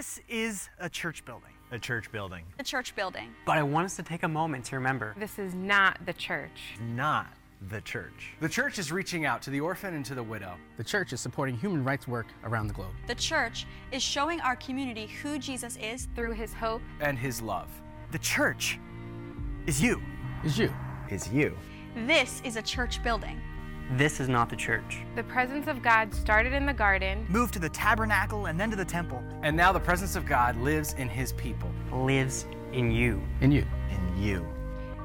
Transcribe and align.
This 0.00 0.18
is 0.30 0.70
a 0.78 0.88
church 0.88 1.26
building. 1.26 1.50
A 1.72 1.78
church 1.78 2.10
building. 2.10 2.44
The 2.56 2.64
church 2.64 2.96
building. 2.96 3.34
But 3.44 3.58
I 3.58 3.62
want 3.62 3.84
us 3.84 3.96
to 3.96 4.02
take 4.02 4.22
a 4.22 4.28
moment 4.28 4.64
to 4.64 4.76
remember 4.76 5.14
This 5.18 5.38
is 5.38 5.54
not 5.54 5.98
the 6.06 6.14
church. 6.14 6.78
Not 6.80 7.26
the 7.68 7.82
church. 7.82 8.32
The 8.40 8.48
church 8.48 8.78
is 8.78 8.90
reaching 8.90 9.26
out 9.26 9.42
to 9.42 9.50
the 9.50 9.60
orphan 9.60 9.92
and 9.92 10.02
to 10.06 10.14
the 10.14 10.22
widow. 10.22 10.54
The 10.78 10.84
church 10.84 11.12
is 11.12 11.20
supporting 11.20 11.54
human 11.54 11.84
rights 11.84 12.08
work 12.08 12.28
around 12.44 12.68
the 12.68 12.72
globe. 12.72 12.94
The 13.08 13.14
church 13.14 13.66
is 13.92 14.02
showing 14.02 14.40
our 14.40 14.56
community 14.56 15.06
who 15.06 15.38
Jesus 15.38 15.76
is. 15.76 16.08
Through 16.16 16.32
his 16.32 16.54
hope, 16.54 16.80
And 17.02 17.18
his 17.18 17.42
love. 17.42 17.68
The 18.10 18.20
church 18.20 18.78
is 19.66 19.82
you. 19.82 20.00
Is 20.46 20.58
you. 20.58 20.72
Is 21.10 21.30
you. 21.30 21.54
This 22.06 22.40
is 22.42 22.56
a 22.56 22.62
church 22.62 23.02
building. 23.02 23.38
This 23.96 24.20
is 24.20 24.28
not 24.28 24.48
the 24.48 24.56
church. 24.56 24.98
the 25.16 25.22
presence 25.24 25.66
of 25.66 25.82
God 25.82 26.14
started 26.14 26.52
in 26.52 26.64
the 26.66 26.72
garden. 26.72 27.26
Moved 27.28 27.52
to 27.54 27.58
the 27.58 27.68
tabernacle 27.68 28.46
and 28.46 28.58
then 28.58 28.70
to 28.70 28.76
the 28.76 28.84
temple. 28.84 29.22
And 29.42 29.56
now 29.56 29.72
the 29.72 29.80
presence 29.80 30.14
of 30.16 30.24
God 30.26 30.56
lives 30.58 30.94
in 30.94 31.08
his 31.08 31.32
people. 31.32 31.70
Lives 31.92 32.46
in 32.72 32.90
you. 32.90 33.20
In 33.40 33.50
you. 33.50 33.66
In 33.90 34.22
you. 34.22 34.46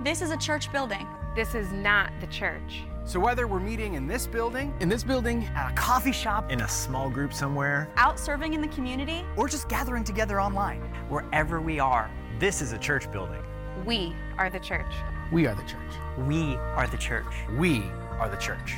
This 0.04 0.22
is 0.22 0.30
a 0.32 0.38
church 0.38 0.72
building. 0.72 1.08
This 1.36 1.56
is 1.56 1.72
not 1.72 2.12
the 2.22 2.28
church. 2.28 2.84
So 3.06 3.20
whether 3.20 3.48
we're 3.48 3.60
meeting 3.60 3.96
in 3.96 4.08
this 4.08 4.26
building, 4.28 4.74
In 4.80 4.90
this 4.90 5.04
building, 5.04 5.46
At 5.56 5.72
a 5.72 5.76
coffee 5.76 6.12
shop, 6.12 6.52
In 6.52 6.62
a 6.62 6.68
small 6.70 7.10
group 7.10 7.34
somewhere. 7.34 7.90
Out 7.98 8.20
serving 8.20 8.54
in 8.54 8.62
the 8.62 8.68
community. 8.70 9.24
or 9.36 9.48
just 9.48 9.68
gathering 9.68 10.04
together 10.04 10.40
online. 10.40 10.82
Wherever 11.10 11.60
we 11.62 11.80
are, 11.80 12.10
This 12.40 12.62
is 12.62 12.72
a 12.72 12.78
church 12.78 13.12
building. 13.12 13.42
We 13.86 14.16
are 14.38 14.50
the 14.50 14.60
church. 14.60 14.94
we 15.32 15.48
are 15.48 15.56
the 15.56 15.64
church. 15.64 15.94
we 16.28 16.56
are 16.56 16.88
the 16.88 16.98
church. 16.98 17.26
we 17.58 17.84
are 18.20 18.30
the 18.30 18.38
church. 18.38 18.76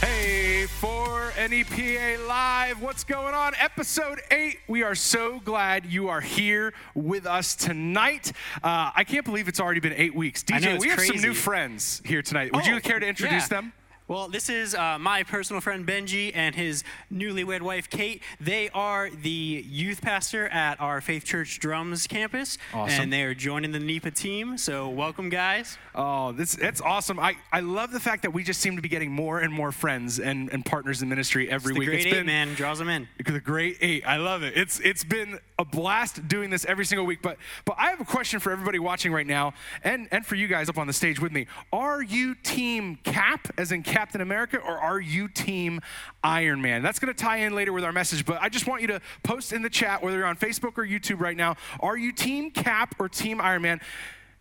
Hey, 0.00 0.66
for 0.66 1.32
NEPA 1.38 2.18
Live, 2.26 2.82
what's 2.82 3.04
going 3.04 3.34
on? 3.34 3.52
Episode 3.56 4.20
8. 4.32 4.58
We 4.66 4.82
are 4.82 4.96
so 4.96 5.38
glad 5.38 5.86
you 5.86 6.08
are 6.08 6.20
here 6.20 6.74
with 6.94 7.24
us 7.24 7.54
tonight. 7.54 8.32
Uh, 8.64 8.90
I 8.94 9.04
can't 9.04 9.24
believe 9.24 9.46
it's 9.46 9.60
already 9.60 9.78
been 9.78 9.92
eight 9.94 10.14
weeks. 10.14 10.44
Know, 10.50 10.56
DJ, 10.56 10.74
it's 10.74 10.84
we 10.84 10.90
have 10.90 11.00
some 11.00 11.16
new 11.20 11.34
friends 11.34 12.02
here 12.04 12.20
tonight. 12.20 12.52
Would 12.52 12.64
Oh, 12.66 12.74
you 12.74 12.80
care 12.80 12.98
to 12.98 13.06
introduce 13.06 13.44
yeah. 13.44 13.48
them? 13.48 13.72
Well, 14.12 14.28
this 14.28 14.50
is 14.50 14.74
uh, 14.74 14.98
my 14.98 15.22
personal 15.22 15.62
friend 15.62 15.86
Benji 15.86 16.32
and 16.34 16.54
his 16.54 16.84
newlywed 17.10 17.62
wife 17.62 17.88
Kate. 17.88 18.22
They 18.38 18.68
are 18.74 19.08
the 19.08 19.64
youth 19.66 20.02
pastor 20.02 20.48
at 20.48 20.78
our 20.82 21.00
Faith 21.00 21.24
Church 21.24 21.58
Drums 21.58 22.06
campus, 22.06 22.58
Awesome. 22.74 23.04
and 23.04 23.10
they 23.10 23.22
are 23.22 23.32
joining 23.32 23.72
the 23.72 23.78
NEPA 23.78 24.10
team. 24.10 24.58
So, 24.58 24.90
welcome, 24.90 25.30
guys. 25.30 25.78
Oh, 25.94 26.32
this 26.32 26.54
that's 26.54 26.82
awesome. 26.82 27.18
I, 27.18 27.36
I 27.52 27.60
love 27.60 27.90
the 27.90 28.00
fact 28.00 28.20
that 28.24 28.34
we 28.34 28.44
just 28.44 28.60
seem 28.60 28.76
to 28.76 28.82
be 28.82 28.90
getting 28.90 29.10
more 29.10 29.38
and 29.38 29.50
more 29.50 29.72
friends 29.72 30.20
and, 30.20 30.52
and 30.52 30.62
partners 30.62 31.00
in 31.00 31.08
ministry 31.08 31.48
every 31.48 31.70
It's 31.70 31.74
the 31.76 31.78
week. 31.78 31.88
great 31.88 32.06
It's 32.06 32.14
eight, 32.18 32.26
man, 32.26 32.52
draws 32.52 32.80
them 32.80 32.90
in. 32.90 33.08
The 33.24 33.40
great 33.40 33.78
eight. 33.80 34.06
I 34.06 34.18
love 34.18 34.42
it. 34.42 34.52
It's 34.54 34.78
it's 34.80 35.04
been 35.04 35.38
a 35.62 35.64
blast 35.64 36.28
doing 36.28 36.50
this 36.50 36.66
every 36.66 36.84
single 36.84 37.06
week. 37.06 37.22
But 37.22 37.38
but 37.64 37.76
I 37.78 37.90
have 37.90 38.00
a 38.00 38.04
question 38.04 38.40
for 38.40 38.52
everybody 38.52 38.78
watching 38.78 39.12
right 39.12 39.26
now, 39.26 39.54
and 39.82 40.08
and 40.10 40.26
for 40.26 40.34
you 40.34 40.48
guys 40.48 40.68
up 40.68 40.76
on 40.76 40.86
the 40.86 40.92
stage 40.92 41.20
with 41.20 41.32
me. 41.32 41.46
Are 41.72 42.02
you 42.02 42.34
Team 42.34 42.96
Cap, 42.96 43.48
as 43.56 43.72
in 43.72 43.82
Captain 43.82 44.20
America, 44.20 44.58
or 44.58 44.76
are 44.76 45.00
you 45.00 45.28
Team 45.28 45.80
Iron 46.22 46.60
Man? 46.60 46.82
That's 46.82 46.98
going 46.98 47.14
to 47.14 47.18
tie 47.18 47.38
in 47.38 47.54
later 47.54 47.72
with 47.72 47.84
our 47.84 47.92
message. 47.92 48.26
But 48.26 48.42
I 48.42 48.48
just 48.48 48.66
want 48.66 48.82
you 48.82 48.88
to 48.88 49.00
post 49.22 49.52
in 49.52 49.62
the 49.62 49.70
chat, 49.70 50.02
whether 50.02 50.18
you're 50.18 50.26
on 50.26 50.36
Facebook 50.36 50.76
or 50.76 50.86
YouTube 50.86 51.20
right 51.20 51.36
now. 51.36 51.56
Are 51.80 51.96
you 51.96 52.12
Team 52.12 52.50
Cap 52.50 52.96
or 52.98 53.08
Team 53.08 53.40
Iron 53.40 53.62
Man? 53.62 53.80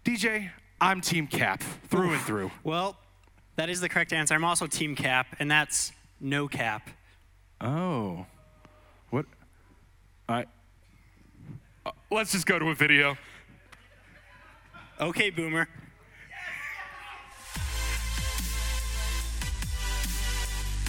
DJ, 0.03 0.49
I'm 0.81 0.99
Team 0.99 1.27
Cap 1.27 1.61
through 1.87 2.13
and 2.13 2.21
through. 2.21 2.51
Well, 2.63 2.97
that 3.55 3.69
is 3.69 3.79
the 3.79 3.89
correct 3.89 4.11
answer. 4.11 4.33
I'm 4.33 4.43
also 4.43 4.65
Team 4.65 4.95
Cap, 4.95 5.27
and 5.39 5.49
that's 5.49 5.91
no 6.19 6.47
cap. 6.47 6.89
Oh, 7.59 8.25
what? 9.11 9.25
I. 10.27 10.45
Uh, 11.85 11.91
let's 12.11 12.31
just 12.31 12.45
go 12.45 12.59
to 12.59 12.69
a 12.69 12.75
video. 12.75 13.17
Okay, 14.99 15.29
Boomer. 15.31 15.67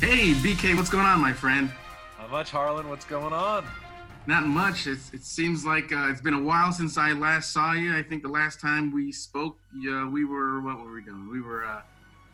Hey, 0.01 0.33
BK, 0.35 0.77
what's 0.77 0.91
going 0.91 1.07
on, 1.07 1.21
my 1.21 1.33
friend? 1.33 1.71
Not 2.19 2.31
much, 2.31 2.51
Harlan. 2.51 2.89
What's 2.89 3.05
going 3.05 3.33
on? 3.33 3.65
Not 4.27 4.45
much. 4.47 4.87
It's, 4.87 5.13
it 5.15 5.25
seems 5.25 5.65
like 5.65 5.93
uh, 5.93 6.09
it's 6.11 6.21
been 6.21 6.35
a 6.35 6.43
while 6.43 6.73
since 6.73 6.99
I 6.99 7.13
last 7.13 7.53
saw 7.53 7.73
you. 7.73 7.97
I 7.97 8.03
think 8.03 8.23
the 8.23 8.29
last 8.29 8.61
time 8.61 8.93
we 8.93 9.13
spoke, 9.13 9.59
uh, 9.89 10.07
we 10.09 10.25
were, 10.25 10.61
what 10.61 10.85
were 10.85 10.93
we 10.93 11.03
doing? 11.03 11.31
We 11.31 11.41
were 11.41 11.65
uh, 11.65 11.83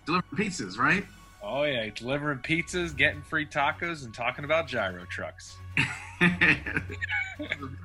delivering 0.05 0.33
pizzas, 0.35 0.79
right? 0.79 1.05
Oh 1.43 1.63
yeah, 1.65 1.89
delivering 1.95 2.39
pizzas, 2.39 2.97
getting 2.97 3.23
free 3.23 3.47
tacos, 3.47 4.05
and 4.05 4.13
talking 4.13 4.45
about 4.45 4.67
gyro 4.67 5.05
trucks. 5.07 5.57
that 6.21 6.83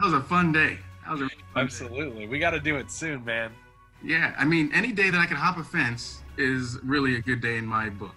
was 0.01 0.13
a 0.13 0.21
fun 0.21 0.51
day. 0.51 0.77
That 1.05 1.11
was 1.11 1.21
a 1.21 1.23
really 1.23 1.35
fun 1.35 1.53
day. 1.55 1.61
Absolutely, 1.61 2.27
we 2.27 2.39
got 2.39 2.51
to 2.51 2.59
do 2.59 2.77
it 2.77 2.89
soon, 2.91 3.23
man. 3.23 3.51
Yeah, 4.03 4.33
I 4.37 4.45
mean, 4.45 4.71
any 4.73 4.91
day 4.91 5.09
that 5.09 5.19
I 5.19 5.25
can 5.25 5.37
hop 5.37 5.57
a 5.57 5.63
fence 5.63 6.21
is 6.37 6.77
really 6.83 7.15
a 7.15 7.21
good 7.21 7.41
day 7.41 7.57
in 7.57 7.65
my 7.65 7.89
book. 7.89 8.15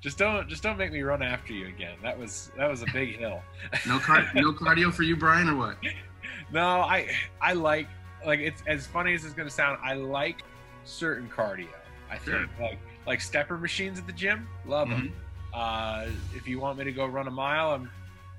Just 0.00 0.18
don't, 0.18 0.48
just 0.48 0.62
don't 0.62 0.76
make 0.76 0.92
me 0.92 1.02
run 1.02 1.22
after 1.22 1.52
you 1.52 1.66
again. 1.66 1.96
That 2.02 2.16
was, 2.16 2.52
that 2.56 2.68
was 2.70 2.82
a 2.82 2.86
big 2.92 3.18
hill. 3.18 3.42
No, 3.88 3.98
car- 3.98 4.30
no 4.34 4.52
cardio 4.52 4.92
for 4.92 5.02
you, 5.02 5.16
Brian, 5.16 5.48
or 5.48 5.56
what? 5.56 5.76
No, 6.52 6.64
I, 6.82 7.08
I 7.40 7.54
like, 7.54 7.88
like 8.24 8.38
it's 8.38 8.62
as 8.68 8.86
funny 8.86 9.14
as 9.14 9.24
it's 9.24 9.34
gonna 9.34 9.50
sound. 9.50 9.78
I 9.82 9.94
like 9.94 10.42
certain 10.84 11.28
cardio. 11.28 11.66
I 12.08 12.18
think 12.18 12.36
Sure. 12.36 12.46
like, 12.60 12.78
like 13.06 13.20
stepper 13.20 13.56
machines 13.56 13.98
at 13.98 14.06
the 14.06 14.12
gym, 14.12 14.48
love 14.66 14.88
them. 14.88 15.12
Uh, 15.54 16.06
if 16.34 16.46
you 16.46 16.60
want 16.60 16.78
me 16.78 16.84
to 16.84 16.92
go 16.92 17.06
run 17.06 17.28
a 17.28 17.30
mile, 17.30 17.70
I'm, 17.70 17.90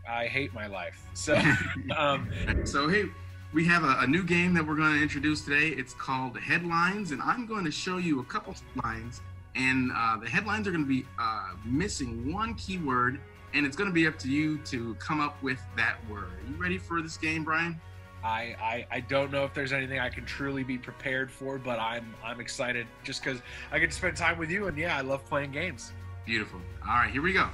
I 0.08 0.28
hate 0.28 0.54
my 0.54 0.68
life. 0.68 1.02
So, 1.14 1.42
um, 1.98 2.30
So, 2.66 2.88
hey, 2.88 3.06
we 3.54 3.66
have 3.66 3.84
a, 3.84 3.98
a 4.02 4.08
new 4.08 4.24
game 4.24 4.54
that 4.54 4.66
we're 4.66 4.76
going 4.76 4.96
to 4.96 5.02
introduce 5.02 5.42
today. 5.42 5.70
It's 5.70 5.94
called 5.94 6.38
Headlines, 6.38 7.12
and 7.12 7.22
I'm 7.22 7.46
going 7.46 7.66
to 7.66 7.72
show 7.72 7.98
you 7.98 8.20
a 8.20 8.24
couple 8.26 8.54
headlines. 8.76 9.22
And 9.56 9.92
uh, 9.96 10.18
the 10.18 10.30
headlines 10.30 10.68
are 10.68 10.72
going 10.72 10.84
to 10.84 10.90
be 10.90 11.06
uh, 11.20 11.54
missing 11.66 12.32
one 12.32 12.54
keyword, 12.56 13.20
and 13.54 13.66
it's 13.66 13.76
going 13.76 13.90
to 13.90 13.94
be 13.94 14.06
up 14.06 14.20
to 14.20 14.30
you 14.30 14.60
to 14.66 14.94
come 14.96 15.20
up 15.20 15.42
with 15.42 15.60
that 15.76 15.98
word. 16.10 16.26
Are 16.26 16.52
you 16.52 16.56
ready 16.62 16.78
for 16.78 17.02
this 17.02 17.18
game, 17.18 17.44
Brian? 17.44 17.80
I, 18.28 18.56
I 18.62 18.98
I 18.98 19.00
don't 19.00 19.32
know 19.32 19.46
if 19.46 19.54
there's 19.54 19.72
anything 19.72 20.00
I 20.00 20.10
can 20.10 20.26
truly 20.26 20.64
be 20.64 20.78
prepared 20.78 21.32
for, 21.32 21.58
but 21.58 21.80
I'm 21.80 22.14
I'm 22.24 22.42
excited 22.42 22.86
just 23.04 23.24
because 23.24 23.42
I 23.72 23.80
get 23.80 23.90
to 23.92 23.96
spend 23.96 24.18
time 24.18 24.38
with 24.38 24.52
you, 24.52 24.68
and 24.68 24.78
yeah, 24.78 24.98
I 24.98 25.02
love 25.02 25.26
playing 25.26 25.52
games. 25.52 25.94
Beautiful. 26.26 26.60
All 26.86 26.96
right, 26.96 27.10
here 27.10 27.22
we 27.22 27.32
go. 27.32 27.48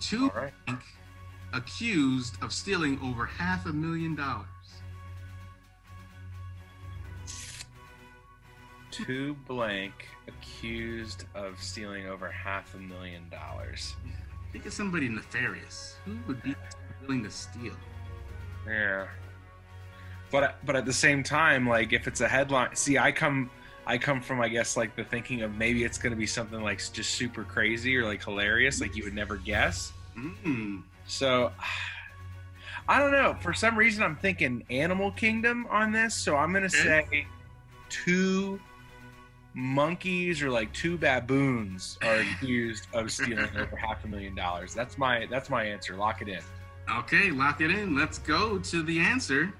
Two 0.00 0.30
right. 0.30 0.52
blank 0.66 0.80
accused 1.52 2.42
of 2.42 2.50
stealing 2.50 2.98
over 3.02 3.26
half 3.26 3.66
a 3.66 3.72
million 3.72 4.14
dollars. 4.14 4.46
Two 8.90 9.34
blank 9.46 10.08
accused 10.28 11.24
of 11.34 11.60
stealing 11.62 12.06
over 12.06 12.30
half 12.30 12.74
a 12.74 12.78
million 12.78 13.28
dollars. 13.28 13.94
Think 14.50 14.64
of 14.64 14.72
somebody 14.72 15.10
nefarious. 15.10 15.96
Who 16.06 16.16
would 16.26 16.42
be 16.42 16.54
willing 17.02 17.22
to 17.24 17.30
steal? 17.30 17.74
Yeah. 18.66 19.08
But 20.30 20.56
but 20.64 20.76
at 20.76 20.84
the 20.84 20.92
same 20.92 21.22
time, 21.22 21.68
like 21.68 21.92
if 21.92 22.06
it's 22.06 22.20
a 22.20 22.28
headline, 22.28 22.74
see, 22.74 22.98
I 22.98 23.12
come 23.12 23.50
I 23.86 23.98
come 23.98 24.20
from 24.20 24.40
I 24.40 24.48
guess 24.48 24.76
like 24.76 24.96
the 24.96 25.04
thinking 25.04 25.42
of 25.42 25.54
maybe 25.54 25.84
it's 25.84 25.98
going 25.98 26.10
to 26.10 26.16
be 26.16 26.26
something 26.26 26.60
like 26.62 26.78
just 26.92 27.12
super 27.12 27.44
crazy 27.44 27.96
or 27.96 28.04
like 28.04 28.24
hilarious, 28.24 28.80
like 28.80 28.96
you 28.96 29.04
would 29.04 29.14
never 29.14 29.36
guess. 29.36 29.92
Mm. 30.16 30.82
So 31.06 31.52
I 32.88 32.98
don't 33.00 33.12
know. 33.12 33.36
For 33.40 33.52
some 33.52 33.76
reason, 33.76 34.02
I'm 34.04 34.16
thinking 34.16 34.64
Animal 34.70 35.10
Kingdom 35.12 35.66
on 35.70 35.92
this. 35.92 36.14
So 36.14 36.36
I'm 36.36 36.52
gonna 36.52 36.70
say 36.70 37.26
two 37.88 38.60
monkeys 39.54 40.42
or 40.42 40.50
like 40.50 40.72
two 40.72 40.98
baboons 40.98 41.98
are 42.02 42.16
accused 42.34 42.86
of 42.92 43.10
stealing 43.10 43.48
over 43.56 43.76
half 43.76 44.04
a 44.04 44.08
million 44.08 44.34
dollars. 44.34 44.74
That's 44.74 44.98
my 44.98 45.26
that's 45.26 45.50
my 45.50 45.64
answer. 45.64 45.96
Lock 45.96 46.22
it 46.22 46.28
in. 46.28 46.40
Okay, 46.98 47.30
lock 47.30 47.60
it 47.60 47.70
in. 47.70 47.96
Let's 47.96 48.18
go 48.18 48.58
to 48.58 48.82
the 48.82 49.00
answer. 49.00 49.52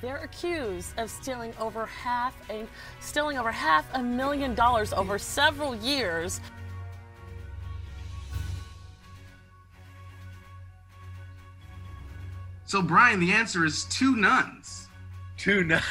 They're 0.00 0.18
accused 0.18 0.98
of 0.98 1.10
stealing 1.10 1.52
over 1.60 1.84
half 1.86 2.34
a 2.50 2.66
stealing 3.00 3.38
over 3.38 3.52
half 3.52 3.86
a 3.94 4.02
million 4.02 4.54
dollars 4.54 4.92
over 4.92 5.18
several 5.18 5.74
years. 5.76 6.40
So, 12.64 12.80
Brian, 12.80 13.18
the 13.18 13.32
answer 13.32 13.64
is 13.64 13.84
two 13.86 14.14
nuns. 14.14 14.88
Two 15.36 15.64
nuns. 15.64 15.82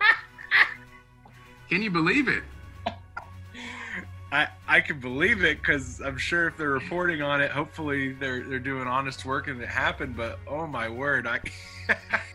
Can 1.70 1.82
you 1.82 1.90
believe 1.90 2.28
it? 2.28 2.42
I 4.30 4.48
I 4.66 4.80
can 4.80 4.98
believe 4.98 5.44
it 5.44 5.60
because 5.60 6.00
I'm 6.00 6.18
sure 6.18 6.48
if 6.48 6.56
they're 6.56 6.70
reporting 6.70 7.22
on 7.22 7.40
it, 7.40 7.52
hopefully 7.52 8.12
they're 8.12 8.42
they're 8.42 8.58
doing 8.58 8.88
honest 8.88 9.24
work 9.24 9.46
and 9.46 9.60
it 9.60 9.68
happened. 9.68 10.16
But 10.16 10.40
oh 10.48 10.66
my 10.66 10.88
word, 10.88 11.26
I 11.26 11.40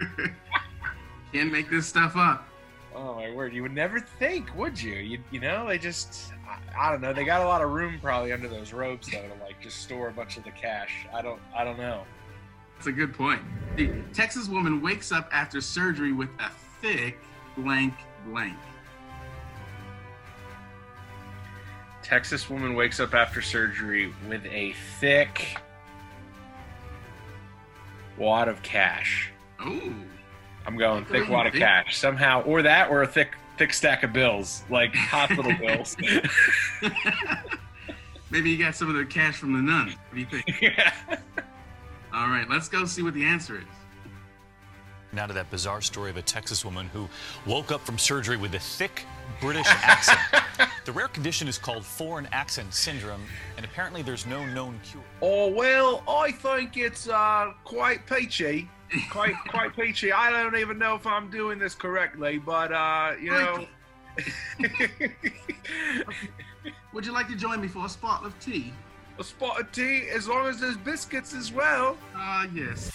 Can't 1.32 1.52
make 1.52 1.70
this 1.70 1.86
stuff 1.86 2.16
up. 2.16 2.48
oh 2.94 3.14
my 3.14 3.30
word, 3.30 3.52
you 3.54 3.62
would 3.62 3.74
never 3.74 4.00
think, 4.00 4.54
would 4.56 4.80
you? 4.80 4.94
You 4.94 5.18
you 5.30 5.40
know, 5.40 5.68
they 5.68 5.78
just 5.78 6.32
I, 6.48 6.88
I 6.88 6.90
don't 6.90 7.00
know. 7.00 7.12
They 7.12 7.24
got 7.24 7.40
a 7.40 7.44
lot 7.44 7.62
of 7.62 7.70
room 7.70 7.98
probably 8.02 8.32
under 8.32 8.48
those 8.48 8.72
ropes 8.72 9.10
though 9.10 9.22
to 9.22 9.44
like 9.44 9.60
just 9.60 9.78
store 9.78 10.08
a 10.08 10.12
bunch 10.12 10.36
of 10.36 10.44
the 10.44 10.50
cash. 10.50 11.06
I 11.14 11.22
don't. 11.22 11.40
I 11.56 11.64
don't 11.64 11.78
know. 11.78 12.04
That's 12.76 12.88
a 12.88 12.92
good 12.92 13.14
point. 13.14 13.42
The 13.76 13.92
Texas 14.14 14.48
woman 14.48 14.80
wakes 14.80 15.12
up 15.12 15.28
after 15.32 15.60
surgery 15.60 16.12
with 16.12 16.30
a 16.38 16.50
thick 16.80 17.18
blank 17.56 17.94
blank. 18.26 18.56
Texas 22.02 22.48
woman 22.48 22.74
wakes 22.74 22.98
up 22.98 23.14
after 23.14 23.42
surgery 23.42 24.12
with 24.28 24.44
a 24.46 24.72
thick 24.98 25.58
wad 28.16 28.48
of 28.48 28.62
cash. 28.62 29.30
Ooh. 29.66 29.94
I'm 30.66 30.76
going 30.76 31.04
Thicker 31.04 31.18
thick 31.18 31.26
than 31.26 31.32
wad 31.32 31.46
of 31.46 31.54
cash 31.54 31.96
somehow, 31.96 32.42
or 32.42 32.62
that, 32.62 32.90
or 32.90 33.02
a 33.02 33.06
thick 33.06 33.34
thick 33.56 33.72
stack 33.74 34.02
of 34.02 34.12
bills, 34.12 34.64
like 34.70 34.94
hospital 34.94 35.52
bills. 35.58 35.96
Maybe 38.30 38.50
you 38.50 38.58
got 38.58 38.74
some 38.74 38.88
of 38.88 38.96
the 38.96 39.04
cash 39.04 39.36
from 39.36 39.52
the 39.52 39.60
nun. 39.60 39.88
What 39.88 40.14
do 40.14 40.20
you 40.20 40.26
think? 40.26 40.62
yeah. 40.62 40.92
All 42.12 42.28
right, 42.28 42.48
let's 42.48 42.68
go 42.68 42.84
see 42.84 43.02
what 43.02 43.14
the 43.14 43.24
answer 43.24 43.58
is. 43.58 43.64
Now 45.12 45.26
to 45.26 45.34
that 45.34 45.50
bizarre 45.50 45.80
story 45.80 46.10
of 46.10 46.16
a 46.16 46.22
Texas 46.22 46.64
woman 46.64 46.88
who 46.92 47.08
woke 47.44 47.72
up 47.72 47.80
from 47.80 47.98
surgery 47.98 48.36
with 48.36 48.54
a 48.54 48.60
thick 48.60 49.04
British 49.40 49.66
accent. 49.66 50.20
the 50.84 50.92
rare 50.92 51.08
condition 51.08 51.48
is 51.48 51.58
called 51.58 51.84
foreign 51.84 52.28
accent 52.30 52.72
syndrome, 52.72 53.22
and 53.56 53.66
apparently 53.66 54.02
there's 54.02 54.24
no 54.26 54.46
known 54.46 54.78
cure. 54.84 55.02
Oh 55.20 55.48
well, 55.48 56.04
I 56.08 56.30
think 56.30 56.76
it's 56.76 57.08
uh, 57.08 57.52
quite 57.64 58.06
peachy. 58.06 58.68
Quite 59.10 59.34
quite 59.48 59.76
peachy. 59.76 60.12
I 60.12 60.30
don't 60.30 60.56
even 60.56 60.78
know 60.78 60.94
if 60.96 61.06
I'm 61.06 61.30
doing 61.30 61.58
this 61.58 61.74
correctly, 61.74 62.38
but 62.38 62.72
uh, 62.72 63.12
you 63.20 63.30
know. 63.30 63.66
Would 66.92 67.06
you 67.06 67.12
like 67.12 67.28
to 67.28 67.36
join 67.36 67.60
me 67.60 67.68
for 67.68 67.86
a 67.86 67.88
spot 67.88 68.24
of 68.24 68.38
tea? 68.40 68.72
A 69.18 69.24
spot 69.24 69.60
of 69.60 69.70
tea, 69.70 70.08
as 70.12 70.26
long 70.26 70.48
as 70.48 70.60
there's 70.60 70.76
biscuits 70.76 71.34
as 71.34 71.52
well. 71.52 71.96
Ah, 72.14 72.46
yes. 72.52 72.90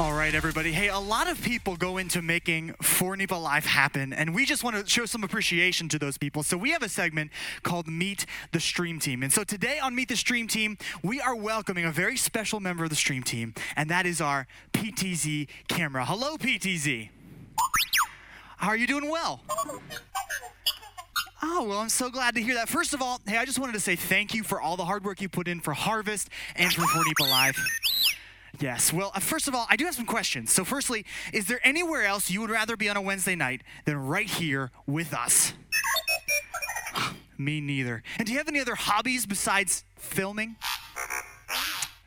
All 0.00 0.12
right, 0.12 0.32
everybody. 0.32 0.70
Hey, 0.70 0.90
a 0.90 0.98
lot 0.98 1.28
of 1.28 1.42
people 1.42 1.74
go 1.74 1.96
into 1.96 2.22
making 2.22 2.72
for 2.80 3.16
NEPA 3.16 3.34
Live 3.34 3.66
happen, 3.66 4.12
and 4.12 4.32
we 4.32 4.46
just 4.46 4.62
want 4.62 4.76
to 4.76 4.88
show 4.88 5.06
some 5.06 5.24
appreciation 5.24 5.88
to 5.88 5.98
those 5.98 6.16
people. 6.16 6.44
So 6.44 6.56
we 6.56 6.70
have 6.70 6.84
a 6.84 6.88
segment 6.88 7.32
called 7.64 7.88
Meet 7.88 8.24
the 8.52 8.60
Stream 8.60 9.00
Team. 9.00 9.24
And 9.24 9.32
so 9.32 9.42
today 9.42 9.80
on 9.80 9.96
Meet 9.96 10.10
the 10.10 10.16
Stream 10.16 10.46
Team, 10.46 10.78
we 11.02 11.20
are 11.20 11.34
welcoming 11.34 11.84
a 11.84 11.90
very 11.90 12.16
special 12.16 12.60
member 12.60 12.84
of 12.84 12.90
the 12.90 12.96
Stream 12.96 13.24
Team, 13.24 13.54
and 13.74 13.90
that 13.90 14.06
is 14.06 14.20
our 14.20 14.46
PTZ 14.72 15.48
camera. 15.66 16.04
Hello, 16.04 16.36
PTZ. 16.36 17.08
How 18.58 18.68
are 18.68 18.76
you 18.76 18.86
doing 18.86 19.10
well? 19.10 19.40
Oh, 21.42 21.64
well, 21.64 21.78
I'm 21.78 21.88
so 21.88 22.08
glad 22.08 22.36
to 22.36 22.40
hear 22.40 22.54
that. 22.54 22.68
First 22.68 22.94
of 22.94 23.02
all, 23.02 23.20
hey, 23.26 23.36
I 23.36 23.44
just 23.44 23.58
wanted 23.58 23.72
to 23.72 23.80
say 23.80 23.96
thank 23.96 24.32
you 24.32 24.44
for 24.44 24.60
all 24.60 24.76
the 24.76 24.84
hard 24.84 25.04
work 25.04 25.20
you 25.20 25.28
put 25.28 25.48
in 25.48 25.60
for 25.60 25.72
Harvest 25.72 26.28
and 26.54 26.72
for 26.72 26.82
Fornipa 26.82 27.28
Live. 27.28 27.56
Yes. 28.60 28.92
Well, 28.92 29.12
uh, 29.14 29.20
first 29.20 29.48
of 29.48 29.54
all, 29.54 29.66
I 29.68 29.76
do 29.76 29.84
have 29.84 29.94
some 29.94 30.06
questions. 30.06 30.52
So, 30.52 30.64
firstly, 30.64 31.04
is 31.32 31.46
there 31.46 31.60
anywhere 31.64 32.04
else 32.04 32.30
you 32.30 32.40
would 32.40 32.50
rather 32.50 32.76
be 32.76 32.88
on 32.88 32.96
a 32.96 33.02
Wednesday 33.02 33.34
night 33.34 33.62
than 33.84 33.96
right 33.96 34.28
here 34.28 34.70
with 34.86 35.14
us? 35.14 35.52
Me 37.38 37.60
neither. 37.60 38.02
And 38.18 38.26
do 38.26 38.32
you 38.32 38.38
have 38.38 38.48
any 38.48 38.60
other 38.60 38.74
hobbies 38.74 39.26
besides 39.26 39.84
filming? 39.96 40.56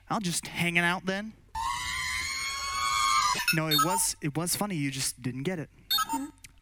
I'll 0.09 0.19
just 0.19 0.47
hanging 0.47 0.83
out 0.83 1.05
then. 1.05 1.33
No, 3.53 3.67
it 3.67 3.77
was 3.85 4.15
it 4.21 4.35
was 4.35 4.55
funny. 4.55 4.75
You 4.75 4.91
just 4.91 5.21
didn't 5.21 5.43
get 5.43 5.59
it. 5.59 5.69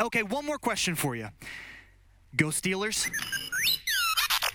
Okay, 0.01 0.23
one 0.23 0.45
more 0.45 0.57
question 0.57 0.95
for 0.95 1.15
you. 1.15 1.29
Go 2.35 2.47
Steelers. 2.47 3.09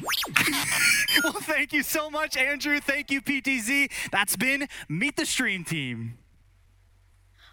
well, 1.23 1.32
thank 1.35 1.73
you 1.73 1.82
so 1.82 2.11
much, 2.11 2.37
Andrew. 2.37 2.81
Thank 2.81 3.11
you, 3.11 3.20
PTZ. 3.20 3.91
That's 4.11 4.37
been 4.37 4.69
Meet 4.88 5.17
the 5.17 5.26
Stream 5.26 5.64
Team. 5.64 6.19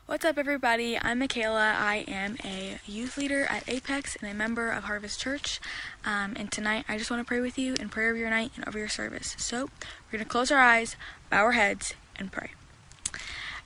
What's 0.08 0.26
up, 0.26 0.38
everybody? 0.38 0.98
I'm 1.00 1.20
Michaela. 1.20 1.76
I 1.78 2.04
am 2.08 2.38
a 2.44 2.80
youth 2.86 3.18
leader 3.18 3.46
at 3.46 3.70
Apex 3.70 4.18
and 4.20 4.30
a 4.30 4.34
member 4.34 4.72
of 4.72 4.86
Harvest 4.86 5.20
Church. 5.20 5.62
Um, 6.04 6.34
and 6.36 6.52
tonight, 6.52 6.86
I 6.90 6.98
just 6.98 7.12
want 7.12 7.22
to 7.22 7.28
pray 7.28 7.42
with 7.42 7.60
you 7.60 7.76
in 7.80 7.90
prayer 7.90 8.12
of 8.12 8.18
your 8.18 8.30
night 8.30 8.52
and 8.56 8.68
over 8.68 8.80
your 8.80 8.90
service. 8.90 9.36
So, 9.38 9.66
we're 9.66 10.18
going 10.18 10.24
to 10.24 10.30
close 10.30 10.52
our 10.52 10.60
eyes, 10.60 10.96
bow 11.30 11.44
our 11.44 11.52
heads, 11.52 11.94
and 12.18 12.32
pray. 12.32 12.52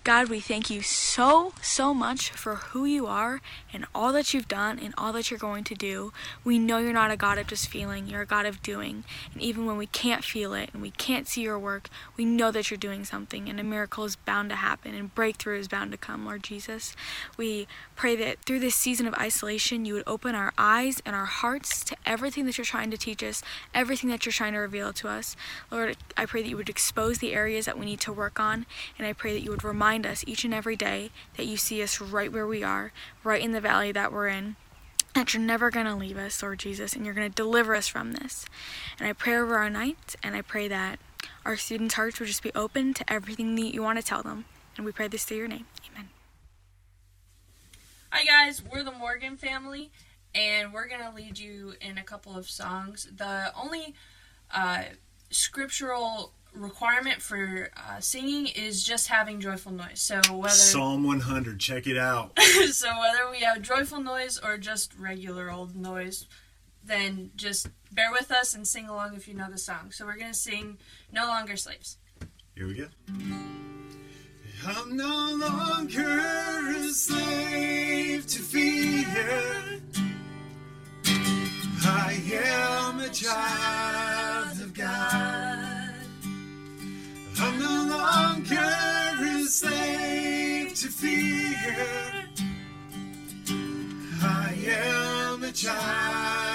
God, 0.04 0.30
we 0.30 0.40
thank 0.40 0.70
you 0.70 0.84
so, 0.84 1.54
so 1.64 1.92
much 1.92 2.30
for 2.30 2.56
who 2.56 2.86
you 2.86 3.08
are 3.08 3.42
and 3.76 3.86
all 3.94 4.12
that 4.14 4.34
you've 4.34 4.48
done 4.48 4.80
and 4.80 4.94
all 4.98 5.14
that 5.14 5.30
you're 5.30 5.38
going 5.38 5.64
to 5.66 5.76
do. 5.76 6.14
We 6.44 6.58
know 6.58 6.80
you're 6.80 6.94
not 6.94 7.12
a 7.12 7.18
God 7.18 7.38
of 7.38 7.48
just 7.48 7.68
feeling, 7.68 8.08
you're 8.08 8.22
a 8.22 8.26
God 8.26 8.46
of 8.46 8.64
doing. 8.64 9.04
And 9.34 9.42
even 9.42 9.66
when 9.66 9.78
we 9.78 9.88
can't 9.88 10.24
feel 10.24 10.54
it 10.54 10.70
and 10.74 10.82
we 10.82 10.92
can't 10.92 11.28
see 11.28 11.42
your 11.42 11.60
work, 11.60 11.90
we 12.18 12.26
know 12.26 12.52
that 12.52 12.72
you're 12.72 12.78
doing 12.78 13.06
something 13.06 13.50
and 13.50 13.60
a 13.60 13.64
miracle 13.64 14.06
is 14.06 14.16
bound 14.16 14.50
to 14.50 14.56
happen 14.56 14.96
and 14.96 15.14
breakthrough 15.14 15.60
is 15.60 15.68
bound 15.68 15.92
to 15.92 15.98
come, 15.98 16.26
Lord 16.26 16.42
Jesus. 16.42 16.96
We 17.38 17.68
pray 17.96 18.16
that 18.16 18.40
through 18.40 18.60
this 18.60 18.76
season 18.76 19.08
of 19.08 19.14
isolation, 19.16 19.86
you 19.86 19.94
would 19.94 20.04
open 20.08 20.36
our 20.36 20.54
eyes 20.58 21.02
and 21.06 21.16
our 21.16 21.26
hearts 21.26 21.84
to 21.86 21.96
everything 22.06 22.46
that 22.46 22.58
you're 22.58 22.66
trying 22.66 22.92
to 22.92 22.98
teach 22.98 23.22
us, 23.22 23.44
everything 23.74 24.10
that 24.10 24.26
you're 24.26 24.34
trying 24.34 24.54
to 24.54 24.60
reveal 24.60 24.94
to 24.94 25.08
us. 25.10 25.36
Lord, 25.70 25.98
I 26.16 26.26
pray 26.26 26.42
that 26.42 26.50
you 26.50 26.58
would 26.58 26.70
expose 26.70 27.18
the 27.18 27.34
areas 27.34 27.66
that 27.66 27.78
we 27.78 27.86
need 27.86 28.00
to 28.02 28.14
work 28.14 28.40
on, 28.40 28.66
and 28.98 29.08
I 29.08 29.14
pray 29.14 29.34
that 29.34 29.44
you 29.44 29.52
would 29.52 29.64
remind 29.64 30.06
us 30.06 30.24
each 30.28 30.46
and 30.46 30.54
every 30.54 30.76
day 30.76 31.10
that 31.38 31.46
you 31.46 31.58
see 31.58 31.82
us 31.82 32.00
right 32.00 32.32
where 32.32 32.48
we 32.48 32.64
are, 32.64 32.92
right 33.24 33.42
in 33.42 33.52
the 33.52 33.62
valley 33.66 33.92
that 33.92 34.12
we're 34.12 34.28
in. 34.28 34.56
That 35.16 35.34
you're 35.34 35.42
never 35.42 35.72
going 35.72 35.88
to 35.88 35.96
leave 35.96 36.18
us, 36.18 36.44
Lord 36.44 36.60
Jesus, 36.60 36.94
and 36.94 37.04
you're 37.04 37.16
going 37.16 37.30
to 37.30 37.34
deliver 37.34 37.74
us 37.74 37.88
from 37.88 38.12
this. 38.12 38.46
And 39.00 39.08
I 39.08 39.14
pray 39.14 39.36
over 39.36 39.58
our 39.58 39.70
night, 39.70 40.16
and 40.22 40.36
I 40.36 40.42
pray 40.42 40.68
that 40.68 41.00
our 41.46 41.56
students' 41.56 41.96
hearts 41.96 42.20
would 42.20 42.28
just 42.28 42.44
be 42.44 42.52
open 42.54 42.94
to 42.94 43.12
everything 43.12 43.56
that 43.56 43.74
you 43.74 43.82
want 43.82 43.98
to 43.98 44.06
tell 44.06 44.22
them. 44.22 44.46
And 44.78 44.86
we 44.86 44.92
pray 44.92 45.08
this 45.08 45.24
through 45.24 45.38
your 45.38 45.48
name. 45.48 45.66
Amen. 45.90 46.10
Hi 48.12 48.24
guys, 48.24 48.62
we're 48.62 48.84
the 48.84 48.92
Morgan 48.92 49.36
family, 49.36 49.90
and 50.36 50.72
we're 50.72 50.88
gonna 50.88 51.14
lead 51.16 51.40
you 51.40 51.74
in 51.82 51.98
a 51.98 52.04
couple 52.04 52.36
of 52.38 52.50
songs. 52.50 53.08
The 53.16 53.52
only 53.56 53.96
uh, 54.54 54.84
scriptural 55.30 56.34
requirement 56.56 57.22
for 57.22 57.70
uh, 57.76 58.00
singing 58.00 58.48
is 58.48 58.84
just 58.84 59.08
having 59.08 59.40
joyful 59.40 59.72
noise. 59.72 60.02
So 60.02 60.22
whether 60.32 60.50
Psalm 60.54 61.04
100, 61.04 61.60
check 61.60 61.88
it 61.88 61.98
out. 61.98 62.40
so 62.72 62.88
whether 63.00 63.30
we 63.32 63.40
have 63.40 63.62
joyful 63.62 64.00
noise 64.00 64.40
or 64.44 64.58
just 64.58 64.98
regular 64.98 65.52
old 65.52 65.76
noise, 65.76 66.28
then 66.84 67.32
just 67.36 67.68
bear 67.92 68.12
with 68.12 68.32
us 68.32 68.54
and 68.54 68.68
sing 68.68 68.88
along 68.88 69.16
if 69.16 69.28
you 69.28 69.34
know 69.34 69.50
the 69.50 69.58
song. 69.58 69.92
So 69.92 70.06
we're 70.06 70.18
gonna 70.18 70.34
sing 70.34 70.78
"No 71.12 71.26
Longer 71.26 71.56
Slaves." 71.58 71.98
Here 72.56 72.68
we 72.68 72.76
go. 72.76 72.88
I'm 74.68 74.98
no 74.98 75.36
longer 75.36 76.20
a 76.70 76.90
slave 76.90 78.26
to 78.26 78.40
fear. 78.40 79.82
I 81.88 82.20
am 82.34 83.00
a 83.00 83.10
child 83.10 84.60
of 84.62 84.74
God. 84.74 85.55
I'm 87.46 87.60
no 87.60 87.96
longer 87.96 88.72
a 89.22 89.46
slave 89.46 90.74
to 90.74 90.88
fear. 90.88 92.26
I 94.24 94.54
am 94.66 95.44
a 95.44 95.52
child 95.52 96.55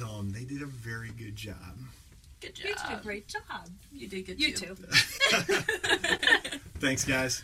tell 0.00 0.16
them 0.16 0.32
they 0.32 0.44
did 0.44 0.62
a 0.62 0.66
very 0.66 1.10
good 1.10 1.36
job. 1.36 1.54
Good 2.40 2.54
job. 2.54 2.66
You 2.66 2.74
did 2.88 2.98
a 2.98 3.02
great 3.02 3.28
job. 3.28 3.42
You 3.92 4.08
did 4.08 4.26
good 4.26 4.40
You 4.40 4.54
too. 4.54 4.74
too. 4.74 4.74
Thanks, 6.80 7.04
guys. 7.04 7.42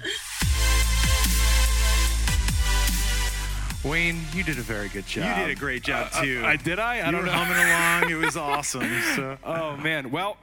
Wayne, 3.85 4.21
you 4.35 4.43
did 4.43 4.59
a 4.59 4.63
very 4.63 4.89
good 4.89 5.07
job. 5.07 5.39
You 5.39 5.47
did 5.47 5.57
a 5.57 5.61
great 5.61 5.85
job 5.85 6.09
Uh, 6.15 6.19
uh, 6.19 6.23
too. 6.25 6.43
I 6.45 6.57
did. 6.57 6.79
I. 6.79 6.95
I 7.01 7.07
You 7.07 7.13
don't 7.13 7.21
were 7.21 7.27
know. 7.27 7.33
humming 7.33 7.57
along. 8.09 8.11
It 8.21 8.25
was 8.27 8.37
awesome. 8.37 8.83
So. 9.15 9.39
Oh 9.45 9.77
man. 9.77 10.11
Well, 10.11 10.37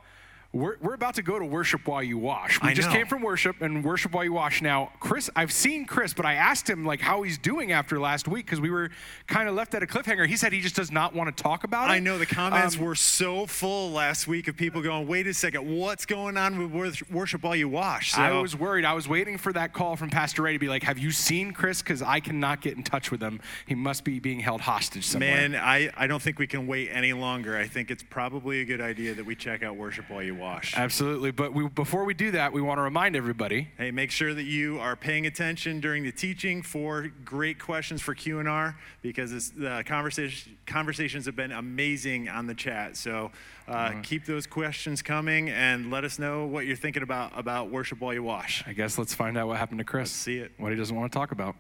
we're, 0.54 0.78
we're 0.82 0.94
about 0.94 1.16
to 1.16 1.24
go 1.24 1.40
to 1.40 1.46
worship 1.46 1.88
while 1.88 2.04
you 2.04 2.20
wash. 2.20 2.62
We 2.62 2.70
I 2.70 2.74
just 2.76 2.90
know. 2.90 2.94
came 2.96 3.08
from 3.08 3.24
worship 3.24 3.60
and 3.62 3.84
worship 3.84 4.12
while 4.14 4.24
you 4.24 4.34
wash. 4.34 4.62
Now, 4.62 4.92
Chris, 5.00 5.28
I've 5.36 5.52
seen 5.52 5.86
Chris, 5.86 6.14
but 6.14 6.28
I 6.28 6.36
asked 6.36 6.70
him 6.70 6.86
like 6.86 7.02
how 7.02 7.24
he's 7.24 7.40
doing 7.40 7.72
after 7.72 8.00
last 8.00 8.28
week 8.28 8.46
because 8.46 8.62
we 8.62 8.70
were 8.70 8.92
kind 9.26 9.50
of 9.50 9.56
left 9.56 9.74
at 9.74 9.82
a 9.82 9.88
cliffhanger. 9.88 10.28
He 10.28 10.38
said 10.38 10.54
he 10.54 10.62
just 10.62 10.76
does 10.76 10.92
not 10.92 11.16
want 11.16 11.36
to 11.36 11.44
talk 11.44 11.64
about 11.64 11.90
it. 11.90 11.94
I 11.94 12.00
know 12.00 12.20
the 12.20 12.28
comments 12.28 12.78
Um, 12.78 12.84
were 12.84 12.94
so 12.94 13.48
full 13.48 13.92
last 13.92 14.28
week 14.28 14.48
of 14.48 14.56
people 14.56 14.84
going, 14.84 15.08
"Wait 15.08 15.26
a 15.26 15.34
second, 15.34 15.68
what's 15.68 16.06
going 16.06 16.38
on 16.38 16.72
with 16.72 17.02
worship 17.10 17.42
while 17.42 17.56
you 17.56 17.68
wash?" 17.68 18.12
So, 18.12 18.22
I 18.22 18.40
was 18.40 18.56
worried. 18.56 18.86
I 18.86 18.94
was 18.94 19.08
waiting 19.08 19.40
for 19.40 19.52
that 19.54 19.74
call 19.74 19.96
from 19.96 20.12
Pastor 20.12 20.44
Ray 20.44 20.54
to 20.54 20.60
be 20.60 20.70
like, 20.70 20.84
"Have 20.84 21.00
you 21.00 21.10
seen 21.10 21.52
Chris? 21.52 21.82
Because 21.82 22.04
I 22.04 22.20
cannot 22.20 22.62
get 22.62 22.78
in 22.78 22.84
touch 22.84 23.10
with 23.10 23.24
him. 23.24 23.42
He 23.66 23.74
must 23.74 24.04
be 24.04 24.20
being 24.20 24.42
held 24.42 24.62
hostage 24.62 25.06
somewhere." 25.08 25.50
man, 25.50 25.56
I, 25.56 25.90
I 25.98 26.06
don't 26.06 26.22
think 26.22 26.38
we 26.38 26.46
can 26.46 26.68
wait 26.68 26.90
any 26.92 27.14
longer. 27.14 27.58
I 27.58 27.68
think 27.68 27.90
it's 27.90 28.04
probably 28.04 28.62
a 28.62 28.66
good 28.66 28.82
idea 28.82 29.16
that 29.16 29.26
we 29.26 29.34
check 29.34 29.64
out 29.64 29.78
worship 29.78 30.10
while 30.10 30.22
you 30.22 30.36
wash. 30.36 30.43
Absolutely. 30.76 31.32
But 31.32 31.54
we, 31.54 31.68
before 31.68 32.06
we 32.06 32.14
do 32.14 32.32
that, 32.32 32.54
we 32.54 32.62
want 32.62 32.78
to 32.78 32.82
remind 32.82 33.16
everybody. 33.16 33.70
Hey, 33.78 33.92
make 33.92 34.12
sure 34.12 34.34
that 34.34 34.44
you 34.44 34.80
are 34.80 34.96
paying 34.96 35.26
attention 35.26 35.80
during 35.80 36.04
the 36.04 36.12
teaching 36.12 36.62
for 36.62 37.12
great 37.24 37.60
questions 37.60 38.02
for 38.02 38.14
Q 38.14 38.40
and 38.40 38.48
R 38.48 38.78
because 39.02 39.32
it's, 39.32 39.50
the 39.50 39.84
conversation 39.86 40.58
conversations 40.66 41.26
have 41.26 41.36
been 41.36 41.52
amazing 41.52 42.30
on 42.30 42.48
the 42.48 42.54
chat. 42.54 42.98
So 42.98 43.32
uh, 43.68 43.94
keep 44.04 44.26
those 44.26 44.46
questions 44.46 45.02
coming 45.02 45.50
and 45.50 45.92
let 45.92 46.04
us 46.04 46.20
know 46.20 46.46
what 46.46 46.66
you're 46.66 46.76
thinking 46.76 47.04
about 47.04 47.32
about 47.38 47.70
worship 47.70 48.00
while 48.00 48.14
you 48.14 48.24
wash. 48.24 48.64
I 48.68 48.74
guess 48.74 48.98
let's 48.98 49.14
find 49.14 49.38
out 49.38 49.48
what 49.48 49.58
happened 49.58 49.80
to 49.80 49.86
Chris. 49.86 50.12
see 50.12 50.38
it. 50.38 50.52
What 50.58 50.72
he 50.72 50.78
doesn't 50.78 50.96
want 50.96 51.12
to 51.12 51.18
talk 51.18 51.32
about. 51.32 51.56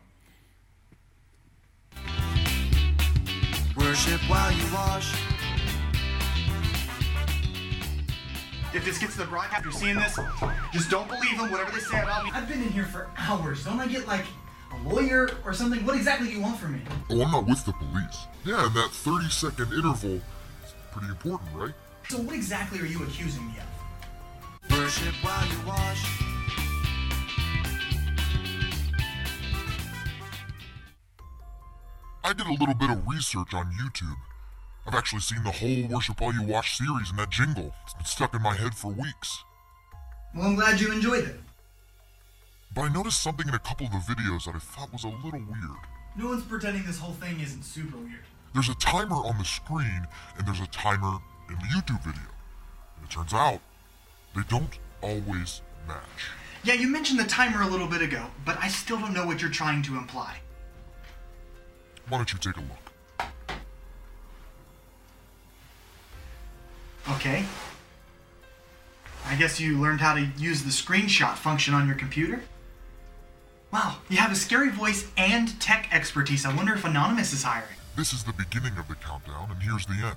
Worship 3.75 4.22
while 4.30 4.52
you 4.52 4.74
wash. 4.74 5.33
If 8.74 8.86
this 8.86 8.98
gets 8.98 9.13
to 9.13 9.20
the 9.20 9.27
broadcast, 9.27 9.63
you're 9.63 9.72
seeing 9.72 9.96
this, 9.96 10.18
just 10.72 10.89
don't 10.89 11.08
believe 11.08 11.38
them, 11.38 11.51
whatever 11.51 11.72
they 11.72 11.80
say 11.80 12.01
about 12.01 12.25
me. 12.25 12.32
I've 12.34 12.48
been 12.48 12.63
in 12.63 12.70
here 12.70 12.86
for 12.86 13.08
hours. 13.18 13.63
Don't 13.63 13.80
I 13.80 13.86
get 13.86 14.08
like 14.08 14.25
a 14.72 14.89
lawyer 14.89 15.30
or 15.46 15.53
something? 15.53 15.86
What 15.86 15.96
exactly 15.96 16.30
do 16.30 16.34
you 16.34 16.42
want 16.42 16.60
from 16.60 16.74
me? 16.74 16.82
Oh, 17.12 17.22
I'm 17.22 17.32
not 17.32 17.46
with 17.46 17.63
the 17.65 17.74
police. 17.74 18.25
Yeah, 18.44 18.65
and 18.65 18.75
that 18.75 18.89
30 18.89 19.30
second 19.30 19.74
interval 19.74 20.15
is 20.15 20.74
pretty 20.92 21.08
important, 21.10 21.51
right? 21.53 21.74
So 22.10 22.18
what 22.18 22.34
exactly 22.34 22.80
are 22.80 22.86
you 22.86 23.03
accusing 23.03 23.46
me 23.46 23.53
of? 23.60 24.72
Worship 24.75 25.13
while 25.24 25.48
you 25.48 25.68
wash. 25.68 26.03
I 32.24 32.34
did 32.34 32.48
a 32.48 32.53
little 32.53 32.74
bit 32.74 32.89
of 32.89 33.06
research 33.06 33.53
on 33.53 33.72
YouTube. 33.74 34.18
I've 34.86 34.96
actually 34.96 35.22
seen 35.22 35.44
the 35.44 35.52
whole 35.52 35.88
Worship 35.88 36.20
While 36.20 36.34
You 36.34 36.44
Wash 36.44 36.78
series 36.78 37.10
and 37.10 37.20
that 37.20 37.30
jingle. 37.30 37.74
It's 37.84 37.94
been 37.94 38.06
stuck 38.06 38.34
in 38.34 38.42
my 38.42 38.54
head 38.54 38.75
for 38.75 38.92
weeks. 38.92 39.44
Well, 40.36 40.48
I'm 40.48 40.56
glad 40.56 40.82
you 40.82 40.92
enjoyed 40.92 41.25
it. 41.25 41.36
But 42.75 42.82
I 42.82 42.90
noticed 42.90 43.22
something 43.22 43.48
in 43.48 43.54
a 43.54 43.60
couple 43.60 43.86
of 43.86 43.94
the 43.94 44.00
videos 44.00 44.46
that 44.46 44.56
I 44.56 44.60
thought 44.60 44.92
was 44.92 45.04
a 45.04 45.08
little 45.08 45.40
weird. 45.40 45.80
No 46.18 46.28
one's 46.28 46.44
pretending 46.44 46.86
this 46.86 47.00
whole 47.00 47.13
thing 47.13 47.40
isn't 47.40 47.63
super 47.63 47.98
weird. 47.98 48.25
There's 48.54 48.70
a 48.70 48.75
timer 48.75 49.16
on 49.16 49.38
the 49.38 49.46
screen, 49.46 50.08
and 50.38 50.48
there's 50.48 50.60
a 50.60 50.68
timer 50.68 51.18
in 51.50 51.56
the 51.56 51.66
YouTube 51.75 52.04
video. 52.04 52.30
And 52.98 53.06
it 53.06 53.10
turns 53.10 53.34
out, 53.34 53.62
they 54.36 54.42
don't 54.50 54.78
always 55.02 55.62
match. 55.88 56.30
Yeah, 56.63 56.74
you 56.74 56.88
mentioned 56.88 57.20
the 57.20 57.25
timer 57.25 57.62
a 57.62 57.68
little 57.68 57.88
bit 57.88 58.02
ago, 58.02 58.25
but 58.46 58.58
I 58.60 58.68
still 58.68 59.00
don't 59.00 59.13
know 59.13 59.25
what 59.25 59.42
you're 59.42 59.52
trying 59.52 59.82
to 59.84 59.98
imply. 59.98 60.38
Why 62.10 62.18
don't 62.18 62.32
you 62.34 62.40
take 62.40 62.58
a 62.58 62.62
look? 62.62 62.83
Okay. 67.10 67.45
I 69.25 69.36
guess 69.36 69.60
you 69.60 69.79
learned 69.79 70.01
how 70.01 70.13
to 70.15 70.22
use 70.38 70.63
the 70.63 70.69
screenshot 70.69 71.36
function 71.36 71.74
on 71.74 71.88
your 71.88 71.95
computer? 71.95 72.41
Wow, 73.72 73.98
you 74.10 74.17
have 74.17 74.31
a 74.31 74.36
scary 74.36 74.69
voice 74.69 75.10
and 75.17 75.60
tech 75.60 75.89
expertise. 75.91 76.45
I 76.45 76.55
wonder 76.55 76.74
if 76.74 76.86
Anonymous 76.86 77.33
is 77.33 77.43
hiring. 77.43 77.75
This 77.95 78.13
is 78.13 78.24
the 78.24 78.33
beginning 78.33 78.77
of 78.77 78.88
the 78.88 78.95
countdown, 78.95 79.50
and 79.51 79.62
here's 79.63 79.86
the 79.86 79.93
end. 79.93 80.15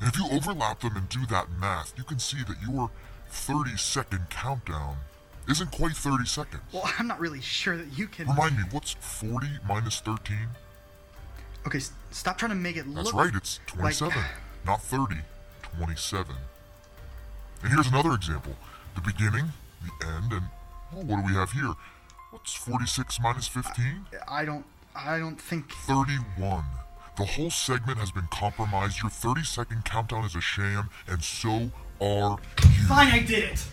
And 0.00 0.08
if 0.08 0.18
you 0.18 0.26
overlap 0.30 0.80
them 0.80 0.96
and 0.96 1.08
do 1.08 1.26
that 1.26 1.46
math, 1.60 1.92
you 1.96 2.04
can 2.04 2.18
see 2.18 2.38
that 2.46 2.56
your 2.66 2.90
30 3.28 3.76
second 3.76 4.30
countdown 4.30 4.96
isn't 5.48 5.70
quite 5.72 5.92
30 5.92 6.24
seconds. 6.26 6.62
Well, 6.72 6.88
I'm 6.98 7.06
not 7.06 7.20
really 7.20 7.40
sure 7.40 7.76
that 7.76 7.98
you 7.98 8.06
can. 8.08 8.26
Remind 8.28 8.56
me, 8.56 8.64
what's 8.70 8.92
40 9.00 9.46
minus 9.68 10.00
13? 10.00 10.36
Okay, 11.66 11.78
s- 11.78 11.92
stop 12.10 12.38
trying 12.38 12.50
to 12.50 12.56
make 12.56 12.76
it 12.76 12.86
look. 12.86 12.96
That's 12.96 13.06
look. 13.14 13.24
right, 13.24 13.34
it's 13.34 13.60
27. 13.66 14.16
Not 14.64 14.82
30, 14.82 15.16
27. 15.76 16.34
And 17.62 17.72
here's 17.72 17.88
another 17.88 18.14
example 18.14 18.54
the 18.94 19.00
beginning, 19.00 19.52
the 19.82 20.06
end, 20.06 20.32
and 20.32 20.42
well, 20.92 21.04
what 21.04 21.16
do 21.20 21.26
we 21.26 21.38
have 21.38 21.52
here? 21.52 21.74
What's 22.30 22.54
46 22.54 23.20
minus 23.20 23.48
15? 23.48 24.06
I 24.28 24.44
don't. 24.44 24.64
I 24.94 25.18
don't 25.18 25.40
think. 25.40 25.70
31. 25.70 26.64
The 27.18 27.24
whole 27.24 27.50
segment 27.50 27.98
has 27.98 28.10
been 28.10 28.28
compromised. 28.30 29.02
Your 29.02 29.10
30 29.10 29.42
second 29.42 29.84
countdown 29.84 30.24
is 30.24 30.34
a 30.34 30.40
sham, 30.40 30.90
and 31.06 31.22
so 31.22 31.70
are 32.00 32.38
you. 32.62 32.86
Fine, 32.86 33.12
I 33.12 33.20
did 33.20 33.44
it. 33.44 33.66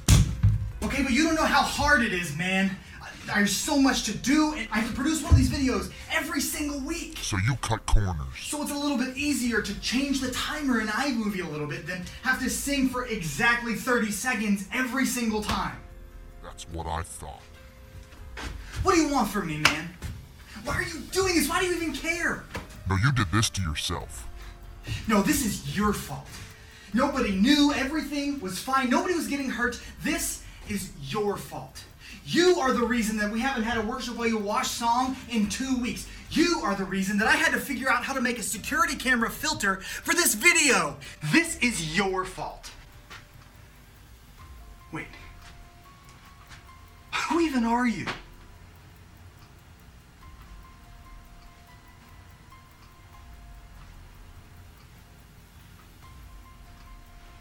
Okay, 0.82 1.04
but 1.04 1.12
you 1.14 1.24
don't 1.24 1.36
know 1.36 1.46
how 1.46 1.62
hard 1.62 2.04
it 2.04 2.14
is, 2.14 2.36
man. 2.36 2.76
There's 3.36 3.56
so 3.56 3.78
much 3.78 4.04
to 4.04 4.16
do, 4.16 4.54
and 4.54 4.68
I 4.72 4.80
have 4.80 4.90
to 4.90 4.96
produce 4.96 5.24
one 5.24 5.32
of 5.32 5.38
these 5.38 5.50
videos 5.50 5.92
every 6.12 6.40
single 6.40 6.80
week. 6.80 7.18
So 7.18 7.38
you 7.38 7.56
cut 7.58 7.86
corners. 7.86 8.28
So 8.40 8.62
it's 8.62 8.72
a 8.72 8.78
little 8.78 8.98
bit 8.98 9.18
easier 9.18 9.62
to 9.62 9.80
change 9.80 10.22
the 10.22 10.32
timer 10.32 10.80
in 10.82 10.88
iMovie 10.88 11.46
a 11.46 11.50
little 11.50 11.68
bit 11.68 11.88
than 11.88 12.04
have 12.22 12.42
to 12.44 12.50
sing 12.50 12.90
for 12.90 13.06
exactly 13.08 13.74
30 13.74 14.12
seconds 14.12 14.68
every 14.72 15.06
single 15.06 15.42
time. 15.42 15.78
That's 16.44 16.68
what 16.70 16.86
I 16.86 17.02
thought. 17.02 17.42
What 18.84 18.96
do 18.96 19.02
you 19.02 19.12
want 19.12 19.30
from 19.30 19.48
me, 19.48 19.58
man? 19.58 19.90
Why 20.64 20.76
are 20.76 20.84
you 20.84 21.00
doing 21.12 21.36
this? 21.36 21.50
Why 21.50 21.60
do 21.60 21.66
you 21.66 21.76
even 21.76 21.94
care? 21.94 22.44
No, 22.88 22.98
you 22.98 23.12
did 23.12 23.32
this 23.32 23.50
to 23.52 23.62
yourself. 23.62 24.28
No, 25.08 25.22
this 25.22 25.46
is 25.46 25.76
your 25.76 25.94
fault. 25.94 26.28
Nobody 26.94 27.32
knew. 27.32 27.74
Everything 27.74 28.40
was 28.40 28.60
fine. 28.60 28.90
Nobody 28.90 29.16
was 29.16 29.28
getting 29.28 29.50
hurt. 29.50 29.82
This 30.04 30.44
is 30.70 30.92
your 31.02 31.38
fault. 31.38 31.84
You 32.26 32.60
are 32.60 32.72
the 32.72 32.86
reason 32.86 33.18
that 33.18 33.32
we 33.32 33.42
haven't 33.42 33.64
had 33.64 33.78
a 33.78 33.82
Worship 33.82 34.18
While 34.18 34.28
You 34.28 34.38
Wash 34.38 34.70
song 34.70 35.16
in 35.30 35.50
two 35.50 35.78
weeks. 35.80 36.08
You 36.32 36.62
are 36.64 36.74
the 36.74 36.86
reason 36.86 37.18
that 37.18 37.28
I 37.28 37.36
had 37.36 37.52
to 37.52 37.60
figure 37.60 37.90
out 37.90 38.04
how 38.04 38.14
to 38.14 38.22
make 38.22 38.40
a 38.40 38.44
security 38.44 38.96
camera 38.96 39.30
filter 39.30 39.82
for 39.82 40.14
this 40.14 40.34
video. 40.34 40.98
This 41.32 41.58
is 41.58 41.96
your 41.96 42.26
fault. 42.26 42.72
Wait. 44.92 45.08
Who 47.30 47.40
even 47.42 47.66
are 47.66 47.88
you? 47.88 48.06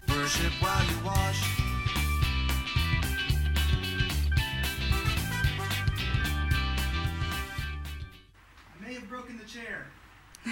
Worship 0.09 0.53
while 0.61 0.85
you 0.85 1.05
wash. 1.05 1.72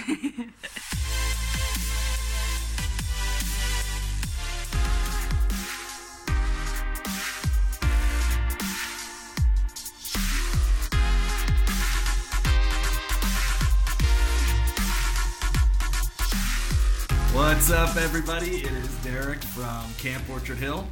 What's 17.33 17.69
up, 17.69 17.97
everybody? 17.97 18.61
It 18.61 18.71
is 18.71 18.95
Derek 19.03 19.43
from 19.43 19.93
Camp 19.97 20.23
Orchard 20.29 20.57
Hill, 20.57 20.87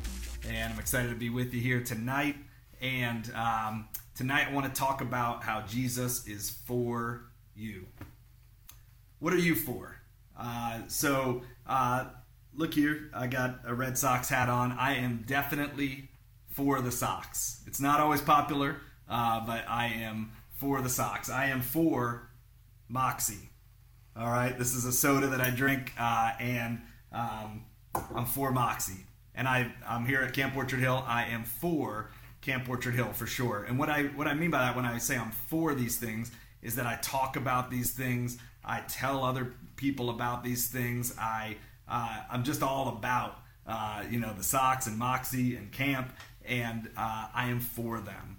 and 0.45 0.73
I'm 0.73 0.79
excited 0.79 1.07
to 1.07 1.15
be 1.15 1.29
with 1.29 1.53
you 1.53 1.61
here 1.61 1.81
tonight. 1.81 2.35
And 2.81 3.31
um, 3.33 3.87
tonight, 4.13 4.47
I 4.49 4.53
want 4.53 4.65
to 4.65 4.77
talk 4.77 4.99
about 4.99 5.41
how 5.43 5.61
Jesus 5.61 6.27
is 6.27 6.49
for 6.49 7.29
you. 7.55 7.85
What 9.19 9.33
are 9.33 9.37
you 9.37 9.55
for? 9.55 10.01
Uh, 10.37 10.81
so, 10.87 11.43
uh, 11.67 12.05
look 12.55 12.73
here. 12.73 13.09
I 13.13 13.27
got 13.27 13.61
a 13.65 13.73
Red 13.73 13.97
Sox 13.97 14.29
hat 14.29 14.49
on. 14.49 14.71
I 14.71 14.95
am 14.95 15.23
definitely 15.27 16.09
for 16.49 16.81
the 16.81 16.91
Sox. 16.91 17.61
It's 17.67 17.79
not 17.79 17.99
always 17.99 18.21
popular, 18.21 18.77
uh, 19.07 19.45
but 19.45 19.65
I 19.67 19.87
am 19.87 20.31
for 20.57 20.81
the 20.81 20.89
Sox. 20.89 21.29
I 21.29 21.45
am 21.45 21.61
for 21.61 22.29
Moxie. 22.87 23.49
All 24.15 24.29
right, 24.29 24.57
this 24.57 24.75
is 24.75 24.85
a 24.85 24.91
soda 24.91 25.27
that 25.27 25.39
I 25.39 25.49
drink, 25.49 25.93
uh, 25.97 26.31
and 26.39 26.81
um, 27.13 27.63
I'm 28.13 28.25
for 28.25 28.51
Moxie. 28.51 29.05
And 29.35 29.47
I, 29.47 29.71
I'm 29.87 30.05
here 30.05 30.21
at 30.21 30.33
Camp 30.33 30.57
Orchard 30.57 30.79
Hill. 30.79 31.03
I 31.07 31.25
am 31.25 31.45
for 31.45 32.11
Camp 32.41 32.67
Orchard 32.67 32.95
Hill 32.95 33.13
for 33.13 33.25
sure. 33.25 33.63
And 33.63 33.79
what 33.79 33.89
I 33.89 34.03
what 34.03 34.27
I 34.27 34.33
mean 34.33 34.51
by 34.51 34.59
that 34.59 34.75
when 34.75 34.85
I 34.85 34.97
say 34.97 35.17
I'm 35.17 35.31
for 35.31 35.73
these 35.73 35.97
things 35.97 36.31
is 36.61 36.75
that 36.75 36.85
I 36.85 36.97
talk 37.01 37.37
about 37.37 37.69
these 37.69 37.91
things. 37.91 38.37
I 38.69 38.81
tell 38.87 39.23
other 39.23 39.53
people 39.77 40.11
about 40.11 40.43
these 40.43 40.67
things. 40.67 41.15
I 41.17 41.57
uh, 41.87 42.21
I'm 42.29 42.43
just 42.43 42.61
all 42.61 42.89
about 42.89 43.39
uh, 43.65 44.03
you 44.09 44.19
know 44.19 44.31
the 44.33 44.43
Sox 44.43 44.85
and 44.85 44.97
Moxie 44.97 45.55
and 45.55 45.71
Camp, 45.71 46.13
and 46.45 46.87
uh, 46.95 47.27
I 47.33 47.49
am 47.49 47.59
for 47.59 47.99
them. 47.99 48.37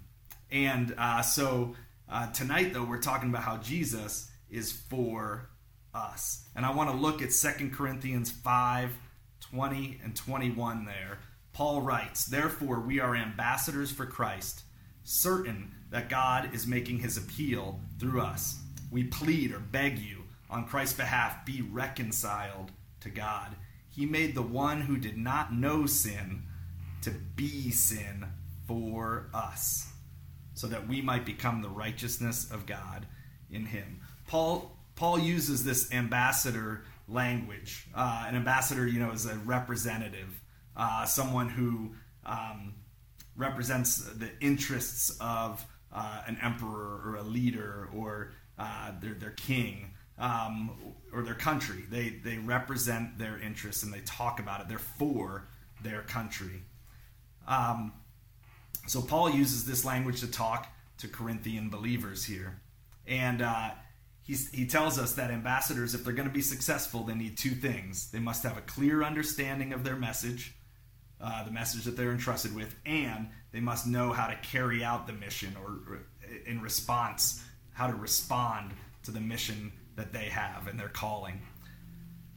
And 0.49 0.95
uh, 0.97 1.21
so 1.21 1.75
uh, 2.09 2.31
tonight 2.31 2.73
though 2.73 2.85
we're 2.85 3.01
talking 3.01 3.29
about 3.29 3.43
how 3.43 3.57
Jesus 3.57 4.31
is 4.49 4.71
for 4.71 5.49
us, 5.93 6.47
and 6.55 6.65
I 6.65 6.71
want 6.71 6.89
to 6.91 6.95
look 6.95 7.21
at 7.21 7.33
Second 7.33 7.73
Corinthians 7.73 8.31
five. 8.31 8.91
20 9.49 9.99
and 10.03 10.15
21 10.15 10.85
there. 10.85 11.17
Paul 11.51 11.81
writes, 11.81 12.25
Therefore, 12.25 12.79
we 12.79 12.99
are 12.99 13.15
ambassadors 13.15 13.91
for 13.91 14.05
Christ, 14.05 14.63
certain 15.03 15.71
that 15.89 16.09
God 16.09 16.53
is 16.53 16.67
making 16.67 16.99
his 16.99 17.17
appeal 17.17 17.81
through 17.99 18.21
us. 18.21 18.61
We 18.91 19.05
plead 19.05 19.51
or 19.51 19.59
beg 19.59 19.99
you, 19.99 20.20
on 20.51 20.67
Christ's 20.67 20.97
behalf, 20.97 21.45
be 21.45 21.61
reconciled 21.61 22.71
to 22.99 23.09
God. 23.09 23.55
He 23.89 24.05
made 24.05 24.35
the 24.35 24.41
one 24.41 24.81
who 24.81 24.97
did 24.97 25.17
not 25.17 25.53
know 25.53 25.85
sin 25.85 26.43
to 27.01 27.11
be 27.11 27.71
sin 27.71 28.25
for 28.67 29.29
us, 29.33 29.91
so 30.53 30.67
that 30.67 30.87
we 30.87 31.01
might 31.01 31.25
become 31.25 31.61
the 31.61 31.69
righteousness 31.69 32.51
of 32.51 32.65
God 32.65 33.05
in 33.49 33.65
him. 33.65 34.01
Paul, 34.27 34.77
Paul 34.95 35.19
uses 35.19 35.63
this 35.63 35.91
ambassador 35.91 36.83
language. 37.07 37.87
Uh, 37.95 38.25
an 38.27 38.35
ambassador, 38.35 38.87
you 38.87 38.99
know, 38.99 39.11
is 39.11 39.25
a 39.25 39.35
representative, 39.37 40.41
uh, 40.75 41.05
someone 41.05 41.49
who 41.49 41.95
um, 42.25 42.75
represents 43.35 43.97
the 43.97 44.29
interests 44.39 45.17
of 45.19 45.65
uh, 45.91 46.21
an 46.27 46.37
emperor 46.41 47.01
or 47.05 47.15
a 47.17 47.23
leader 47.23 47.89
or 47.93 48.31
uh, 48.57 48.91
their, 49.01 49.15
their 49.15 49.31
king 49.31 49.90
um, 50.21 50.71
or 51.11 51.23
their 51.23 51.35
country. 51.35 51.83
They, 51.89 52.09
they 52.09 52.37
represent 52.37 53.17
their 53.17 53.37
interests 53.39 53.83
and 53.83 53.93
they 53.93 54.01
talk 54.01 54.39
about 54.39 54.61
it. 54.61 54.69
They're 54.69 54.79
for 54.79 55.47
their 55.83 56.03
country. 56.03 56.61
Um, 57.47 57.91
so 58.87 59.01
Paul 59.01 59.31
uses 59.31 59.65
this 59.65 59.83
language 59.83 60.21
to 60.21 60.31
talk 60.31 60.71
to 60.99 61.07
Corinthian 61.07 61.69
believers 61.69 62.23
here. 62.23 62.61
And 63.07 63.41
uh, 63.41 63.71
he 64.23 64.67
tells 64.67 64.99
us 64.99 65.13
that 65.13 65.31
ambassadors, 65.31 65.95
if 65.95 66.03
they're 66.05 66.13
going 66.13 66.27
to 66.27 66.33
be 66.33 66.41
successful, 66.41 67.03
they 67.03 67.15
need 67.15 67.37
two 67.37 67.49
things. 67.49 68.11
They 68.11 68.19
must 68.19 68.43
have 68.43 68.57
a 68.57 68.61
clear 68.61 69.03
understanding 69.03 69.73
of 69.73 69.83
their 69.83 69.95
message, 69.95 70.55
uh, 71.19 71.43
the 71.43 71.51
message 71.51 71.83
that 71.85 71.97
they're 71.97 72.11
entrusted 72.11 72.55
with, 72.55 72.73
and 72.85 73.27
they 73.51 73.59
must 73.59 73.87
know 73.87 74.13
how 74.13 74.27
to 74.27 74.35
carry 74.35 74.83
out 74.83 75.07
the 75.07 75.13
mission 75.13 75.57
or, 75.61 75.71
or 75.91 75.99
in 76.45 76.61
response, 76.61 77.43
how 77.73 77.87
to 77.87 77.95
respond 77.95 78.71
to 79.03 79.11
the 79.11 79.19
mission 79.19 79.71
that 80.01 80.11
they 80.11 80.25
have 80.25 80.67
and 80.67 80.79
their 80.79 80.89
calling. 80.89 81.41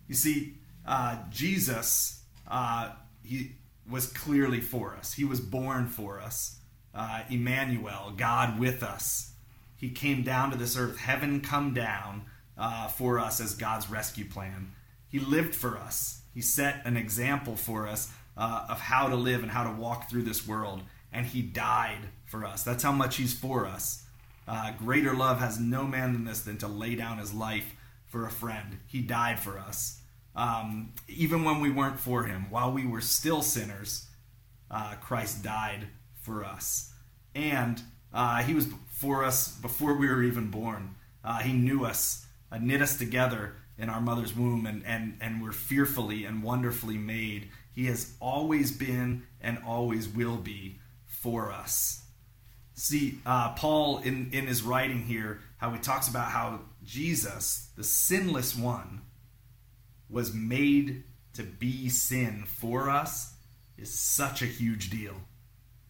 You 0.06 0.14
see, 0.14 0.58
uh, 0.86 1.16
Jesus, 1.30 2.22
uh, 2.46 2.90
he 3.22 3.52
was 3.90 4.06
clearly 4.06 4.60
for 4.60 4.94
us. 4.94 5.14
He 5.14 5.24
was 5.24 5.40
born 5.40 5.88
for 5.88 6.20
us. 6.20 6.58
Uh, 6.94 7.22
Emmanuel, 7.30 8.12
God 8.16 8.60
with 8.60 8.82
us. 8.82 9.32
He 9.76 9.90
came 9.90 10.22
down 10.22 10.50
to 10.50 10.58
this 10.58 10.76
earth, 10.76 10.98
heaven 10.98 11.40
come 11.40 11.72
down 11.72 12.26
uh, 12.56 12.88
for 12.88 13.18
us 13.18 13.40
as 13.40 13.54
God's 13.54 13.90
rescue 13.90 14.26
plan. 14.26 14.72
He 15.08 15.18
lived 15.18 15.54
for 15.54 15.78
us. 15.78 16.20
He 16.34 16.42
set 16.42 16.82
an 16.84 16.98
example 16.98 17.56
for 17.56 17.88
us 17.88 18.12
uh, 18.36 18.66
of 18.68 18.78
how 18.78 19.08
to 19.08 19.16
live 19.16 19.42
and 19.42 19.50
how 19.50 19.64
to 19.64 19.80
walk 19.80 20.10
through 20.10 20.24
this 20.24 20.46
world. 20.46 20.82
And 21.12 21.24
He 21.24 21.40
died 21.40 22.08
for 22.26 22.44
us. 22.44 22.62
That's 22.62 22.82
how 22.82 22.92
much 22.92 23.16
He's 23.16 23.32
for 23.32 23.66
us. 23.66 24.03
Uh, 24.46 24.72
greater 24.78 25.14
love 25.14 25.38
has 25.40 25.58
no 25.58 25.84
man 25.84 26.12
than 26.12 26.24
this 26.24 26.42
than 26.42 26.58
to 26.58 26.68
lay 26.68 26.94
down 26.94 27.18
His 27.18 27.32
life 27.32 27.74
for 28.06 28.26
a 28.26 28.30
friend. 28.30 28.78
He 28.86 29.00
died 29.00 29.38
for 29.38 29.58
us. 29.58 30.00
Um, 30.36 30.92
even 31.08 31.44
when 31.44 31.60
we 31.60 31.70
weren't 31.70 32.00
for 32.00 32.24
Him, 32.24 32.50
while 32.50 32.72
we 32.72 32.86
were 32.86 33.00
still 33.00 33.42
sinners, 33.42 34.06
uh, 34.70 34.94
Christ 35.00 35.42
died 35.42 35.86
for 36.20 36.44
us. 36.44 36.92
And 37.34 37.82
uh, 38.12 38.42
He 38.42 38.54
was 38.54 38.68
for 38.88 39.24
us 39.24 39.48
before 39.48 39.94
we 39.94 40.08
were 40.08 40.22
even 40.22 40.50
born. 40.50 40.94
Uh, 41.24 41.38
he 41.38 41.52
knew 41.52 41.84
us, 41.84 42.26
uh, 42.52 42.58
knit 42.58 42.82
us 42.82 42.96
together 42.96 43.56
in 43.78 43.88
our 43.88 44.00
mother's 44.00 44.34
womb, 44.36 44.66
and, 44.66 44.84
and, 44.86 45.16
and 45.20 45.42
we're 45.42 45.52
fearfully 45.52 46.24
and 46.24 46.42
wonderfully 46.42 46.98
made. 46.98 47.48
He 47.72 47.86
has 47.86 48.14
always 48.20 48.70
been 48.70 49.24
and 49.40 49.58
always 49.66 50.08
will 50.08 50.36
be 50.36 50.78
for 51.06 51.50
us. 51.50 52.03
See, 52.74 53.20
uh, 53.24 53.52
Paul, 53.52 53.98
in, 53.98 54.30
in 54.32 54.46
his 54.46 54.62
writing 54.62 55.02
here, 55.02 55.40
how 55.58 55.70
he 55.70 55.78
talks 55.78 56.08
about 56.08 56.32
how 56.32 56.60
Jesus, 56.84 57.70
the 57.76 57.84
sinless 57.84 58.56
one, 58.56 59.02
was 60.10 60.34
made 60.34 61.04
to 61.34 61.42
be 61.42 61.88
sin 61.88 62.44
for 62.46 62.90
us, 62.90 63.34
is 63.78 63.92
such 63.92 64.42
a 64.42 64.46
huge 64.46 64.90
deal. 64.90 65.14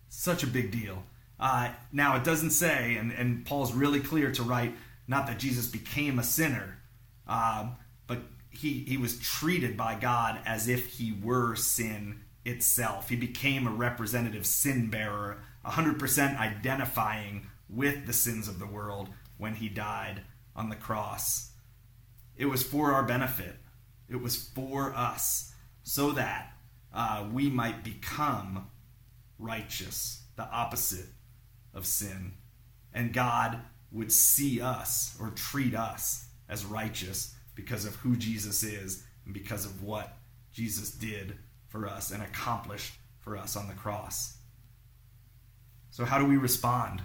Such 0.08 0.42
a 0.42 0.46
big 0.46 0.70
deal. 0.70 1.04
Uh, 1.40 1.70
now, 1.92 2.16
it 2.16 2.24
doesn't 2.24 2.50
say, 2.50 2.96
and, 2.96 3.12
and 3.12 3.44
Paul's 3.44 3.72
really 3.72 4.00
clear 4.00 4.30
to 4.32 4.42
write, 4.42 4.74
not 5.08 5.26
that 5.26 5.38
Jesus 5.38 5.66
became 5.66 6.18
a 6.18 6.22
sinner, 6.22 6.78
uh, 7.26 7.68
but 8.06 8.18
he, 8.50 8.84
he 8.86 8.96
was 8.96 9.18
treated 9.18 9.76
by 9.76 9.94
God 9.96 10.38
as 10.46 10.68
if 10.68 10.86
he 10.86 11.12
were 11.22 11.56
sin 11.56 12.20
itself. 12.44 13.08
He 13.08 13.16
became 13.16 13.66
a 13.66 13.70
representative 13.70 14.46
sin 14.46 14.88
bearer, 14.88 15.42
100% 15.64 16.38
identifying 16.38 17.46
with 17.68 18.06
the 18.06 18.12
sins 18.12 18.48
of 18.48 18.58
the 18.58 18.66
world 18.66 19.08
when 19.38 19.54
he 19.54 19.68
died 19.68 20.22
on 20.54 20.68
the 20.68 20.76
cross. 20.76 21.50
It 22.36 22.46
was 22.46 22.62
for 22.62 22.92
our 22.92 23.02
benefit, 23.02 23.56
it 24.08 24.20
was 24.20 24.36
for 24.36 24.92
us, 24.94 25.52
so 25.82 26.12
that 26.12 26.52
uh, 26.92 27.26
we 27.32 27.50
might 27.50 27.82
become 27.82 28.68
righteous, 29.38 30.22
the 30.36 30.48
opposite 30.50 31.06
of 31.72 31.86
sin. 31.86 32.32
And 32.92 33.12
God 33.12 33.60
would 33.90 34.12
see 34.12 34.60
us 34.60 35.16
or 35.20 35.30
treat 35.30 35.74
us 35.74 36.26
as 36.48 36.64
righteous 36.64 37.34
because 37.54 37.84
of 37.84 37.96
who 37.96 38.16
Jesus 38.16 38.62
is 38.62 39.04
and 39.24 39.34
because 39.34 39.64
of 39.64 39.82
what 39.82 40.16
Jesus 40.52 40.90
did 40.90 41.36
for 41.68 41.86
us 41.88 42.10
and 42.10 42.22
accomplished 42.22 42.94
for 43.18 43.36
us 43.36 43.56
on 43.56 43.68
the 43.68 43.74
cross. 43.74 44.36
So, 45.94 46.04
how 46.04 46.18
do 46.18 46.26
we 46.26 46.36
respond? 46.36 47.02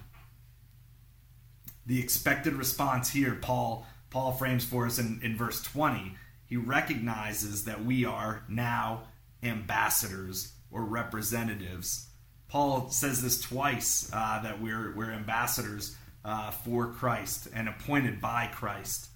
The 1.85 1.99
expected 1.99 2.53
response 2.53 3.11
here, 3.11 3.35
Paul, 3.35 3.85
Paul 4.09 4.33
frames 4.33 4.65
for 4.65 4.85
us 4.85 4.99
in, 4.99 5.19
in 5.23 5.37
verse 5.37 5.61
20. 5.63 6.15
He 6.45 6.57
recognizes 6.57 7.65
that 7.65 7.85
we 7.85 8.05
are 8.05 8.43
now 8.49 9.03
ambassadors 9.43 10.53
or 10.71 10.83
representatives 10.83 12.09
Paul 12.49 12.89
says 12.89 13.21
this 13.21 13.39
twice 13.39 14.09
uh, 14.11 14.41
that 14.41 14.59
we're, 14.59 14.93
we're 14.95 15.11
ambassadors 15.11 15.95
uh, 16.25 16.51
for 16.51 16.87
Christ 16.87 17.47
and 17.53 17.69
appointed 17.69 18.19
by 18.19 18.49
Christ. 18.51 19.09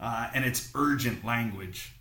Uh, 0.00 0.30
and 0.34 0.44
it's 0.44 0.70
urgent 0.74 1.24
language, 1.24 1.92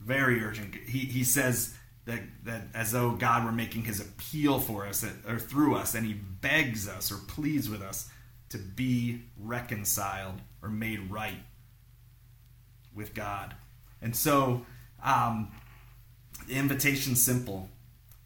very 0.00 0.42
urgent. 0.42 0.74
He, 0.74 1.00
he 1.00 1.24
says 1.24 1.74
that, 2.08 2.20
that 2.44 2.62
as 2.74 2.90
though 2.90 3.10
God 3.10 3.44
were 3.44 3.52
making 3.52 3.84
his 3.84 4.00
appeal 4.00 4.58
for 4.58 4.86
us 4.86 5.04
or 5.28 5.38
through 5.38 5.76
us, 5.76 5.94
and 5.94 6.06
he 6.06 6.14
begs 6.14 6.88
us 6.88 7.12
or 7.12 7.16
pleads 7.28 7.68
with 7.68 7.82
us 7.82 8.08
to 8.48 8.58
be 8.58 9.20
reconciled 9.38 10.40
or 10.62 10.70
made 10.70 11.10
right 11.10 11.44
with 12.94 13.14
God. 13.14 13.54
And 14.00 14.16
so 14.16 14.64
um, 15.04 15.52
the 16.48 16.54
invitation's 16.54 17.22
simple 17.22 17.68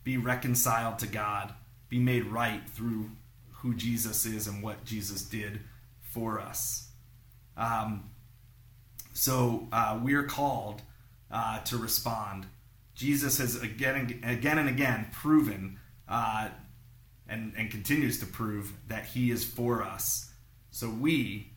be 0.05 0.17
reconciled 0.17 1.01
to 1.01 1.07
God 1.07 1.53
be 1.89 1.99
made 1.99 2.25
right 2.25 2.63
through 2.71 3.11
who 3.51 3.75
Jesus 3.75 4.25
is 4.25 4.47
and 4.47 4.63
what 4.63 4.85
Jesus 4.85 5.23
did 5.23 5.61
for 6.03 6.41
us. 6.41 6.89
Um, 7.57 8.11
so 9.13 9.67
uh, 9.73 9.99
we're 10.03 10.25
called 10.25 10.83
uh, 11.31 11.61
to 11.61 11.77
respond. 11.77 12.47
Jesus 12.95 13.39
has 13.39 13.61
again 13.61 13.95
and 14.23 14.31
again 14.31 14.59
and 14.59 14.69
again 14.69 15.07
proven 15.13 15.79
uh, 16.09 16.49
and, 17.29 17.53
and 17.57 17.71
continues 17.71 18.21
to 18.21 18.27
prove 18.27 18.73
that 18.89 19.07
he 19.07 19.31
is 19.31 19.45
for 19.45 19.83
us. 19.83 20.31
So 20.71 20.89
we 20.89 21.53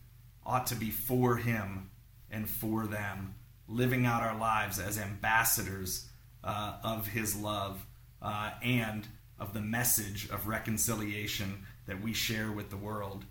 ought 0.45 0.67
to 0.67 0.75
be 0.75 0.91
for 0.91 1.37
him 1.37 1.89
and 2.31 2.49
for 2.49 2.85
them, 2.85 3.35
living 3.67 4.05
out 4.05 4.21
our 4.21 4.37
lives 4.37 4.79
as 4.79 4.97
ambassadors 4.97 6.07
uh, 6.43 6.75
of 6.83 7.07
His 7.07 7.35
love 7.35 7.85
uh, 8.21 8.51
and 8.61 9.07
of 9.39 9.53
the 9.53 9.61
message 9.61 10.29
of 10.29 10.47
reconciliation 10.47 11.65
that 11.87 12.01
we 12.01 12.13
share 12.13 12.51
with 12.51 12.69
the 12.69 12.77
world. 12.77 13.25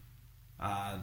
Uh, 0.59 0.99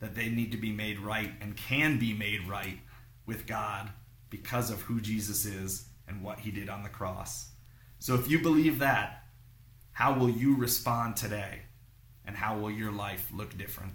that 0.00 0.14
they 0.14 0.28
need 0.28 0.52
to 0.52 0.58
be 0.58 0.72
made 0.72 0.98
right 0.98 1.30
and 1.40 1.56
can 1.56 1.98
be 1.98 2.12
made 2.12 2.46
right 2.46 2.78
with 3.26 3.46
God 3.46 3.90
because 4.28 4.70
of 4.70 4.82
who 4.82 5.00
Jesus 5.00 5.46
is 5.46 5.86
and 6.08 6.22
what 6.22 6.40
he 6.40 6.50
did 6.50 6.68
on 6.68 6.82
the 6.82 6.88
cross. 6.88 7.50
So 7.98 8.14
if 8.14 8.28
you 8.28 8.40
believe 8.40 8.78
that, 8.80 9.24
how 9.92 10.18
will 10.18 10.30
you 10.30 10.56
respond 10.56 11.16
today? 11.16 11.60
And 12.26 12.36
how 12.36 12.58
will 12.58 12.70
your 12.70 12.90
life 12.90 13.30
look 13.32 13.56
different? 13.56 13.92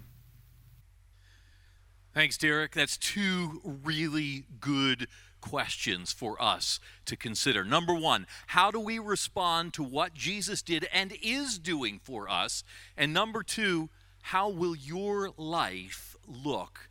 Thanks, 2.13 2.38
Derek. 2.38 2.74
That's 2.74 2.98
two 2.98 3.62
really 3.84 4.45
good 4.60 5.08
questions 5.41 6.12
for 6.12 6.41
us 6.41 6.80
to 7.06 7.15
consider. 7.15 7.63
Number 7.63 7.93
one, 7.93 8.28
how 8.48 8.72
do 8.72 8.80
we 8.80 9.00
respond 9.00 9.74
to 9.76 9.84
what 9.84 10.13
Jesus 10.13 10.62
did 10.62 10.88
and 10.91 11.13
is 11.22 11.58
doing 11.58 12.00
for 12.04 12.30
us? 12.30 12.63
And 12.98 13.13
number 13.13 13.43
two, 13.43 13.89
how 14.22 14.50
will 14.50 14.76
your 14.76 15.32
life 15.38 16.15
look 16.28 16.88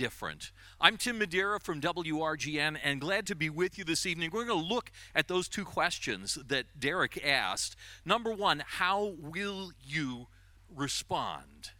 different? 0.00 0.50
I'm 0.80 0.96
Tim 0.96 1.18
Madeira 1.18 1.60
from 1.60 1.78
WRGN 1.78 2.78
and 2.82 3.02
glad 3.02 3.26
to 3.26 3.34
be 3.34 3.50
with 3.50 3.76
you 3.76 3.84
this 3.84 4.06
evening. 4.06 4.30
We're 4.32 4.46
going 4.46 4.66
to 4.66 4.74
look 4.74 4.90
at 5.14 5.28
those 5.28 5.46
two 5.46 5.66
questions 5.66 6.38
that 6.48 6.64
Derek 6.80 7.22
asked. 7.22 7.76
Number 8.02 8.32
one, 8.32 8.62
how 8.66 9.12
will 9.20 9.72
you 9.84 10.28
respond? 10.74 11.72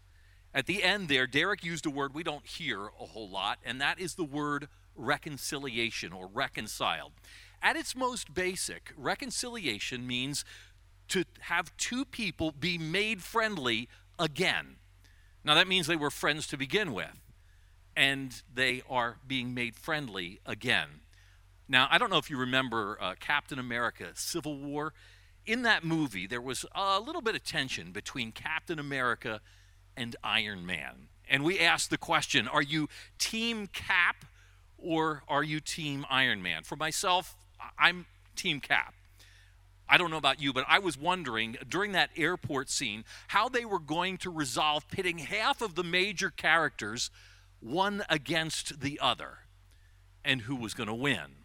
At 0.52 0.66
the 0.66 0.82
end 0.82 1.08
there, 1.08 1.26
Derek 1.26 1.64
used 1.64 1.86
a 1.86 1.90
word 1.90 2.12
we 2.12 2.22
don't 2.22 2.44
hear 2.44 2.88
a 3.00 3.06
whole 3.06 3.30
lot, 3.30 3.58
and 3.64 3.80
that 3.80 3.98
is 3.98 4.16
the 4.16 4.24
word 4.24 4.68
reconciliation 4.94 6.12
or 6.12 6.26
reconciled. 6.26 7.12
At 7.62 7.76
its 7.76 7.96
most 7.96 8.34
basic, 8.34 8.92
reconciliation 8.98 10.06
means 10.06 10.44
to 11.08 11.24
have 11.40 11.74
two 11.78 12.04
people 12.04 12.52
be 12.52 12.76
made 12.76 13.22
friendly 13.22 13.88
again. 14.18 14.76
Now, 15.42 15.54
that 15.54 15.66
means 15.66 15.86
they 15.86 15.96
were 15.96 16.10
friends 16.10 16.46
to 16.48 16.58
begin 16.58 16.92
with, 16.92 17.16
and 18.00 18.40
they 18.54 18.80
are 18.88 19.18
being 19.26 19.52
made 19.52 19.76
friendly 19.76 20.40
again. 20.46 20.88
Now, 21.68 21.86
I 21.90 21.98
don't 21.98 22.08
know 22.08 22.16
if 22.16 22.30
you 22.30 22.38
remember 22.38 22.96
uh, 22.98 23.14
Captain 23.20 23.58
America 23.58 24.06
Civil 24.14 24.56
War. 24.56 24.94
In 25.44 25.64
that 25.64 25.84
movie, 25.84 26.26
there 26.26 26.40
was 26.40 26.64
a 26.74 26.98
little 26.98 27.20
bit 27.20 27.34
of 27.34 27.44
tension 27.44 27.92
between 27.92 28.32
Captain 28.32 28.78
America 28.78 29.42
and 29.98 30.16
Iron 30.24 30.64
Man. 30.64 31.08
And 31.28 31.44
we 31.44 31.60
asked 31.60 31.90
the 31.90 31.98
question 31.98 32.48
are 32.48 32.62
you 32.62 32.88
Team 33.18 33.66
Cap 33.66 34.24
or 34.78 35.22
are 35.28 35.44
you 35.44 35.60
Team 35.60 36.06
Iron 36.08 36.42
Man? 36.42 36.62
For 36.62 36.76
myself, 36.76 37.36
I'm 37.78 38.06
Team 38.34 38.60
Cap. 38.60 38.94
I 39.90 39.98
don't 39.98 40.10
know 40.10 40.16
about 40.16 40.40
you, 40.40 40.54
but 40.54 40.64
I 40.66 40.78
was 40.78 40.96
wondering 40.96 41.58
during 41.68 41.92
that 41.92 42.08
airport 42.16 42.70
scene 42.70 43.04
how 43.28 43.50
they 43.50 43.66
were 43.66 43.78
going 43.78 44.16
to 44.18 44.30
resolve 44.30 44.88
pitting 44.88 45.18
half 45.18 45.60
of 45.60 45.74
the 45.74 45.84
major 45.84 46.30
characters 46.30 47.10
one 47.60 48.02
against 48.08 48.80
the 48.80 48.98
other 49.00 49.38
and 50.24 50.42
who 50.42 50.56
was 50.56 50.74
going 50.74 50.88
to 50.88 50.94
win. 50.94 51.36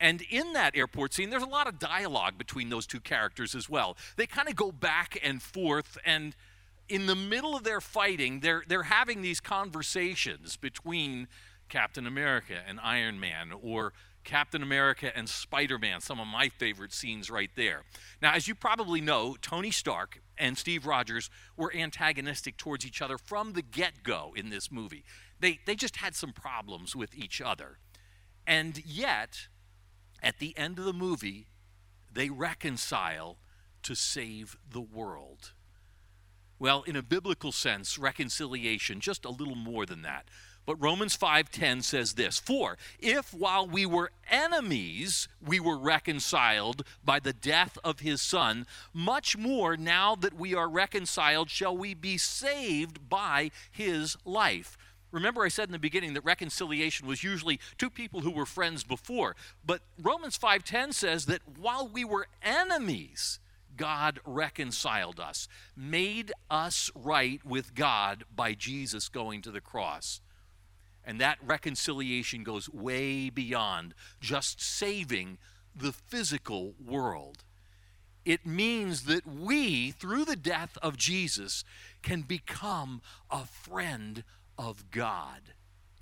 And 0.00 0.22
in 0.30 0.52
that 0.52 0.76
airport 0.76 1.12
scene, 1.12 1.30
there's 1.30 1.42
a 1.42 1.46
lot 1.46 1.66
of 1.66 1.78
dialogue 1.78 2.38
between 2.38 2.68
those 2.68 2.86
two 2.86 3.00
characters 3.00 3.54
as 3.54 3.68
well. 3.68 3.96
They 4.16 4.26
kind 4.26 4.48
of 4.48 4.54
go 4.54 4.70
back 4.70 5.18
and 5.22 5.42
forth, 5.42 5.98
and 6.04 6.36
in 6.88 7.06
the 7.06 7.16
middle 7.16 7.56
of 7.56 7.64
their 7.64 7.80
fighting, 7.80 8.40
they're, 8.40 8.62
they're 8.66 8.84
having 8.84 9.22
these 9.22 9.40
conversations 9.40 10.56
between 10.56 11.26
Captain 11.68 12.06
America 12.06 12.60
and 12.66 12.78
Iron 12.80 13.18
Man, 13.18 13.52
or 13.60 13.92
Captain 14.24 14.62
America 14.62 15.16
and 15.16 15.28
Spider 15.28 15.78
Man, 15.78 16.00
some 16.00 16.20
of 16.20 16.26
my 16.26 16.48
favorite 16.48 16.92
scenes 16.92 17.30
right 17.30 17.50
there. 17.56 17.82
Now, 18.22 18.34
as 18.34 18.46
you 18.46 18.54
probably 18.54 19.00
know, 19.00 19.36
Tony 19.40 19.70
Stark 19.70 20.20
and 20.36 20.56
Steve 20.56 20.86
Rogers 20.86 21.30
were 21.56 21.74
antagonistic 21.74 22.56
towards 22.56 22.86
each 22.86 23.02
other 23.02 23.18
from 23.18 23.54
the 23.54 23.62
get 23.62 24.02
go 24.02 24.32
in 24.36 24.50
this 24.50 24.70
movie. 24.70 25.04
They, 25.40 25.60
they 25.66 25.74
just 25.74 25.96
had 25.96 26.14
some 26.14 26.32
problems 26.32 26.96
with 26.96 27.14
each 27.14 27.40
other. 27.40 27.78
And 28.46 28.82
yet, 28.84 29.48
at 30.22 30.38
the 30.38 30.56
end 30.56 30.78
of 30.78 30.84
the 30.84 30.92
movie, 30.92 31.48
they 32.12 32.30
reconcile 32.30 33.38
to 33.82 33.94
save 33.94 34.56
the 34.68 34.80
world. 34.80 35.52
Well, 36.58 36.82
in 36.82 36.96
a 36.96 37.02
biblical 37.02 37.52
sense, 37.52 37.98
reconciliation, 37.98 39.00
just 39.00 39.24
a 39.24 39.30
little 39.30 39.54
more 39.54 39.86
than 39.86 40.02
that. 40.02 40.28
But 40.66 40.76
Romans 40.76 41.16
5:10 41.16 41.82
says 41.82 42.14
this, 42.14 42.38
"For 42.38 42.76
if 42.98 43.32
while 43.32 43.66
we 43.66 43.86
were 43.86 44.12
enemies 44.26 45.26
we 45.40 45.58
were 45.60 45.78
reconciled 45.78 46.84
by 47.02 47.20
the 47.20 47.32
death 47.32 47.78
of 47.82 48.00
his 48.00 48.20
son, 48.20 48.66
much 48.92 49.34
more 49.34 49.78
now 49.78 50.14
that 50.16 50.34
we 50.34 50.54
are 50.54 50.68
reconciled 50.68 51.48
shall 51.48 51.74
we 51.74 51.94
be 51.94 52.18
saved 52.18 53.08
by 53.08 53.50
his 53.70 54.18
life." 54.26 54.76
Remember, 55.10 55.44
I 55.44 55.48
said 55.48 55.68
in 55.68 55.72
the 55.72 55.78
beginning 55.78 56.14
that 56.14 56.24
reconciliation 56.24 57.06
was 57.06 57.24
usually 57.24 57.60
two 57.78 57.90
people 57.90 58.20
who 58.20 58.30
were 58.30 58.46
friends 58.46 58.84
before. 58.84 59.36
But 59.64 59.80
Romans 60.00 60.36
5:10 60.36 60.92
says 60.92 61.26
that 61.26 61.40
while 61.58 61.88
we 61.88 62.04
were 62.04 62.28
enemies, 62.42 63.40
God 63.76 64.20
reconciled 64.26 65.18
us, 65.18 65.48
made 65.74 66.32
us 66.50 66.90
right 66.94 67.42
with 67.44 67.74
God 67.74 68.24
by 68.34 68.52
Jesus 68.52 69.08
going 69.08 69.40
to 69.42 69.50
the 69.50 69.60
cross. 69.60 70.20
And 71.04 71.18
that 71.20 71.38
reconciliation 71.42 72.44
goes 72.44 72.68
way 72.68 73.30
beyond 73.30 73.94
just 74.20 74.60
saving 74.60 75.38
the 75.74 75.92
physical 75.92 76.74
world. 76.84 77.44
It 78.26 78.44
means 78.44 79.04
that 79.04 79.26
we, 79.26 79.90
through 79.90 80.26
the 80.26 80.36
death 80.36 80.76
of 80.82 80.98
Jesus, 80.98 81.64
can 82.02 82.22
become 82.22 83.00
a 83.30 83.46
friend 83.46 84.22
of 84.58 84.90
God. 84.90 85.40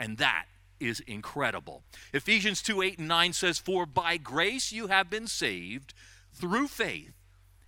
And 0.00 0.18
that 0.18 0.46
is 0.80 1.00
incredible. 1.00 1.82
Ephesians 2.12 2.62
2 2.62 2.82
8 2.82 2.98
and 2.98 3.08
9 3.08 3.32
says, 3.32 3.58
For 3.58 3.86
by 3.86 4.16
grace 4.16 4.72
you 4.72 4.88
have 4.88 5.10
been 5.10 5.26
saved 5.26 5.94
through 6.32 6.68
faith. 6.68 7.12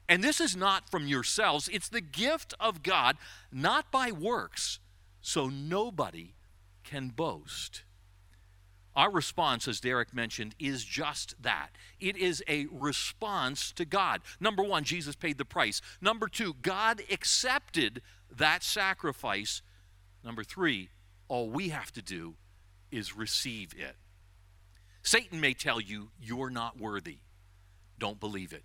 And 0.08 0.24
this 0.24 0.40
is 0.40 0.56
not 0.56 0.90
from 0.90 1.06
yourselves, 1.06 1.68
it's 1.70 1.88
the 1.88 2.00
gift 2.00 2.54
of 2.58 2.82
God, 2.82 3.16
not 3.52 3.90
by 3.90 4.10
works, 4.10 4.78
so 5.20 5.48
nobody 5.48 6.34
can 6.82 7.08
boast. 7.08 7.82
Our 8.96 9.12
response, 9.12 9.68
as 9.68 9.78
Derek 9.80 10.12
mentioned, 10.12 10.56
is 10.58 10.82
just 10.82 11.40
that. 11.40 11.68
It 12.00 12.16
is 12.16 12.42
a 12.48 12.66
response 12.72 13.70
to 13.72 13.84
God. 13.84 14.22
Number 14.40 14.64
one, 14.64 14.82
Jesus 14.82 15.14
paid 15.14 15.38
the 15.38 15.44
price. 15.44 15.80
Number 16.00 16.26
two, 16.26 16.54
God 16.62 17.02
accepted 17.08 18.02
that 18.36 18.64
sacrifice. 18.64 19.62
Number 20.24 20.44
three, 20.44 20.90
all 21.28 21.48
we 21.50 21.68
have 21.68 21.92
to 21.92 22.02
do 22.02 22.34
is 22.90 23.16
receive 23.16 23.74
it. 23.76 23.96
Satan 25.02 25.40
may 25.40 25.54
tell 25.54 25.80
you 25.80 26.10
you're 26.20 26.50
not 26.50 26.78
worthy. 26.78 27.18
Don't 27.98 28.20
believe 28.20 28.52
it. 28.52 28.64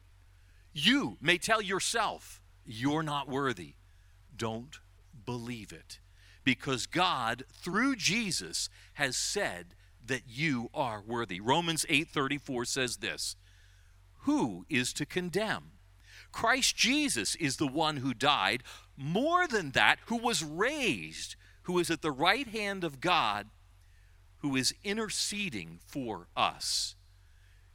You 0.73 1.17
may 1.21 1.37
tell 1.37 1.61
yourself 1.61 2.41
you're 2.65 3.03
not 3.03 3.29
worthy. 3.29 3.75
Don't 4.35 4.79
believe 5.25 5.71
it 5.71 5.99
because 6.43 6.85
God 6.85 7.43
through 7.51 7.95
Jesus 7.95 8.69
has 8.93 9.15
said 9.15 9.75
that 10.05 10.23
you 10.27 10.69
are 10.73 11.01
worthy. 11.05 11.39
Romans 11.39 11.85
8:34 11.89 12.67
says 12.67 12.97
this, 12.97 13.35
who 14.23 14.65
is 14.69 14.93
to 14.93 15.05
condemn? 15.05 15.71
Christ 16.31 16.75
Jesus 16.75 17.35
is 17.35 17.57
the 17.57 17.67
one 17.67 17.97
who 17.97 18.13
died, 18.13 18.63
more 18.97 19.47
than 19.47 19.71
that, 19.71 19.99
who 20.05 20.17
was 20.17 20.43
raised, 20.43 21.35
who 21.63 21.79
is 21.79 21.89
at 21.89 22.01
the 22.01 22.11
right 22.11 22.47
hand 22.47 22.83
of 22.83 23.01
God, 23.01 23.47
who 24.39 24.55
is 24.55 24.73
interceding 24.83 25.79
for 25.85 26.27
us. 26.35 26.95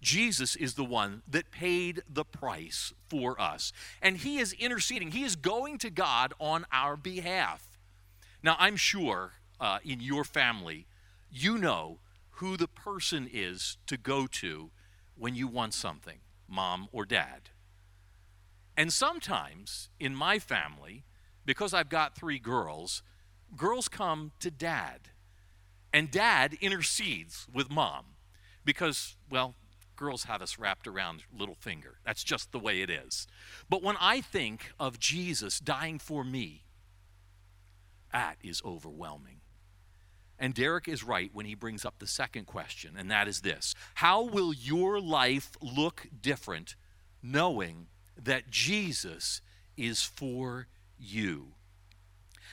Jesus 0.01 0.55
is 0.55 0.75
the 0.75 0.85
one 0.85 1.23
that 1.27 1.51
paid 1.51 2.03
the 2.09 2.25
price 2.25 2.93
for 3.09 3.41
us. 3.41 3.73
And 4.01 4.19
he 4.19 4.39
is 4.39 4.53
interceding, 4.53 5.11
he 5.11 5.25
is 5.25 5.37
going 5.37 5.79
to 5.79 5.91
God 5.91 6.35
on 6.39 6.67
our 6.73 6.97
behalf. 6.97 7.79
Now, 8.43 8.57
I'm 8.59 8.77
sure 8.77 9.33
uh, 9.61 9.79
in 9.85 10.01
your 10.01 10.25
family, 10.25 10.87
you 11.31 11.59
know 11.59 11.99
who 12.33 12.57
the 12.57 12.69
person 12.69 13.29
is 13.33 13.79
to 13.87 13.97
go 13.97 14.27
to 14.27 14.71
when 15.17 15.35
you 15.35 15.49
want 15.49 15.75
something, 15.75 16.19
mom 16.47 16.89
or 16.93 17.05
dad. 17.05 17.51
And 18.77 18.93
sometimes 18.93 19.89
in 19.99 20.15
my 20.15 20.39
family, 20.39 21.03
because 21.45 21.75
I've 21.75 21.89
got 21.89 22.15
three 22.15 22.39
girls, 22.39 23.03
girls 23.57 23.89
come 23.89 24.33
to 24.41 24.51
dad. 24.51 25.11
And 25.93 26.11
dad 26.11 26.55
intercedes 26.61 27.47
with 27.53 27.71
mom 27.71 28.05
because, 28.65 29.17
well, 29.31 29.55
girls 29.97 30.25
have 30.25 30.43
us 30.43 30.59
wrapped 30.59 30.87
around 30.87 31.25
little 31.37 31.55
finger. 31.55 31.99
That's 32.05 32.23
just 32.23 32.53
the 32.53 32.59
way 32.59 32.83
it 32.83 32.91
is. 32.91 33.27
But 33.69 33.83
when 33.83 33.97
I 34.01 34.21
think 34.21 34.73
of 34.79 34.99
Jesus 34.99 35.59
dying 35.59 35.99
for 35.99 36.25
me, 36.25 36.65
that 38.13 38.37
is 38.43 38.63
overwhelming. 38.65 39.41
And 40.39 40.55
Derek 40.55 40.87
is 40.87 41.03
right 41.03 41.31
when 41.33 41.47
he 41.47 41.55
brings 41.55 41.85
up 41.85 41.99
the 41.99 42.07
second 42.07 42.47
question, 42.47 42.95
and 42.97 43.11
that 43.11 43.27
is 43.27 43.41
this 43.41 43.75
How 43.95 44.23
will 44.23 44.53
your 44.53 45.01
life 45.01 45.51
look 45.61 46.07
different 46.21 46.77
knowing 47.23 47.89
that 48.17 48.49
Jesus 48.49 49.43
is 49.77 50.03
for 50.03 50.69
you? 50.97 51.55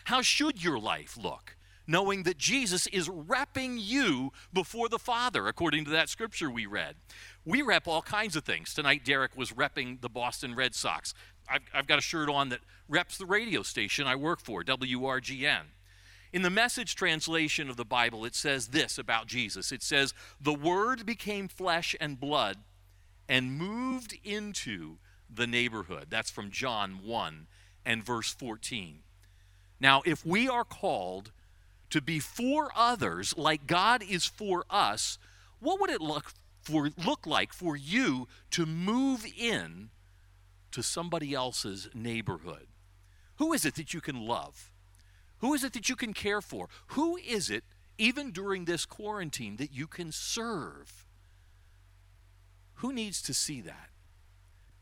How 0.06 0.22
should 0.22 0.64
your 0.64 0.80
life 0.80 1.18
look 1.18 1.58
knowing 1.88 2.24
that 2.24 2.38
Jesus 2.38 2.88
is 2.88 3.10
wrapping 3.10 3.78
you 3.80 4.32
before 4.54 4.88
the 4.88 5.00
Father, 5.00 5.48
according 5.48 5.86
to 5.86 5.92
that 5.92 6.10
scripture 6.10 6.50
we 6.50 6.68
read? 6.68 6.96
We 7.44 7.64
rep 7.64 7.88
all 7.88 8.04
kinds 8.04 8.36
of 8.36 8.44
things. 8.44 8.74
Tonight, 8.74 9.04
Derek 9.04 9.36
was 9.36 9.52
repping 9.52 10.02
the 10.02 10.10
Boston 10.10 10.54
Red 10.54 10.76
Sox. 10.76 11.16
I've, 11.50 11.64
I've 11.74 11.88
got 11.88 11.98
a 11.98 12.04
shirt 12.04 12.30
on 12.30 12.50
that 12.50 12.60
reps 12.88 13.18
the 13.18 13.26
radio 13.26 13.64
station 13.64 14.06
I 14.06 14.16
work 14.16 14.42
for, 14.42 14.64
WRGN. 14.64 15.64
In 16.32 16.44
the 16.44 16.50
message 16.52 16.96
translation 16.96 17.68
of 17.68 17.78
the 17.78 17.86
Bible, 17.86 18.26
it 18.26 18.36
says 18.36 18.68
this 18.68 19.00
about 19.00 19.26
Jesus 19.26 19.72
it 19.72 19.82
says, 19.82 20.14
The 20.40 20.54
Word 20.54 21.04
became 21.06 21.48
flesh 21.48 21.96
and 22.00 22.20
blood 22.20 22.58
and 23.28 23.58
moved 23.58 24.16
into 24.24 24.98
the 25.34 25.48
neighborhood. 25.48 26.08
That's 26.10 26.30
from 26.30 26.52
John 26.52 27.00
1 27.04 27.48
and 27.84 28.04
verse 28.04 28.32
14. 28.32 29.00
Now, 29.80 30.02
if 30.06 30.26
we 30.26 30.48
are 30.48 30.64
called 30.64 31.32
to 31.90 32.02
be 32.02 32.20
for 32.20 32.70
others 32.76 33.38
like 33.38 33.68
God 33.68 34.04
is 34.04 34.26
for 34.26 34.66
us, 34.70 35.18
what 35.60 35.80
would 35.80 35.90
it 35.90 36.02
look 36.02 36.34
for 36.62 36.90
look 37.06 37.28
like 37.28 37.54
for 37.54 37.76
you 37.76 38.28
to 38.52 38.66
move 38.66 39.26
in 39.38 39.90
to 40.72 40.82
somebody 40.82 41.34
else's 41.34 41.90
neighborhood? 41.94 42.68
Who 43.38 43.54
is 43.54 43.66
it 43.66 43.76
that 43.76 43.94
you 43.94 44.02
can 44.02 44.26
love? 44.26 44.72
Who 45.40 45.54
is 45.54 45.64
it 45.64 45.74
that 45.74 45.90
you 45.90 45.96
can 45.96 46.14
care 46.14 46.42
for? 46.42 46.70
Who 46.88 47.18
is 47.18 47.50
it, 47.50 47.64
even 47.98 48.32
during 48.32 48.66
this 48.66 48.86
quarantine, 48.86 49.58
that 49.58 49.72
you 49.72 49.88
can 49.88 50.12
serve? 50.12 51.06
Who 52.76 52.92
needs 52.92 53.22
to 53.24 53.34
see 53.34 53.62
that? 53.62 53.90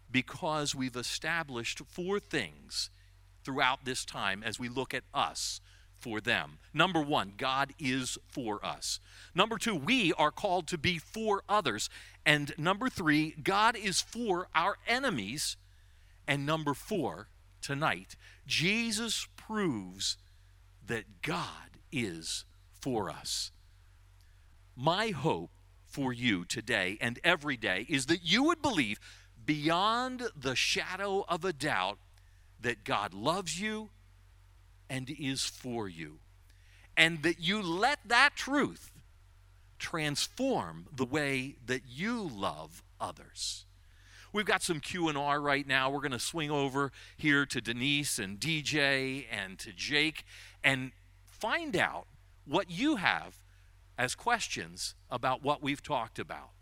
Because 0.10 0.76
we've 0.76 0.96
established 0.96 1.82
four 1.88 2.20
things 2.20 2.90
throughout 3.44 3.86
this 3.86 4.06
time 4.06 4.44
as 4.44 4.60
we 4.60 4.70
look 4.70 4.94
at 4.94 5.04
us 5.14 5.62
for 6.04 6.20
them. 6.20 6.60
Number 6.74 7.02
one, 7.02 7.34
God 7.38 7.74
is 7.80 8.18
for 8.28 8.64
us. 8.66 9.00
Number 9.34 9.58
two, 9.58 9.76
we 9.76 10.12
are 10.14 10.32
called 10.32 10.68
to 10.68 10.78
be 10.78 10.98
for 10.98 11.44
others. 11.48 11.90
And 12.26 12.54
number 12.58 12.90
three, 12.90 13.36
God 13.42 13.78
is 13.78 14.02
for 14.02 14.48
our 14.54 14.78
enemies. 14.88 15.56
And 16.28 16.46
number 16.46 16.74
four, 16.74 17.30
tonight, 17.62 18.18
Jesus 18.46 19.28
proves 19.38 20.18
that 20.86 21.22
God 21.22 21.80
is 21.92 22.44
for 22.82 23.10
us. 23.10 23.52
My 24.76 25.10
hope 25.10 25.52
for 25.86 26.12
you 26.12 26.44
today 26.44 26.98
and 27.00 27.20
every 27.24 27.56
day 27.56 27.86
is 27.88 28.08
that 28.08 28.24
you 28.24 28.44
would 28.44 28.62
believe 28.62 29.00
beyond 29.46 30.24
the 30.36 30.56
shadow 30.56 31.24
of 31.30 31.46
a 31.46 31.54
doubt 31.54 32.00
that 32.64 32.84
God 32.84 33.14
loves 33.14 33.60
you 33.62 33.90
and 34.90 35.10
is 35.10 35.46
for 35.46 35.88
you. 35.88 36.20
And 36.98 37.24
that 37.24 37.40
you 37.40 37.62
let 37.62 38.00
that 38.06 38.36
truth 38.36 38.92
transform 39.80 40.88
the 40.96 41.06
way 41.06 41.56
that 41.66 41.84
you 41.88 42.30
love 42.34 42.84
others. 43.00 43.66
We've 44.32 44.46
got 44.46 44.64
some 44.64 44.80
Q&R 44.80 45.40
right 45.40 45.68
now. 45.68 45.92
We're 45.92 46.00
going 46.00 46.12
to 46.12 46.20
swing 46.20 46.50
over 46.50 46.92
here 47.18 47.46
to 47.46 47.62
Denise 47.62 48.18
and 48.18 48.40
DJ 48.40 49.26
and 49.32 49.60
to 49.60 49.72
Jake 49.72 50.26
and 50.64 50.92
find 51.26 51.76
out 51.76 52.08
what 52.46 52.72
you 52.72 52.96
have 52.96 53.40
as 53.98 54.16
questions 54.16 54.96
about 55.12 55.44
what 55.44 55.62
we've 55.62 55.84
talked 55.84 56.18
about. 56.18 56.53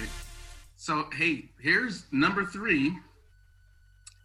Right. 0.00 0.08
So 0.76 1.06
hey, 1.16 1.46
here's 1.60 2.04
number 2.12 2.44
three, 2.44 2.96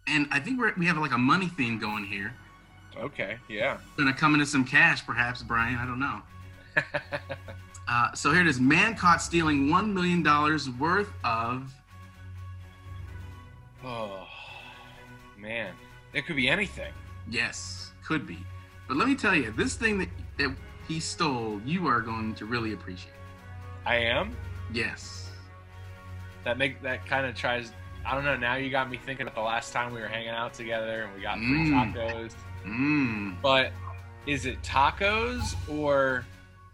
and 0.06 0.26
I 0.30 0.40
think 0.40 0.60
we're, 0.60 0.72
we 0.76 0.86
have 0.86 0.96
like 0.98 1.12
a 1.12 1.18
money 1.18 1.48
theme 1.48 1.78
going 1.78 2.04
here. 2.04 2.32
Okay. 2.96 3.38
Yeah. 3.48 3.78
Gonna 3.96 4.14
come 4.14 4.34
into 4.34 4.46
some 4.46 4.64
cash, 4.64 5.04
perhaps, 5.04 5.42
Brian. 5.42 5.76
I 5.76 5.84
don't 5.84 5.98
know. 5.98 6.22
uh, 7.88 8.12
so 8.12 8.30
here 8.32 8.40
it 8.40 8.46
is: 8.46 8.60
man 8.60 8.96
caught 8.96 9.20
stealing 9.20 9.70
one 9.70 9.92
million 9.92 10.22
dollars 10.22 10.70
worth 10.70 11.12
of. 11.24 11.72
Oh, 13.84 14.26
man. 15.36 15.74
It 16.14 16.26
could 16.26 16.36
be 16.36 16.48
anything. 16.48 16.92
Yes, 17.28 17.92
could 18.02 18.26
be. 18.26 18.38
But 18.88 18.96
let 18.96 19.08
me 19.08 19.14
tell 19.14 19.34
you, 19.34 19.52
this 19.52 19.74
thing 19.74 19.98
that, 19.98 20.08
that 20.38 20.56
he 20.88 21.00
stole, 21.00 21.60
you 21.66 21.86
are 21.86 22.00
going 22.00 22.34
to 22.36 22.46
really 22.46 22.72
appreciate. 22.72 23.12
I 23.84 23.96
am? 23.96 24.34
Yes. 24.72 25.23
That 26.44 26.58
make 26.58 26.82
that 26.82 27.06
kind 27.06 27.26
of 27.26 27.34
tries 27.34 27.72
I 28.06 28.14
don't 28.14 28.24
know, 28.24 28.36
now 28.36 28.56
you 28.56 28.70
got 28.70 28.90
me 28.90 28.98
thinking 28.98 29.26
of 29.26 29.34
the 29.34 29.40
last 29.40 29.72
time 29.72 29.94
we 29.94 30.00
were 30.00 30.08
hanging 30.08 30.28
out 30.28 30.52
together 30.52 31.04
and 31.04 31.14
we 31.14 31.22
got 31.22 31.38
free 31.38 31.70
Mm. 31.70 31.94
tacos. 31.94 32.34
Mmm. 32.66 33.36
But 33.40 33.72
is 34.26 34.44
it 34.46 34.60
tacos 34.62 35.54
or 35.68 36.26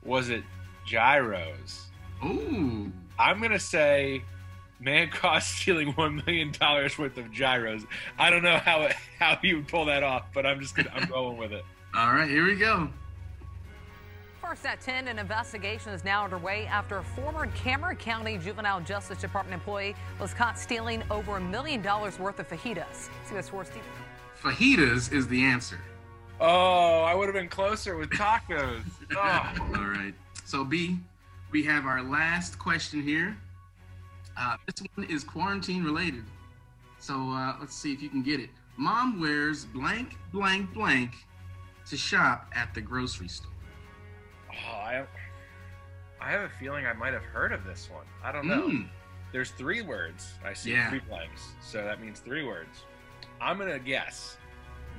was 0.04 0.28
it 0.28 0.42
gyros? 0.86 1.86
Ooh. 2.24 2.90
I'm 3.18 3.40
gonna 3.40 3.58
say 3.60 4.22
man 4.80 5.08
caught 5.10 5.42
stealing 5.42 5.88
one 5.92 6.16
million 6.26 6.52
dollars 6.52 6.98
worth 6.98 7.16
of 7.16 7.30
gyros. 7.30 7.84
I 8.18 8.30
don't 8.30 8.42
know 8.42 8.56
how 8.58 8.82
it, 8.82 8.96
how 9.18 9.38
you 9.42 9.56
would 9.56 9.68
pull 9.68 9.84
that 9.86 10.02
off, 10.02 10.24
but 10.34 10.44
I'm 10.46 10.60
just 10.60 10.74
gonna 10.74 10.90
I'm 10.94 11.08
going 11.08 11.36
with 11.36 11.52
it. 11.52 11.64
All 11.94 12.12
right, 12.12 12.28
here 12.28 12.44
we 12.44 12.56
go. 12.56 12.88
First 14.50 14.66
at 14.66 14.80
10, 14.80 15.06
an 15.06 15.20
investigation 15.20 15.92
is 15.92 16.02
now 16.02 16.24
underway 16.24 16.66
after 16.66 16.98
a 16.98 17.04
former 17.04 17.46
Cameron 17.54 17.94
County 17.94 18.36
Juvenile 18.36 18.80
Justice 18.80 19.20
Department 19.20 19.54
employee 19.54 19.94
was 20.18 20.34
caught 20.34 20.58
stealing 20.58 21.04
over 21.08 21.36
a 21.36 21.40
million 21.40 21.80
dollars 21.82 22.18
worth 22.18 22.40
of 22.40 22.48
fajitas. 22.48 23.10
CBS 23.28 23.48
4 23.48 23.64
Steve. 23.64 23.82
Fajitas 24.42 25.12
is 25.12 25.28
the 25.28 25.40
answer. 25.44 25.78
Oh, 26.40 27.04
I 27.04 27.14
would 27.14 27.26
have 27.26 27.34
been 27.36 27.48
closer 27.48 27.96
with 27.96 28.10
tacos. 28.10 28.82
Oh. 29.14 29.54
All 29.76 29.84
right. 29.84 30.14
So 30.44 30.64
B, 30.64 30.98
we 31.52 31.62
have 31.62 31.86
our 31.86 32.02
last 32.02 32.58
question 32.58 33.00
here. 33.04 33.36
Uh, 34.36 34.56
this 34.66 34.84
one 34.96 35.06
is 35.06 35.22
quarantine 35.22 35.84
related. 35.84 36.24
So 36.98 37.14
uh, 37.14 37.54
let's 37.60 37.76
see 37.76 37.92
if 37.92 38.02
you 38.02 38.08
can 38.08 38.24
get 38.24 38.40
it. 38.40 38.50
Mom 38.76 39.20
wears 39.20 39.64
blank, 39.66 40.16
blank, 40.32 40.74
blank 40.74 41.12
to 41.88 41.96
shop 41.96 42.50
at 42.52 42.74
the 42.74 42.80
grocery 42.80 43.28
store. 43.28 43.52
Oh, 44.68 44.72
I, 44.74 45.04
I 46.20 46.30
have 46.30 46.42
a 46.42 46.48
feeling 46.48 46.86
I 46.86 46.92
might 46.92 47.12
have 47.12 47.22
heard 47.24 47.52
of 47.52 47.64
this 47.64 47.88
one. 47.90 48.04
I 48.22 48.32
don't 48.32 48.46
know. 48.46 48.68
Mm. 48.68 48.88
There's 49.32 49.50
three 49.52 49.82
words. 49.82 50.32
I 50.44 50.52
see 50.52 50.72
Yeah. 50.72 50.90
three 50.90 51.00
blanks, 51.00 51.48
so 51.62 51.84
that 51.84 52.00
means 52.00 52.18
three 52.20 52.44
words. 52.44 52.80
I'm 53.40 53.58
gonna 53.58 53.78
guess. 53.78 54.36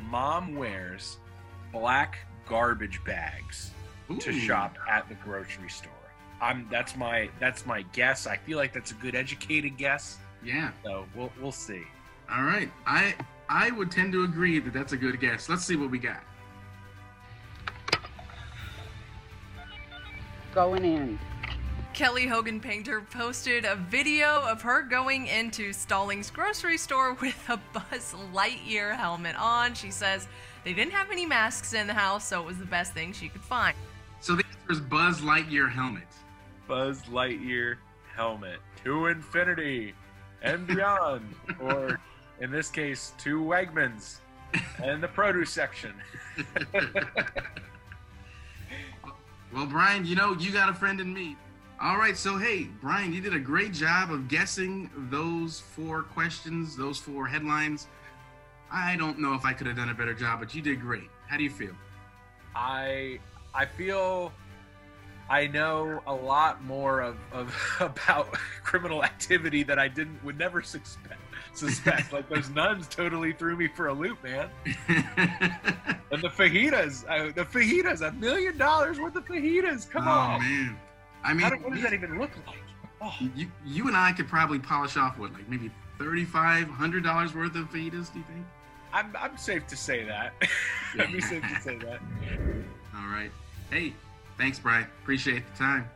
Mom 0.10 0.56
wears 0.56 1.17
black 1.71 2.17
garbage 2.47 3.04
bags 3.04 3.71
to 4.19 4.32
shop 4.34 4.78
at 4.89 5.08
the 5.10 5.15
grocery 5.15 5.69
store. 5.69 5.91
I'm. 6.41 6.67
That's 6.71 6.95
my. 6.95 7.30
That's 7.39 7.65
my 7.65 7.84
guess. 7.93 8.26
I 8.26 8.38
feel 8.38 8.58
like 8.58 8.74
that's 8.74 8.91
a 8.91 8.95
good 8.95 9.13
educated 9.15 9.78
guess. 9.78 10.17
Yeah. 10.43 10.71
So 10.84 11.06
we'll 11.15 11.32
we'll 11.39 11.52
see. 11.52 11.84
All 12.32 12.43
right. 12.43 12.71
I 12.88 13.13
I 13.47 13.69
would 13.71 13.91
tend 13.91 14.12
to 14.13 14.24
agree 14.24 14.58
that 14.60 14.74
that's 14.74 14.93
a 14.93 14.97
good 14.97 15.19
guess. 15.19 15.50
Let's 15.50 15.63
see 15.65 15.76
what 15.76 15.91
we 15.91 16.00
got. 16.00 16.24
Going 20.53 20.83
in. 20.83 21.19
Kelly 21.93 22.25
Hogan 22.25 22.59
Painter 22.59 23.01
posted 23.01 23.63
a 23.63 23.75
video 23.75 24.41
of 24.41 24.61
her 24.61 24.81
going 24.81 25.27
into 25.27 25.71
Stallings 25.71 26.29
grocery 26.29 26.77
store 26.77 27.13
with 27.21 27.49
a 27.49 27.57
Buzz 27.73 28.15
Lightyear 28.33 28.95
helmet 28.95 29.35
on. 29.37 29.73
She 29.73 29.91
says 29.91 30.27
they 30.63 30.73
didn't 30.73 30.93
have 30.93 31.09
any 31.11 31.25
masks 31.25 31.73
in 31.73 31.87
the 31.87 31.93
house, 31.93 32.27
so 32.27 32.41
it 32.41 32.45
was 32.45 32.57
the 32.57 32.65
best 32.65 32.93
thing 32.93 33.13
she 33.13 33.29
could 33.29 33.43
find. 33.43 33.75
So 34.19 34.35
the 34.35 34.43
answer 34.45 34.71
is 34.71 34.79
Buzz 34.81 35.21
Lightyear 35.21 35.71
helmet. 35.71 36.07
Buzz 36.67 37.01
Lightyear 37.03 37.77
helmet 38.13 38.59
to 38.83 39.07
infinity 39.07 39.93
and 40.41 40.67
beyond, 40.67 41.33
or 41.61 41.99
in 42.39 42.51
this 42.51 42.69
case, 42.69 43.13
to 43.19 43.41
Wegmans 43.41 44.17
and 44.83 45.01
the 45.01 45.07
produce 45.07 45.51
section. 45.51 45.93
Well, 49.53 49.65
Brian, 49.65 50.05
you 50.05 50.15
know, 50.15 50.33
you 50.33 50.51
got 50.51 50.69
a 50.69 50.73
friend 50.73 51.01
in 51.01 51.13
me. 51.13 51.35
All 51.81 51.97
right, 51.97 52.15
so 52.15 52.37
hey, 52.37 52.69
Brian, 52.79 53.11
you 53.11 53.21
did 53.21 53.33
a 53.33 53.39
great 53.39 53.73
job 53.73 54.11
of 54.11 54.27
guessing 54.27 54.89
those 55.09 55.59
four 55.59 56.03
questions, 56.03 56.77
those 56.77 56.97
four 56.97 57.27
headlines. 57.27 57.87
I 58.71 58.95
don't 58.95 59.19
know 59.19 59.33
if 59.33 59.45
I 59.45 59.53
could 59.53 59.67
have 59.67 59.75
done 59.75 59.89
a 59.89 59.93
better 59.93 60.13
job, 60.13 60.39
but 60.39 60.55
you 60.55 60.61
did 60.61 60.79
great. 60.79 61.09
How 61.27 61.37
do 61.37 61.43
you 61.43 61.49
feel? 61.49 61.73
I 62.55 63.19
I 63.53 63.65
feel 63.65 64.31
I 65.29 65.47
know 65.47 66.01
a 66.07 66.13
lot 66.13 66.63
more 66.63 67.01
of, 67.01 67.17
of 67.31 67.55
about 67.79 68.31
criminal 68.63 69.03
activity 69.03 69.63
that 69.63 69.79
I 69.79 69.87
didn't 69.87 70.23
would 70.23 70.37
never 70.37 70.61
suspect 70.61 71.20
suspect. 71.53 72.13
like 72.13 72.29
those 72.29 72.49
nuns 72.49 72.87
totally 72.87 73.33
threw 73.33 73.55
me 73.55 73.67
for 73.67 73.87
a 73.87 73.93
loop, 73.93 74.23
man. 74.23 74.49
and 74.87 76.21
the 76.21 76.29
fajitas, 76.29 77.05
uh, 77.09 77.31
the 77.33 77.45
fajitas, 77.45 78.07
a 78.07 78.11
million 78.13 78.57
dollars 78.57 78.99
worth 78.99 79.15
of 79.15 79.25
fajitas. 79.25 79.89
Come 79.89 80.07
oh, 80.07 80.11
on, 80.11 80.39
man. 80.39 80.77
I 81.23 81.33
mean, 81.33 81.61
what 81.61 81.73
does 81.73 81.83
that 81.83 81.93
even 81.93 82.19
look 82.19 82.31
like? 82.47 82.57
You, 83.35 83.47
you 83.65 83.87
and 83.87 83.97
I 83.97 84.11
could 84.11 84.27
probably 84.27 84.59
polish 84.59 84.95
off 84.95 85.17
what, 85.17 85.33
like 85.33 85.49
maybe 85.49 85.71
thirty-five 85.97 86.67
hundred 86.67 87.03
dollars 87.03 87.33
worth 87.33 87.55
of 87.55 87.69
fajitas. 87.71 88.13
Do 88.13 88.19
you 88.19 88.25
think? 88.25 88.45
I'm, 88.93 89.15
I'm 89.17 89.37
safe 89.37 89.67
to 89.67 89.77
say 89.77 90.03
that. 90.05 90.33
I'd 90.99 91.11
be 91.11 91.21
safe 91.21 91.41
to 91.43 91.61
say 91.61 91.77
that. 91.77 91.99
All 92.95 93.07
right. 93.07 93.31
Hey, 93.69 93.93
thanks, 94.37 94.59
Brian. 94.59 94.85
Appreciate 95.01 95.43
the 95.51 95.57
time. 95.57 95.89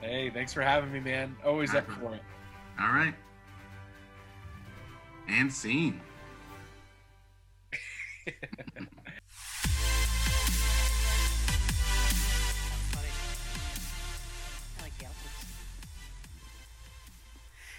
Hey, 0.00 0.30
thanks 0.30 0.52
for 0.52 0.62
having 0.62 0.92
me, 0.92 1.00
man. 1.00 1.34
Always 1.44 1.74
up 1.74 1.88
for 1.88 2.14
it. 2.14 2.22
All 2.80 2.92
right. 2.92 3.14
And 5.32 5.50
scene. 5.50 6.00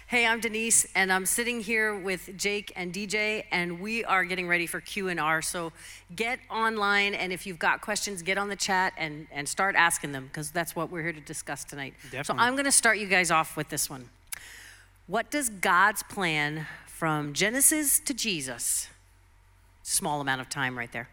Hey, 0.06 0.26
I'm 0.26 0.38
Denise, 0.38 0.86
and 0.94 1.12
I'm 1.12 1.26
sitting 1.26 1.60
here 1.60 1.98
with 1.98 2.36
Jake 2.36 2.72
and 2.76 2.92
DJ, 2.92 3.46
and 3.50 3.80
we 3.80 4.04
are 4.04 4.24
getting 4.24 4.46
ready 4.46 4.66
for 4.68 4.80
Q 4.80 5.08
and 5.08 5.18
R. 5.18 5.42
So 5.42 5.72
get 6.14 6.38
online, 6.48 7.14
and 7.14 7.32
if 7.32 7.48
you've 7.48 7.58
got 7.58 7.80
questions, 7.80 8.22
get 8.22 8.38
on 8.38 8.48
the 8.48 8.54
chat 8.54 8.92
and 8.96 9.26
and 9.32 9.48
start 9.48 9.74
asking 9.74 10.12
them 10.12 10.26
because 10.26 10.52
that's 10.52 10.76
what 10.76 10.88
we're 10.88 11.02
here 11.02 11.14
to 11.14 11.20
discuss 11.20 11.64
tonight. 11.64 11.94
So 12.22 12.34
I'm 12.36 12.52
going 12.52 12.66
to 12.66 12.70
start 12.70 12.98
you 12.98 13.08
guys 13.08 13.32
off 13.32 13.56
with 13.56 13.70
this 13.70 13.90
one. 13.90 14.08
What 15.08 15.32
does 15.32 15.48
God's 15.48 16.04
plan 16.04 16.68
from 17.04 17.34
Genesis 17.34 17.98
to 18.00 18.14
Jesus? 18.14 18.88
Small 19.82 20.22
amount 20.22 20.40
of 20.40 20.48
time 20.48 20.78
right 20.78 20.90
there. 20.90 21.10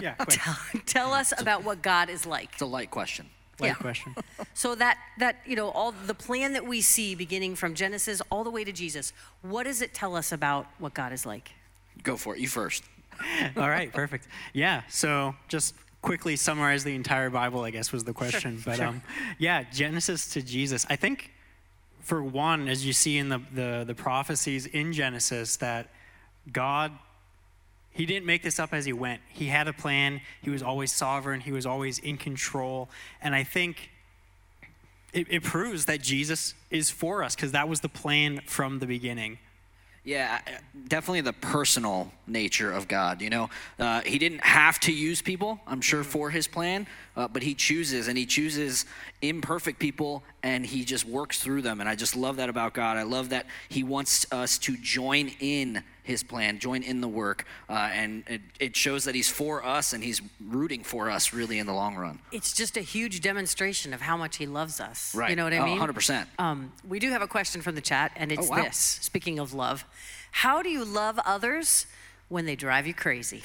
yeah. 0.00 0.14
tell, 0.28 0.56
tell 0.86 1.12
us 1.12 1.32
about 1.36 1.64
what 1.64 1.82
God 1.82 2.08
is 2.08 2.24
like. 2.24 2.50
It's 2.52 2.62
a 2.62 2.66
light 2.66 2.92
question. 2.92 3.26
Light 3.58 3.66
Yeah. 3.70 3.74
question. 3.74 4.14
So 4.54 4.76
that 4.76 4.98
that 5.18 5.38
you 5.44 5.56
know 5.56 5.70
all 5.70 5.92
the 6.06 6.14
plan 6.14 6.52
that 6.52 6.64
we 6.64 6.80
see 6.80 7.16
beginning 7.16 7.56
from 7.56 7.74
Genesis 7.74 8.22
all 8.30 8.44
the 8.44 8.50
way 8.50 8.62
to 8.62 8.70
Jesus, 8.70 9.12
what 9.40 9.64
does 9.64 9.82
it 9.82 9.92
tell 9.94 10.14
us 10.14 10.30
about 10.30 10.66
what 10.78 10.94
God 10.94 11.12
is 11.12 11.26
like? 11.26 11.50
Go 12.04 12.16
for 12.16 12.36
it. 12.36 12.40
You 12.40 12.46
first. 12.46 12.84
All 13.56 13.68
right, 13.68 13.92
perfect. 13.92 14.28
Yeah, 14.52 14.82
so 14.88 15.34
just 15.48 15.74
quickly 16.02 16.36
summarize 16.36 16.84
the 16.84 16.94
entire 16.94 17.30
Bible, 17.30 17.62
I 17.64 17.70
guess 17.70 17.90
was 17.92 18.04
the 18.04 18.12
question. 18.12 18.62
but 18.64 18.76
sure. 18.76 18.86
um, 18.86 19.02
yeah, 19.38 19.64
Genesis 19.72 20.28
to 20.34 20.42
Jesus. 20.42 20.86
I 20.88 20.96
think 20.96 21.30
for 22.02 22.22
one, 22.22 22.68
as 22.68 22.84
you 22.84 22.92
see 22.92 23.18
in 23.18 23.28
the, 23.28 23.40
the, 23.54 23.84
the 23.86 23.94
prophecies 23.94 24.66
in 24.66 24.92
Genesis, 24.92 25.56
that 25.56 25.88
God, 26.52 26.92
He 27.90 28.06
didn't 28.06 28.26
make 28.26 28.42
this 28.42 28.58
up 28.58 28.72
as 28.72 28.84
He 28.84 28.92
went. 28.92 29.20
He 29.28 29.46
had 29.46 29.68
a 29.68 29.72
plan, 29.72 30.20
He 30.42 30.50
was 30.50 30.62
always 30.62 30.92
sovereign, 30.92 31.40
He 31.40 31.52
was 31.52 31.64
always 31.64 31.98
in 31.98 32.16
control. 32.16 32.90
And 33.20 33.34
I 33.34 33.44
think 33.44 33.90
it, 35.12 35.26
it 35.30 35.42
proves 35.42 35.86
that 35.86 36.00
Jesus 36.02 36.54
is 36.70 36.90
for 36.90 37.22
us 37.22 37.34
because 37.34 37.52
that 37.52 37.68
was 37.68 37.80
the 37.80 37.88
plan 37.88 38.40
from 38.46 38.78
the 38.78 38.86
beginning. 38.86 39.38
Yeah, 40.04 40.40
definitely 40.88 41.20
the 41.20 41.32
personal 41.32 42.10
nature 42.26 42.72
of 42.72 42.88
God. 42.88 43.22
You 43.22 43.30
know, 43.30 43.50
uh, 43.78 44.00
He 44.00 44.18
didn't 44.18 44.42
have 44.42 44.80
to 44.80 44.92
use 44.92 45.22
people, 45.22 45.60
I'm 45.64 45.80
sure, 45.80 46.02
for 46.02 46.28
His 46.28 46.48
plan, 46.48 46.88
uh, 47.16 47.28
but 47.28 47.44
He 47.44 47.54
chooses, 47.54 48.08
and 48.08 48.18
He 48.18 48.26
chooses 48.26 48.84
imperfect 49.20 49.78
people, 49.78 50.24
and 50.42 50.66
He 50.66 50.84
just 50.84 51.04
works 51.04 51.38
through 51.40 51.62
them. 51.62 51.78
And 51.78 51.88
I 51.88 51.94
just 51.94 52.16
love 52.16 52.36
that 52.36 52.48
about 52.48 52.72
God. 52.72 52.96
I 52.96 53.04
love 53.04 53.28
that 53.28 53.46
He 53.68 53.84
wants 53.84 54.26
us 54.32 54.58
to 54.58 54.76
join 54.76 55.30
in 55.38 55.84
His 56.04 56.24
plan, 56.24 56.58
join 56.58 56.82
in 56.82 57.00
the 57.00 57.06
work, 57.08 57.44
uh, 57.68 57.72
and 57.92 58.24
it, 58.26 58.40
it 58.58 58.76
shows 58.76 59.04
that 59.04 59.14
He's 59.14 59.28
for 59.30 59.64
us 59.64 59.92
and 59.92 60.02
He's 60.02 60.20
rooting 60.44 60.82
for 60.82 61.08
us, 61.08 61.32
really, 61.32 61.58
in 61.60 61.66
the 61.66 61.72
long 61.72 61.94
run. 61.94 62.18
It's 62.32 62.52
just 62.52 62.76
a 62.76 62.80
huge 62.80 63.20
demonstration 63.20 63.92
of 63.94 64.00
how 64.00 64.16
much 64.16 64.36
He 64.38 64.46
loves 64.46 64.80
us. 64.80 65.14
Right. 65.14 65.30
You 65.30 65.36
know 65.36 65.44
what 65.44 65.52
I 65.52 65.58
Oh, 65.58 65.64
mean? 65.64 65.78
100%. 65.78 66.26
Um, 66.40 66.72
we 66.88 66.98
do 66.98 67.10
have 67.10 67.22
a 67.22 67.28
question 67.28 67.62
from 67.62 67.76
the 67.76 67.80
chat, 67.80 68.10
and 68.16 68.32
it's 68.32 68.48
Oh, 68.48 68.50
wow. 68.50 68.64
this. 68.64 68.76
Speaking 69.00 69.38
of 69.38 69.54
love, 69.54 69.84
how 70.32 70.60
do 70.62 70.70
you 70.70 70.84
love 70.84 71.20
others 71.24 71.86
when 72.28 72.46
they 72.46 72.56
drive 72.56 72.86
you 72.86 72.94
crazy? 72.94 73.42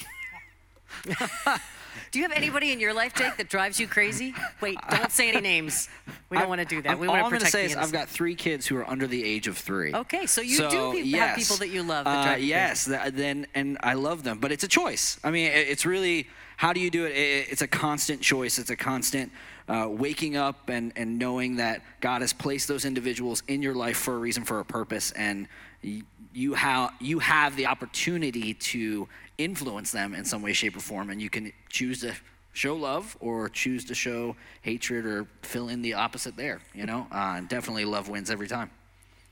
do 2.10 2.18
you 2.18 2.22
have 2.22 2.32
anybody 2.32 2.72
in 2.72 2.80
your 2.80 2.92
life, 2.94 3.14
Jake, 3.14 3.36
that 3.36 3.48
drives 3.48 3.78
you 3.78 3.86
crazy? 3.86 4.34
Wait, 4.60 4.78
don't 4.90 5.10
say 5.12 5.28
any 5.28 5.40
names. 5.40 5.88
We 6.30 6.38
don't 6.38 6.48
want 6.48 6.60
to 6.60 6.64
do 6.66 6.80
that. 6.82 6.90
I'm- 6.90 6.98
we 6.98 7.06
all 7.06 7.12
want 7.14 7.24
I'm 7.24 7.30
to 7.30 7.34
gonna 7.38 7.44
protect 7.50 7.52
say 7.52 7.64
is 7.66 7.76
I've 7.76 7.92
got 7.92 8.08
three 8.08 8.34
kids 8.34 8.66
who 8.66 8.76
are 8.76 8.88
under 8.88 9.06
the 9.06 9.22
age 9.22 9.46
of 9.48 9.58
three. 9.58 9.94
Okay, 9.94 10.26
so 10.26 10.40
you 10.40 10.56
So, 10.56 10.70
do 10.70 10.92
pe- 11.02 11.10
have 11.18 11.36
people 11.36 11.56
that 11.56 11.68
you 11.68 11.82
love 11.82 12.04
that 12.06 12.34
Uh, 12.34 12.36
you 12.36 12.46
yes, 12.46 12.84
that, 12.86 13.16
then 13.16 13.46
and 13.54 13.78
I 13.82 13.94
love 13.94 14.22
them, 14.22 14.38
but 14.38 14.52
it's 14.52 14.64
a 14.64 14.68
choice. 14.68 15.18
I 15.24 15.30
mean, 15.30 15.46
it- 15.50 15.68
it's 15.68 15.84
really 15.86 16.28
how 16.56 16.72
do 16.72 16.80
you 16.80 16.90
do 16.90 17.04
it? 17.06 17.12
It- 17.12 17.48
It's 17.52 17.62
a 17.62 17.68
constant 17.68 18.20
choice. 18.20 18.58
It's 18.58 18.70
a 18.70 18.76
constant 18.76 19.30
uh, 19.68 19.86
waking 19.88 20.34
up 20.36 20.68
and 20.70 20.92
and 20.96 21.18
knowing 21.18 21.56
that 21.56 21.82
God 22.00 22.22
has 22.22 22.32
placed 22.32 22.68
those 22.68 22.84
individuals 22.86 23.42
in 23.48 23.60
your 23.62 23.74
life 23.74 23.98
for 23.98 24.14
a 24.14 24.18
reason, 24.18 24.44
for 24.44 24.60
a 24.60 24.64
purpose, 24.64 25.10
and 25.12 25.46
you 25.82 26.54
have 26.54 26.92
you 27.00 27.18
have 27.20 27.56
the 27.56 27.66
opportunity 27.66 28.54
to 28.54 29.08
influence 29.38 29.92
them 29.92 30.14
in 30.14 30.24
some 30.24 30.42
way, 30.42 30.52
shape, 30.52 30.76
or 30.76 30.80
form, 30.80 31.10
and 31.10 31.22
you 31.22 31.30
can 31.30 31.52
choose 31.68 32.00
to 32.00 32.14
show 32.52 32.74
love 32.74 33.16
or 33.20 33.48
choose 33.48 33.84
to 33.84 33.94
show 33.94 34.34
hatred 34.62 35.06
or 35.06 35.26
fill 35.42 35.68
in 35.68 35.80
the 35.82 35.94
opposite 35.94 36.36
there. 36.36 36.60
You 36.74 36.86
know, 36.86 37.06
uh, 37.12 37.40
definitely 37.42 37.84
love 37.84 38.08
wins 38.08 38.30
every 38.30 38.48
time. 38.48 38.70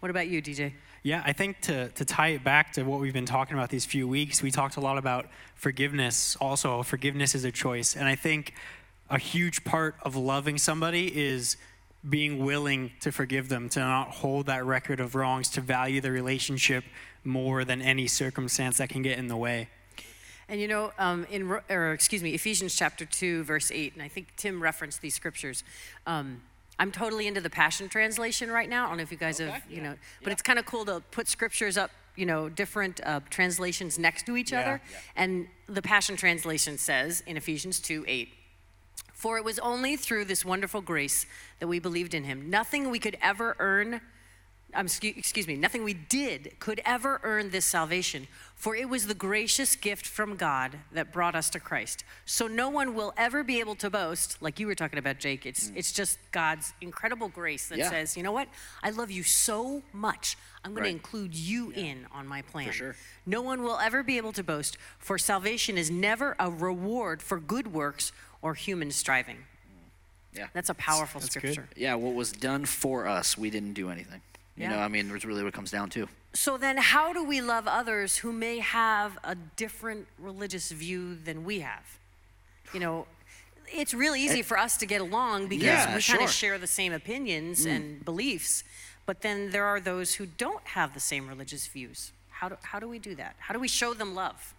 What 0.00 0.10
about 0.10 0.28
you, 0.28 0.40
DJ? 0.40 0.72
Yeah, 1.02 1.22
I 1.24 1.32
think 1.32 1.60
to, 1.62 1.88
to 1.88 2.04
tie 2.04 2.28
it 2.28 2.42
back 2.42 2.72
to 2.74 2.82
what 2.82 3.00
we've 3.00 3.12
been 3.12 3.26
talking 3.26 3.56
about 3.56 3.70
these 3.70 3.84
few 3.84 4.08
weeks, 4.08 4.42
we 4.42 4.50
talked 4.50 4.76
a 4.76 4.80
lot 4.80 4.98
about 4.98 5.26
forgiveness. 5.54 6.36
Also, 6.40 6.82
forgiveness 6.82 7.34
is 7.34 7.44
a 7.44 7.52
choice. 7.52 7.94
And 7.94 8.08
I 8.08 8.16
think 8.16 8.54
a 9.08 9.18
huge 9.18 9.64
part 9.64 9.94
of 10.02 10.16
loving 10.16 10.58
somebody 10.58 11.16
is 11.16 11.56
being 12.08 12.44
willing 12.44 12.92
to 13.00 13.10
forgive 13.10 13.48
them, 13.48 13.68
to 13.70 13.80
not 13.80 14.10
hold 14.10 14.46
that 14.46 14.64
record 14.64 15.00
of 15.00 15.14
wrongs, 15.14 15.48
to 15.50 15.60
value 15.60 16.00
the 16.00 16.10
relationship 16.10 16.84
more 17.24 17.64
than 17.64 17.82
any 17.82 18.06
circumstance 18.06 18.78
that 18.78 18.88
can 18.88 19.02
get 19.02 19.18
in 19.18 19.26
the 19.28 19.36
way. 19.36 19.68
And 20.48 20.60
you 20.60 20.68
know, 20.68 20.92
um, 20.98 21.26
in 21.30 21.50
or 21.68 21.92
excuse 21.92 22.22
me, 22.22 22.32
Ephesians 22.34 22.76
chapter 22.76 23.04
two, 23.04 23.42
verse 23.42 23.72
eight, 23.72 23.94
and 23.94 24.02
I 24.02 24.08
think 24.08 24.28
Tim 24.36 24.62
referenced 24.62 25.00
these 25.00 25.14
scriptures. 25.14 25.64
Um, 26.06 26.42
I'm 26.78 26.92
totally 26.92 27.26
into 27.26 27.40
the 27.40 27.50
Passion 27.50 27.88
Translation 27.88 28.50
right 28.50 28.68
now. 28.68 28.84
I 28.84 28.88
don't 28.88 28.98
know 28.98 29.02
if 29.02 29.10
you 29.10 29.16
guys 29.16 29.38
have, 29.38 29.62
you 29.68 29.80
know, 29.80 29.94
but 30.22 30.32
it's 30.32 30.42
kind 30.42 30.58
of 30.58 30.66
cool 30.66 30.84
to 30.84 31.00
put 31.10 31.26
scriptures 31.26 31.76
up, 31.78 31.90
you 32.16 32.26
know, 32.26 32.48
different 32.48 33.00
uh, 33.04 33.20
translations 33.30 33.98
next 33.98 34.26
to 34.26 34.36
each 34.36 34.52
Yeah, 34.52 34.60
other. 34.60 34.82
And 35.16 35.48
the 35.68 35.82
Passion 35.82 36.16
Translation 36.16 36.76
says 36.78 37.22
in 37.26 37.36
Ephesians 37.36 37.80
2 37.80 38.04
8, 38.06 38.28
For 39.16 39.38
it 39.38 39.44
was 39.44 39.58
only 39.60 39.96
through 39.96 40.26
this 40.26 40.44
wonderful 40.44 40.82
grace 40.82 41.24
that 41.58 41.66
we 41.68 41.78
believed 41.78 42.12
in 42.12 42.24
him. 42.24 42.50
Nothing 42.50 42.90
we 42.90 42.98
could 42.98 43.16
ever 43.22 43.56
earn, 43.58 44.02
um, 44.74 44.84
excuse, 45.02 45.48
me, 45.48 45.56
nothing 45.56 45.84
we 45.84 45.94
did 45.94 46.52
could 46.60 46.82
ever 46.84 47.18
earn 47.22 47.48
this 47.48 47.64
salvation. 47.64 48.28
For 48.56 48.76
it 48.76 48.90
was 48.90 49.06
the 49.06 49.14
gracious 49.14 49.74
gift 49.74 50.06
from 50.06 50.36
God 50.36 50.78
that 50.92 51.12
brought 51.14 51.34
us 51.34 51.48
to 51.50 51.60
Christ. 51.60 52.04
So 52.26 52.46
no 52.46 52.68
one 52.68 52.94
will 52.94 53.14
ever 53.16 53.42
be 53.42 53.58
able 53.60 53.74
to 53.76 53.88
boast, 53.88 54.36
like 54.42 54.60
you 54.60 54.66
were 54.66 54.74
talking 54.74 54.98
about, 54.98 55.18
Jake. 55.18 55.46
It's, 55.46 55.70
it's 55.74 55.92
just 55.92 56.18
God's 56.30 56.74
incredible 56.82 57.28
grace 57.28 57.68
that 57.70 57.78
Yeah. 57.78 57.88
says, 57.90 58.18
you 58.18 58.22
know 58.22 58.32
what? 58.32 58.48
I 58.82 58.90
love 58.90 59.10
you 59.10 59.22
so 59.22 59.82
much. 59.94 60.36
I'm 60.62 60.72
going 60.72 60.82
Right. 60.84 60.88
to 60.90 60.94
include 60.96 61.34
you 61.34 61.70
in 61.70 62.06
on 62.12 62.26
my 62.26 62.42
plan. 62.42 62.70
sure. 62.72 62.96
No 63.24 63.40
one 63.40 63.62
will 63.62 63.78
ever 63.78 64.02
be 64.02 64.16
able 64.18 64.32
to 64.32 64.42
boast, 64.42 64.76
for 64.98 65.16
salvation 65.16 65.78
is 65.78 65.90
never 65.90 66.34
a 66.38 66.50
reward 66.50 67.22
for 67.22 67.38
good 67.40 67.68
works 67.72 68.12
or 68.42 68.54
human 68.54 68.90
striving. 68.90 69.38
Yeah. 70.34 70.48
That's 70.52 70.68
a 70.68 70.74
powerful 70.74 71.20
scripture. 71.20 71.68
Yeah, 71.76 71.94
what 71.94 72.14
was 72.14 72.32
done 72.32 72.66
for 72.66 73.06
us, 73.06 73.38
we 73.38 73.48
didn't 73.50 73.72
do 73.72 73.88
anything. 73.90 74.20
You 74.56 74.64
Yeah. 74.64 74.70
know, 74.70 74.78
I 74.78 74.88
mean, 74.88 75.10
it's 75.14 75.24
really 75.24 75.42
what 75.42 75.48
it 75.48 75.54
comes 75.54 75.70
down 75.70 75.90
to. 75.90 76.08
So 76.34 76.58
then, 76.58 76.76
how 76.76 77.12
do 77.14 77.24
we 77.24 77.40
love 77.40 77.66
others 77.66 78.18
who 78.18 78.32
may 78.32 78.58
have 78.58 79.18
a 79.24 79.34
different 79.34 80.06
religious 80.18 80.70
view 80.70 81.14
than 81.14 81.44
we 81.44 81.60
have? 81.60 81.98
You 82.74 82.80
know, 82.80 83.06
it's 83.72 83.94
really 83.94 84.20
easy 84.20 84.42
for 84.42 84.58
us 84.58 84.76
to 84.78 84.86
get 84.86 85.00
along 85.00 85.48
because 85.48 85.64
Yeah, 85.64 85.94
we 85.96 86.02
kind 86.02 86.22
of 86.22 86.30
share 86.30 86.58
the 86.58 86.66
same 86.66 86.92
opinions 86.92 87.64
Mm. 87.64 87.76
and 87.76 88.04
beliefs. 88.04 88.64
But 89.06 89.22
then 89.22 89.50
there 89.50 89.64
are 89.64 89.80
those 89.80 90.14
who 90.16 90.26
don't 90.26 90.66
have 90.68 90.92
the 90.92 91.00
same 91.00 91.28
religious 91.28 91.66
views. 91.66 92.12
How 92.30 92.50
do, 92.50 92.56
how 92.62 92.78
do 92.80 92.88
we 92.88 92.98
do 92.98 93.14
that? 93.14 93.36
How 93.38 93.54
do 93.54 93.60
we 93.60 93.68
show 93.68 93.94
them 93.94 94.14
love? 94.14 94.52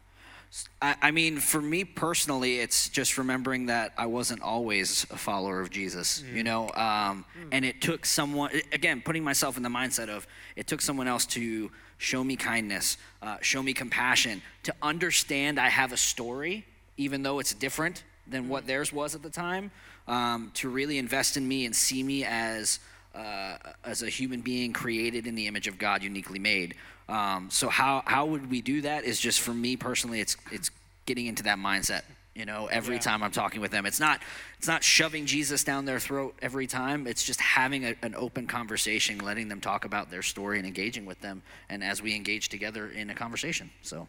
I, 0.82 0.96
I 1.02 1.12
mean, 1.12 1.38
for 1.40 1.62
me 1.62 1.84
personally, 1.84 2.60
it's 2.60 2.90
just 2.90 3.18
remembering 3.18 3.68
that 3.68 3.94
I 3.98 4.06
wasn't 4.06 4.42
always 4.42 5.06
a 5.12 5.18
follower 5.18 5.60
of 5.60 5.70
Jesus, 5.70 6.24
you 6.34 6.44
know, 6.44 6.70
um, 6.76 7.26
and 7.52 7.66
it 7.66 7.82
took 7.82 8.06
someone, 8.06 8.52
again, 8.72 9.02
putting 9.04 9.24
myself 9.24 9.58
in 9.58 9.64
the 9.64 9.70
mindset 9.70 10.10
of 10.10 10.28
it 10.56 10.68
took 10.68 10.82
someone 10.82 11.08
else 11.08 11.26
to 11.28 11.72
show 11.98 12.24
me 12.24 12.36
kindness, 12.36 12.98
uh, 13.22 13.38
show 13.42 13.62
me 13.62 13.74
compassion, 13.74 14.42
to 14.64 14.74
understand 14.82 15.60
I 15.60 15.70
have 15.70 15.92
a 15.92 15.98
story, 15.98 16.66
even 16.96 17.24
though 17.24 17.40
it's 17.40 17.54
different 17.54 18.04
than 18.28 18.50
what 18.50 18.68
theirs 18.68 18.94
was 18.94 19.16
at 19.16 19.24
the 19.24 19.30
time, 19.30 19.72
um, 20.08 20.52
to 20.56 20.70
really 20.70 20.98
invest 20.98 21.38
in 21.38 21.48
me 21.48 21.66
and 21.66 21.76
see 21.76 22.04
me 22.04 22.24
as 22.24 22.80
uh, 23.16 23.58
as 23.84 24.04
a 24.04 24.10
human 24.10 24.42
being 24.42 24.74
created 24.74 25.26
in 25.26 25.34
the 25.34 25.48
image 25.48 25.68
of 25.68 25.80
God, 25.80 26.04
uniquely 26.04 26.38
made. 26.38 26.76
Um, 27.10 27.50
so 27.50 27.70
how 27.70 28.04
how 28.06 28.26
would 28.26 28.50
we 28.50 28.62
do 28.62 28.82
that? 28.82 29.06
Is 29.06 29.20
just 29.20 29.40
for 29.40 29.54
me 29.54 29.76
personally, 29.78 30.20
it's 30.20 30.38
it's 30.52 30.72
getting 31.06 31.28
into 31.28 31.44
that 31.44 31.58
mindset. 31.58 32.04
You 32.36 32.46
know, 32.46 32.68
every 32.68 32.96
Yeah. 32.96 33.02
time 33.02 33.24
I'm 33.24 33.32
talking 33.32 33.62
with 33.62 33.72
them, 33.72 33.86
it's 33.86 34.00
not 34.00 34.22
it's 34.60 34.68
not 34.68 34.84
shoving 34.84 35.26
Jesus 35.26 35.64
down 35.64 35.86
their 35.86 36.00
throat 36.00 36.36
every 36.42 36.68
time. 36.68 37.08
It's 37.08 37.24
just 37.24 37.42
having 37.42 37.86
a, 37.86 37.96
an 38.04 38.14
open 38.16 38.46
conversation, 38.46 39.20
letting 39.20 39.48
them 39.48 39.60
talk 39.62 39.86
about 39.86 40.12
their 40.12 40.22
story 40.22 40.58
and 40.60 40.68
engaging 40.68 41.06
with 41.06 41.20
them, 41.22 41.42
and 41.70 41.84
as 41.84 42.02
we 42.02 42.16
engage 42.16 42.50
together 42.50 42.90
in 42.90 43.10
a 43.10 43.16
conversation. 43.16 43.72
So. 43.82 44.08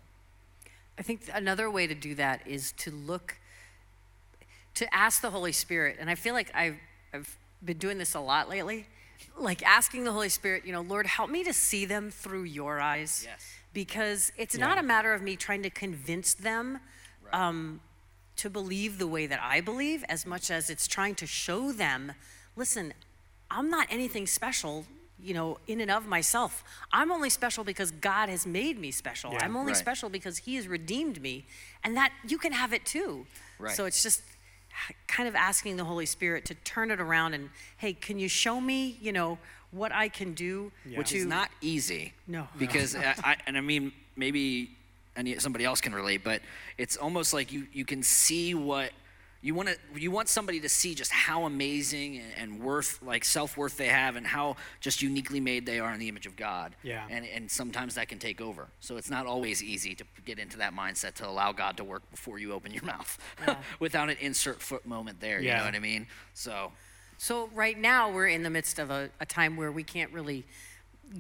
I 0.98 1.02
think 1.02 1.30
another 1.32 1.70
way 1.70 1.86
to 1.86 1.94
do 1.94 2.16
that 2.16 2.44
is 2.44 2.72
to 2.78 2.90
look, 2.90 3.36
to 4.74 4.92
ask 4.92 5.22
the 5.22 5.30
Holy 5.30 5.52
Spirit. 5.52 5.96
And 6.00 6.10
I 6.10 6.16
feel 6.16 6.34
like 6.34 6.50
I've, 6.52 6.74
I've 7.14 7.36
been 7.64 7.78
doing 7.78 7.98
this 7.98 8.14
a 8.14 8.20
lot 8.20 8.48
lately. 8.48 8.86
Like 9.36 9.62
asking 9.64 10.04
the 10.04 10.12
Holy 10.12 10.28
Spirit, 10.28 10.64
you 10.64 10.72
know, 10.72 10.80
Lord, 10.80 11.06
help 11.06 11.30
me 11.30 11.44
to 11.44 11.52
see 11.52 11.84
them 11.84 12.10
through 12.10 12.44
your 12.44 12.80
eyes. 12.80 13.22
Yes. 13.26 13.44
Because 13.72 14.32
it's 14.36 14.54
Yeah. 14.56 14.66
not 14.66 14.78
a 14.78 14.82
matter 14.82 15.12
of 15.14 15.22
me 15.22 15.36
trying 15.36 15.62
to 15.62 15.70
convince 15.70 16.34
them 16.34 16.80
um, 17.32 17.80
to 18.36 18.48
believe 18.50 18.98
the 18.98 19.06
way 19.06 19.26
that 19.26 19.40
I 19.42 19.60
believe 19.60 20.04
as 20.08 20.24
much 20.26 20.50
as 20.50 20.70
it's 20.70 20.86
trying 20.86 21.14
to 21.16 21.26
show 21.26 21.72
them, 21.72 22.12
listen, 22.56 22.94
I'm 23.50 23.68
not 23.70 23.86
anything 23.90 24.26
special, 24.26 24.86
you 25.20 25.34
know, 25.34 25.58
in 25.66 25.80
and 25.80 25.90
of 25.90 26.06
myself. 26.06 26.64
I'm 26.92 27.10
only 27.12 27.30
special 27.30 27.64
because 27.64 27.90
God 27.90 28.28
has 28.28 28.46
made 28.46 28.78
me 28.78 28.90
special. 28.90 29.32
Yeah, 29.32 29.44
I'm 29.44 29.56
only 29.56 29.72
right. 29.72 29.76
special 29.78 30.08
because 30.08 30.38
He 30.38 30.56
has 30.56 30.68
redeemed 30.68 31.20
me, 31.20 31.44
and 31.84 31.96
that 31.96 32.12
you 32.26 32.38
can 32.38 32.52
have 32.52 32.72
it 32.72 32.84
too. 32.86 33.26
Right. 33.58 33.74
So 33.74 33.84
it's 33.84 34.02
just 34.02 34.22
kind 35.06 35.28
of 35.28 35.34
asking 35.34 35.76
the 35.76 35.84
Holy 35.84 36.06
Spirit 36.06 36.44
to 36.46 36.54
turn 36.54 36.90
it 36.90 37.00
around 37.00 37.34
and, 37.34 37.50
hey, 37.76 37.92
can 37.92 38.18
you 38.18 38.28
show 38.28 38.60
me, 38.60 38.98
you 39.00 39.12
know, 39.12 39.38
what 39.70 39.92
I 39.92 40.08
can 40.08 40.34
do? 40.34 40.72
which 40.96 41.10
to, 41.10 41.18
is 41.18 41.26
not 41.26 41.50
easy. 41.60 42.12
No. 42.26 42.48
because 42.58 42.94
I, 42.96 43.14
I, 43.22 43.36
and 43.46 43.56
I 43.56 43.60
mean 43.60 43.92
maybe 44.16 44.70
any 45.16 45.38
somebody 45.38 45.64
else 45.64 45.80
can 45.80 45.94
relate, 45.94 46.22
but 46.24 46.40
it's 46.78 46.96
almost 46.96 47.34
like 47.34 47.52
you 47.52 47.66
you 47.72 47.84
can 47.84 48.02
see 48.02 48.54
what 48.54 48.92
you 49.40 49.54
want 49.54 49.68
to 49.68 49.76
you 50.00 50.10
want 50.10 50.28
somebody 50.28 50.58
to 50.60 50.68
see 50.68 50.94
just 50.94 51.12
how 51.12 51.44
amazing 51.44 52.18
and, 52.18 52.32
and 52.36 52.60
worth 52.60 53.00
like 53.02 53.24
self 53.24 53.56
worth 53.56 53.76
they 53.76 53.86
have 53.86 54.16
and 54.16 54.26
how 54.26 54.56
just 54.80 55.00
uniquely 55.00 55.38
made 55.38 55.64
they 55.64 55.78
are 55.78 55.92
in 55.92 56.00
the 56.00 56.08
image 56.08 56.26
of 56.26 56.34
God. 56.34 56.74
Yeah. 56.82 57.06
And 57.08 57.24
and 57.24 57.50
sometimes 57.50 57.94
that 57.94 58.08
can 58.08 58.18
take 58.18 58.40
over. 58.40 58.68
So 58.80 58.96
it's 58.96 59.10
not 59.10 59.26
always 59.26 59.62
easy 59.62 59.94
to 59.94 60.04
get 60.24 60.38
into 60.38 60.58
that 60.58 60.74
mindset 60.74 61.14
to 61.14 61.28
allow 61.28 61.52
God 61.52 61.76
to 61.76 61.84
work 61.84 62.08
before 62.10 62.38
you 62.38 62.52
open 62.52 62.72
your 62.72 62.84
mouth 62.94 63.18
without 63.80 64.10
an 64.10 64.16
insert 64.20 64.60
foot 64.60 64.84
moment 64.84 65.20
there. 65.20 65.40
yeah. 65.40 65.52
You 65.52 65.58
know 65.58 65.64
what 65.66 65.74
I 65.74 65.80
mean? 65.80 66.06
So. 66.34 66.72
So 67.20 67.50
right 67.52 67.76
now 67.76 68.12
we're 68.12 68.28
in 68.28 68.44
the 68.44 68.50
midst 68.50 68.78
of 68.78 68.92
a, 68.92 69.10
a 69.18 69.26
time 69.26 69.56
where 69.56 69.72
we 69.72 69.82
can't 69.82 70.12
really 70.12 70.46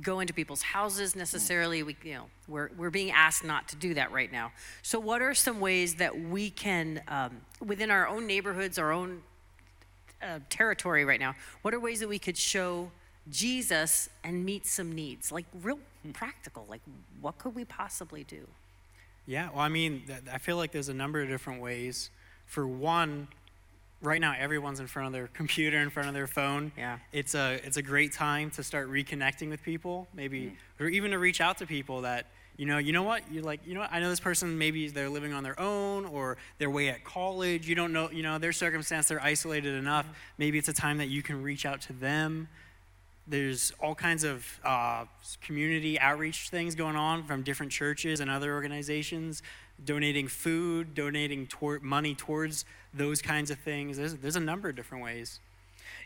go 0.02 0.20
into 0.20 0.32
people's 0.32 0.62
houses 0.62 1.16
necessarily. 1.16 1.82
We, 1.82 1.96
you 2.02 2.14
know, 2.14 2.24
we're 2.46 2.70
we're 2.76 2.90
being 2.90 3.10
asked 3.10 3.44
not 3.44 3.68
to 3.68 3.76
do 3.76 3.94
that 3.94 4.12
right 4.12 4.30
now. 4.30 4.52
So 4.82 4.98
what 4.98 5.22
are 5.22 5.34
some 5.34 5.60
ways 5.60 5.96
that 5.96 6.18
we 6.18 6.50
can, 6.50 7.02
um, 7.08 7.40
within 7.64 7.90
our 7.90 8.06
own 8.06 8.26
neighborhoods, 8.26 8.78
our 8.78 8.92
own 8.92 9.22
uh, 10.22 10.40
territory 10.50 11.04
right 11.04 11.20
now, 11.20 11.34
what 11.62 11.74
are 11.74 11.80
ways 11.80 12.00
that 12.00 12.08
we 12.08 12.18
could 12.18 12.36
show 12.36 12.90
Jesus 13.30 14.08
and 14.24 14.44
meet 14.44 14.66
some 14.66 14.92
needs, 14.92 15.32
like 15.32 15.46
real 15.62 15.78
practical? 16.12 16.66
Like 16.68 16.82
what 17.20 17.38
could 17.38 17.54
we 17.54 17.64
possibly 17.64 18.24
do? 18.24 18.46
Yeah, 19.26 19.50
well, 19.50 19.60
I 19.60 19.68
mean, 19.68 20.04
I 20.32 20.38
feel 20.38 20.56
like 20.56 20.72
there's 20.72 20.88
a 20.88 20.94
number 20.94 21.20
of 21.20 21.28
different 21.28 21.60
ways. 21.60 22.10
For 22.46 22.66
one, 22.66 23.28
right 24.02 24.20
now 24.20 24.34
everyone's 24.38 24.80
in 24.80 24.86
front 24.86 25.06
of 25.06 25.12
their 25.12 25.26
computer, 25.34 25.78
in 25.78 25.90
front 25.90 26.08
of 26.08 26.14
their 26.14 26.26
phone. 26.26 26.72
Yeah. 26.76 26.98
It's 27.12 27.34
a 27.34 27.60
it's 27.64 27.76
a 27.76 27.82
great 27.82 28.12
time 28.12 28.50
to 28.52 28.62
start 28.62 28.90
reconnecting 28.90 29.50
with 29.50 29.62
people, 29.62 30.08
maybe, 30.14 30.40
mm. 30.42 30.56
or 30.80 30.88
even 30.88 31.10
to 31.12 31.18
reach 31.18 31.40
out 31.40 31.58
to 31.58 31.66
people 31.66 32.02
that 32.02 32.26
you 32.56 32.66
know. 32.66 32.78
You 32.78 32.92
know 32.92 33.02
what? 33.02 33.22
You're 33.30 33.44
like, 33.44 33.60
you 33.66 33.74
know 33.74 33.80
what? 33.80 33.92
I 33.92 34.00
know 34.00 34.10
this 34.10 34.20
person. 34.20 34.58
Maybe 34.58 34.88
they're 34.88 35.08
living 35.08 35.32
on 35.32 35.42
their 35.42 35.58
own, 35.60 36.06
or 36.06 36.36
they're 36.58 36.70
way 36.70 36.88
at 36.88 37.04
college. 37.04 37.68
You 37.68 37.74
don't 37.74 37.92
know, 37.92 38.10
you 38.10 38.22
know, 38.22 38.38
their 38.38 38.52
circumstance. 38.52 39.08
They're 39.08 39.22
isolated 39.22 39.74
enough. 39.74 40.06
Mm-hmm. 40.06 40.14
Maybe 40.38 40.58
it's 40.58 40.68
a 40.68 40.72
time 40.72 40.98
that 40.98 41.08
you 41.08 41.22
can 41.22 41.42
reach 41.42 41.66
out 41.66 41.80
to 41.82 41.92
them 41.92 42.48
there's 43.28 43.72
all 43.80 43.94
kinds 43.94 44.24
of 44.24 44.60
uh, 44.64 45.04
community 45.40 45.98
outreach 46.00 46.48
things 46.48 46.74
going 46.74 46.96
on 46.96 47.24
from 47.24 47.42
different 47.42 47.70
churches 47.70 48.20
and 48.20 48.30
other 48.30 48.54
organizations 48.54 49.42
donating 49.84 50.26
food 50.28 50.94
donating 50.94 51.46
toward 51.46 51.82
money 51.82 52.14
towards 52.14 52.64
those 52.94 53.20
kinds 53.22 53.50
of 53.50 53.58
things 53.58 53.96
there's, 53.96 54.14
there's 54.16 54.36
a 54.36 54.40
number 54.40 54.68
of 54.68 54.76
different 54.76 55.04
ways 55.04 55.40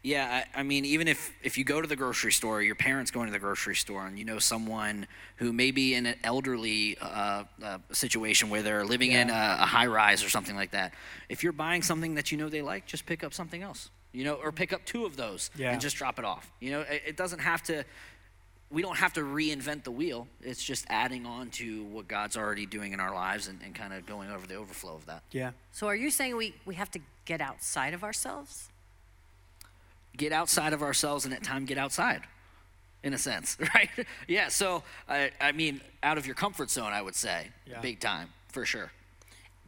Yeah, 0.04 0.42
I, 0.56 0.60
I 0.60 0.62
mean, 0.64 0.84
even 0.84 1.06
if 1.06 1.32
if 1.44 1.56
you 1.56 1.62
go 1.62 1.80
to 1.80 1.86
the 1.86 1.94
grocery 1.94 2.32
store, 2.32 2.60
your 2.60 2.74
parents 2.74 3.12
going 3.12 3.26
to 3.26 3.32
the 3.32 3.38
grocery 3.38 3.76
store, 3.76 4.04
and 4.04 4.18
you 4.18 4.24
know 4.24 4.40
someone 4.40 5.06
who 5.36 5.52
may 5.52 5.70
be 5.70 5.94
in 5.94 6.06
an 6.06 6.16
elderly 6.24 6.98
uh, 7.00 7.44
uh, 7.62 7.78
situation 7.92 8.50
where 8.50 8.62
they're 8.62 8.84
living 8.84 9.12
in 9.12 9.30
a, 9.30 9.56
a 9.60 9.66
high 9.66 9.86
rise 9.86 10.24
or 10.24 10.28
something 10.28 10.56
like 10.56 10.72
that. 10.72 10.92
If 11.28 11.44
you're 11.44 11.52
buying 11.52 11.82
something 11.82 12.16
that 12.16 12.32
you 12.32 12.38
know 12.38 12.48
they 12.48 12.62
like, 12.62 12.84
just 12.84 13.06
pick 13.06 13.22
up 13.22 13.32
something 13.32 13.62
else. 13.62 13.90
You 14.12 14.24
know, 14.24 14.34
or 14.34 14.52
pick 14.52 14.72
up 14.72 14.84
two 14.84 15.04
of 15.06 15.16
those 15.16 15.50
Yeah. 15.56 15.72
and 15.72 15.80
just 15.80 15.96
drop 15.96 16.18
it 16.18 16.24
off. 16.24 16.50
You 16.60 16.70
know, 16.72 16.80
it, 16.82 17.02
it 17.08 17.16
doesn't 17.16 17.38
have 17.40 17.62
to. 17.64 17.84
We 18.70 18.80
don't 18.82 18.96
have 18.96 19.12
to 19.14 19.20
reinvent 19.20 19.84
the 19.84 19.90
wheel. 19.90 20.26
It's 20.40 20.62
just 20.64 20.86
adding 20.88 21.26
on 21.26 21.50
to 21.50 21.84
what 21.84 22.08
God's 22.08 22.36
already 22.38 22.64
doing 22.64 22.92
in 22.94 23.00
our 23.00 23.14
lives 23.14 23.48
and, 23.48 23.60
and 23.62 23.74
kind 23.74 23.92
of 23.92 24.06
going 24.06 24.30
over 24.30 24.46
the 24.46 24.54
overflow 24.54 24.94
of 24.94 25.04
that. 25.06 25.22
yeah 25.30 25.50
So 25.72 25.86
are 25.88 25.94
you 25.96 26.10
saying 26.10 26.36
we, 26.38 26.54
we 26.64 26.74
have 26.76 26.90
to 26.92 27.00
get 27.26 27.40
outside 27.42 27.92
of 27.94 28.02
ourselves? 28.02 28.68
get 30.16 30.32
outside 30.32 30.72
of 30.74 30.82
ourselves 30.82 31.24
and 31.24 31.32
at 31.34 31.42
time 31.42 31.64
get 31.64 31.78
outside 31.78 32.20
in 33.02 33.14
a 33.14 33.18
sense 33.18 33.56
right 33.74 33.88
yeah 34.28 34.48
so 34.48 34.82
I, 35.08 35.30
I 35.40 35.52
mean 35.52 35.80
out 36.02 36.18
of 36.18 36.26
your 36.26 36.34
comfort 36.34 36.70
zone 36.70 36.92
i 36.92 37.00
would 37.00 37.14
say 37.16 37.48
Yeah. 37.66 37.80
big 37.80 37.98
time 37.98 38.28
for 38.48 38.66
sure 38.66 38.92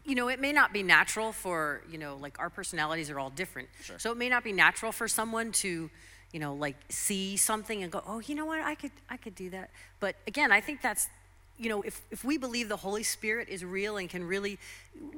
you 0.05 0.15
know, 0.15 0.29
it 0.29 0.41
may 0.41 0.53
not 0.53 0.73
be 0.73 0.83
natural 0.83 1.33
for, 1.33 1.83
you 1.91 1.99
know, 1.99 2.17
like 2.21 2.39
our 2.39 2.51
personalities 2.51 3.11
are 3.11 3.19
all 3.19 3.31
different. 3.31 3.69
Sure. 3.83 3.99
So 3.99 4.13
it 4.13 4.19
may 4.19 4.29
not 4.29 4.45
be 4.45 4.53
natural 4.53 4.93
for 4.93 5.09
someone 5.09 5.53
to, 5.53 5.91
you 6.33 6.41
know, 6.41 6.55
like 6.55 6.77
see 6.89 7.37
something 7.37 7.83
and 7.83 7.91
go, 7.91 8.03
"Oh, 8.07 8.21
you 8.21 8.35
know 8.35 8.45
what? 8.45 8.61
I 8.61 8.75
could 8.75 8.91
I 9.09 9.17
could 9.17 9.35
do 9.35 9.51
that." 9.51 9.71
But 10.01 10.17
again, 10.27 10.53
I 10.53 10.61
think 10.61 10.83
that's 10.83 11.09
you 11.59 11.69
know, 11.69 11.83
if, 11.83 12.03
if 12.11 12.25
we 12.25 12.37
believe 12.37 12.69
the 12.69 12.77
Holy 12.77 13.03
Spirit 13.03 13.49
is 13.49 13.65
real 13.65 13.97
and 13.97 14.09
can 14.09 14.27
really 14.27 14.59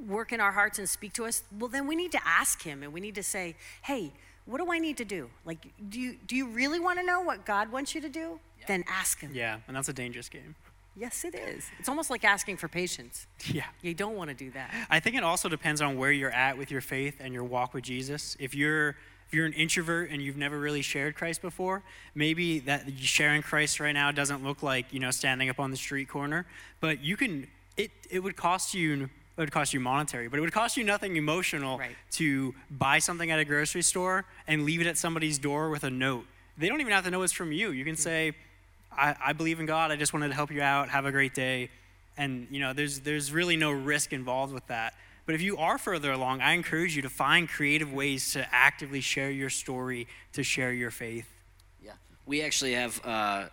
work 0.07 0.31
in 0.31 0.39
our 0.39 0.51
hearts 0.51 0.77
and 0.77 0.87
speak 0.87 1.13
to 1.13 1.25
us, 1.25 1.43
well, 1.57 1.67
then 1.67 1.87
we 1.87 1.95
need 1.95 2.11
to 2.11 2.19
ask 2.23 2.61
Him 2.61 2.83
and 2.83 2.93
we 2.93 2.99
need 2.99 3.15
to 3.15 3.23
say, 3.23 3.55
hey, 3.81 4.13
what 4.45 4.59
do 4.59 4.71
I 4.71 4.77
need 4.77 4.97
to 4.97 5.05
do? 5.05 5.29
Like, 5.45 5.67
do 5.89 5.99
you, 5.99 6.15
do 6.27 6.35
you 6.35 6.47
really 6.47 6.79
want 6.79 6.99
to 6.99 7.05
know 7.05 7.21
what 7.21 7.45
God 7.45 7.71
wants 7.71 7.95
you 7.95 8.01
to 8.01 8.09
do? 8.09 8.39
Then 8.67 8.83
ask 8.87 9.19
Him. 9.19 9.31
yeah 9.33 9.59
and 9.67 9.75
that's 9.75 9.87
a 9.87 9.93
dangerous 9.93 10.29
game 10.29 10.55
Yes, 10.97 11.23
it 11.23 11.35
is. 11.35 11.69
It's 11.77 11.89
almost 11.89 12.09
like 12.09 12.23
asking 12.23 12.57
for 12.57 12.67
patience. 12.67 13.27
yeah 13.45 13.65
You 13.81 13.93
don't 13.93 14.15
want 14.15 14.29
to 14.29 14.35
do 14.35 14.49
that. 14.51 14.73
I 14.89 14.99
think 14.99 15.15
it 15.15 15.23
also 15.23 15.47
depends 15.47 15.79
on 15.79 15.95
where 15.97 16.11
you're 16.11 16.31
at 16.31 16.57
with 16.57 16.71
your 16.71 16.81
faith 16.81 17.17
and 17.19 17.33
your 17.33 17.43
walk 17.43 17.73
with 17.75 17.83
Jesus. 17.83 18.35
If 18.39 18.55
you're 18.55 18.95
if 19.27 19.33
you're 19.33 19.45
an 19.45 19.53
introvert 19.53 20.09
and 20.09 20.21
you've 20.21 20.37
never 20.37 20.57
really 20.57 20.81
shared 20.81 21.15
Christ 21.15 21.41
before, 21.41 21.83
maybe 22.15 22.59
that 22.59 22.85
sharing 22.97 23.41
Christ 23.41 23.81
right 23.81 23.91
now 23.91 24.09
doesn't 24.11 24.43
look 24.43 24.63
like 24.63 24.91
you 24.91 24.99
know 24.99 25.11
standing 25.11 25.49
up 25.49 25.59
on 25.59 25.69
the 25.69 25.77
street 25.77 26.09
corner. 26.09 26.45
But 26.79 27.03
you 27.03 27.15
can. 27.15 27.47
It 27.75 27.91
it 28.09 28.19
would 28.21 28.35
cost 28.35 28.73
you. 28.73 29.03
It 29.03 29.41
would 29.41 29.51
cost 29.51 29.71
you 29.71 29.79
monetary, 29.79 30.29
but 30.29 30.39
it 30.39 30.41
would 30.41 30.51
cost 30.51 30.77
you 30.77 30.83
nothing 30.83 31.15
emotional 31.15 31.77
right. 31.77 31.95
to 32.13 32.55
buy 32.71 32.97
something 32.97 33.29
at 33.29 33.37
a 33.37 33.45
grocery 33.45 33.83
store 33.83 34.25
and 34.47 34.63
leave 34.63 34.81
it 34.81 34.87
at 34.87 34.97
somebody's 34.97 35.37
door 35.37 35.69
with 35.69 35.83
a 35.83 35.91
note. 35.91 36.25
They 36.57 36.67
don't 36.69 36.81
even 36.81 36.91
have 36.91 37.03
to 37.03 37.11
know 37.11 37.21
it's 37.21 37.33
from 37.33 37.51
you. 37.51 37.69
You 37.69 37.85
can 37.85 37.93
hmm. 37.93 38.01
say, 38.01 38.33
I, 38.97 39.15
I 39.27 39.33
believe 39.33 39.59
in 39.59 39.65
God. 39.65 39.91
I 39.91 39.95
just 39.95 40.13
wanted 40.13 40.29
to 40.29 40.33
help 40.33 40.51
you 40.51 40.61
out. 40.61 40.89
Have 40.89 41.05
a 41.05 41.11
great 41.11 41.33
day. 41.33 41.69
And 42.17 42.47
you 42.49 42.59
know, 42.59 42.73
there's 42.73 43.01
there's 43.01 43.31
really 43.31 43.55
no 43.57 43.71
risk 43.71 44.11
involved 44.13 44.53
with 44.53 44.65
that. 44.67 44.93
But 45.25 45.35
if 45.35 45.41
you 45.41 45.57
are 45.57 45.77
further 45.77 46.11
along, 46.11 46.41
I 46.41 46.53
encourage 46.53 46.95
you 46.95 47.01
to 47.01 47.09
find 47.09 47.49
creative 47.49 47.91
ways 47.93 48.31
to 48.33 48.47
actively 48.53 49.01
share 49.01 49.29
your 49.29 49.49
story, 49.49 50.07
to 50.33 50.41
share 50.43 50.71
your 50.71 50.89
faith. 50.91 51.27
yeah 51.83 51.91
we 52.25 52.41
actually 52.41 52.73
have 52.73 52.99
uh, 53.05 53.09
uh, 53.09 53.47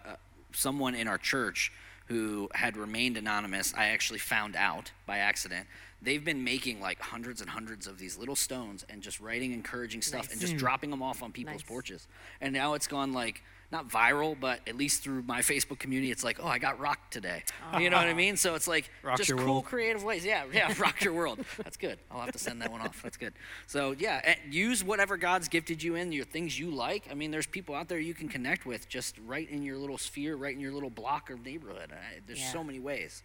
someone 0.53 0.95
in 0.95 1.09
our 1.09 1.19
church 1.19 1.73
who 2.07 2.49
had 2.55 2.77
remained 2.77 3.17
anonymous 3.17 3.73
i 3.77 3.87
actually 3.87 4.19
found 4.19 4.55
out 4.57 4.91
by 5.07 5.19
accident 5.19 5.67
they've 6.03 6.25
been 6.25 6.45
making 6.45 6.81
like 6.81 7.01
hundreds 7.01 7.41
and 7.41 7.49
hundreds 7.51 7.87
of 7.87 7.99
these 7.99 8.19
little 8.19 8.37
stones 8.37 8.85
and 8.91 9.01
just 9.03 9.21
writing 9.21 9.53
encouraging 9.53 10.03
stuff 10.03 10.25
Nice. 10.25 10.33
and 10.33 10.41
just 10.41 10.55
Mm. 10.55 10.59
dropping 10.59 10.91
them 10.91 11.03
off 11.03 11.23
on 11.23 11.33
people's 11.33 11.63
Nice. 11.63 11.69
porches 11.69 12.07
and 12.43 12.53
now 12.53 12.75
it's 12.75 12.87
gone 12.87 13.13
like 13.13 13.43
not 13.75 13.89
viral 13.91 14.35
but 14.39 14.61
at 14.69 14.77
least 14.77 15.03
through 15.03 15.23
my 15.25 15.41
facebook 15.41 15.79
community 15.81 16.11
it's 16.13 16.23
like 16.23 16.39
oh 16.43 16.47
i 16.47 16.59
got 16.59 16.79
rocked 16.79 17.13
today. 17.13 17.43
Oh. 17.73 17.79
You 17.79 17.91
know 17.91 17.97
what 17.97 18.07
i 18.07 18.15
mean? 18.15 18.37
So 18.37 18.55
it's 18.55 18.69
like 18.69 18.89
Rocked 19.03 19.19
just 19.19 19.31
cool 19.37 19.45
world. 19.47 19.65
creative 19.65 20.03
ways. 20.05 20.25
Yeah 20.25 20.45
yeah 20.53 20.73
rock 20.79 21.03
your 21.03 21.13
world. 21.13 21.41
That's 21.63 21.77
good. 21.77 21.99
I'll 22.11 22.21
have 22.21 22.33
to 22.33 22.39
send 22.39 22.63
that 22.63 22.71
one 22.71 22.81
off. 22.81 23.03
That's 23.03 23.17
good. 23.17 23.35
So 23.67 23.95
yeah 23.99 24.37
use 24.49 24.85
whatever 24.85 25.17
god's 25.17 25.49
gifted 25.49 25.83
you 25.83 25.97
in 25.97 26.13
your 26.13 26.25
things 26.25 26.59
you 26.59 26.71
like. 26.71 27.09
I 27.11 27.15
mean 27.15 27.31
there's 27.33 27.47
people 27.49 27.75
out 27.75 27.89
there 27.89 27.99
you 27.99 28.15
can 28.15 28.29
connect 28.29 28.65
with 28.65 28.89
just 28.89 29.17
right 29.27 29.49
in 29.51 29.63
your 29.63 29.77
little 29.77 29.99
sphere 29.99 30.37
right 30.37 30.55
in 30.55 30.61
your 30.61 30.73
little 30.73 30.91
block 30.91 31.31
or 31.31 31.37
neighborhood. 31.37 31.93
There's 32.27 32.39
Yeah. 32.41 32.53
so 32.53 32.63
many 32.63 32.79
ways. 32.79 33.23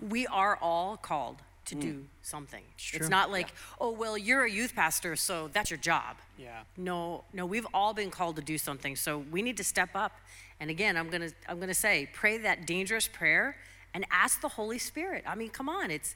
We 0.00 0.26
are 0.26 0.56
all 0.60 0.96
called 0.96 1.36
to 1.66 1.76
Mm. 1.76 1.80
do 1.80 2.06
something. 2.22 2.64
It's 2.92 3.08
not 3.08 3.30
like, 3.30 3.52
oh, 3.80 3.90
well, 3.92 4.18
you're 4.18 4.44
a 4.44 4.50
youth 4.50 4.74
pastor, 4.74 5.16
so 5.16 5.48
that's 5.48 5.70
your 5.70 5.78
job. 5.78 6.16
Yeah. 6.36 6.62
No, 6.76 7.24
no, 7.32 7.46
we've 7.46 7.66
all 7.72 7.94
been 7.94 8.10
called 8.10 8.36
to 8.36 8.42
do 8.42 8.58
something, 8.58 8.96
so 8.96 9.18
we 9.18 9.42
need 9.42 9.56
to 9.58 9.64
step 9.64 9.90
up. 9.94 10.20
And 10.60 10.70
again, 10.70 10.96
I'm 10.96 11.08
gonna, 11.08 11.30
I'm 11.48 11.60
gonna 11.60 11.74
say, 11.74 12.08
pray 12.12 12.38
that 12.38 12.66
dangerous 12.66 13.06
prayer 13.08 13.56
and 13.94 14.04
ask 14.10 14.40
the 14.40 14.48
Holy 14.48 14.78
Spirit. 14.78 15.24
I 15.26 15.34
mean, 15.34 15.50
come 15.50 15.68
on, 15.68 15.90
it's, 15.90 16.14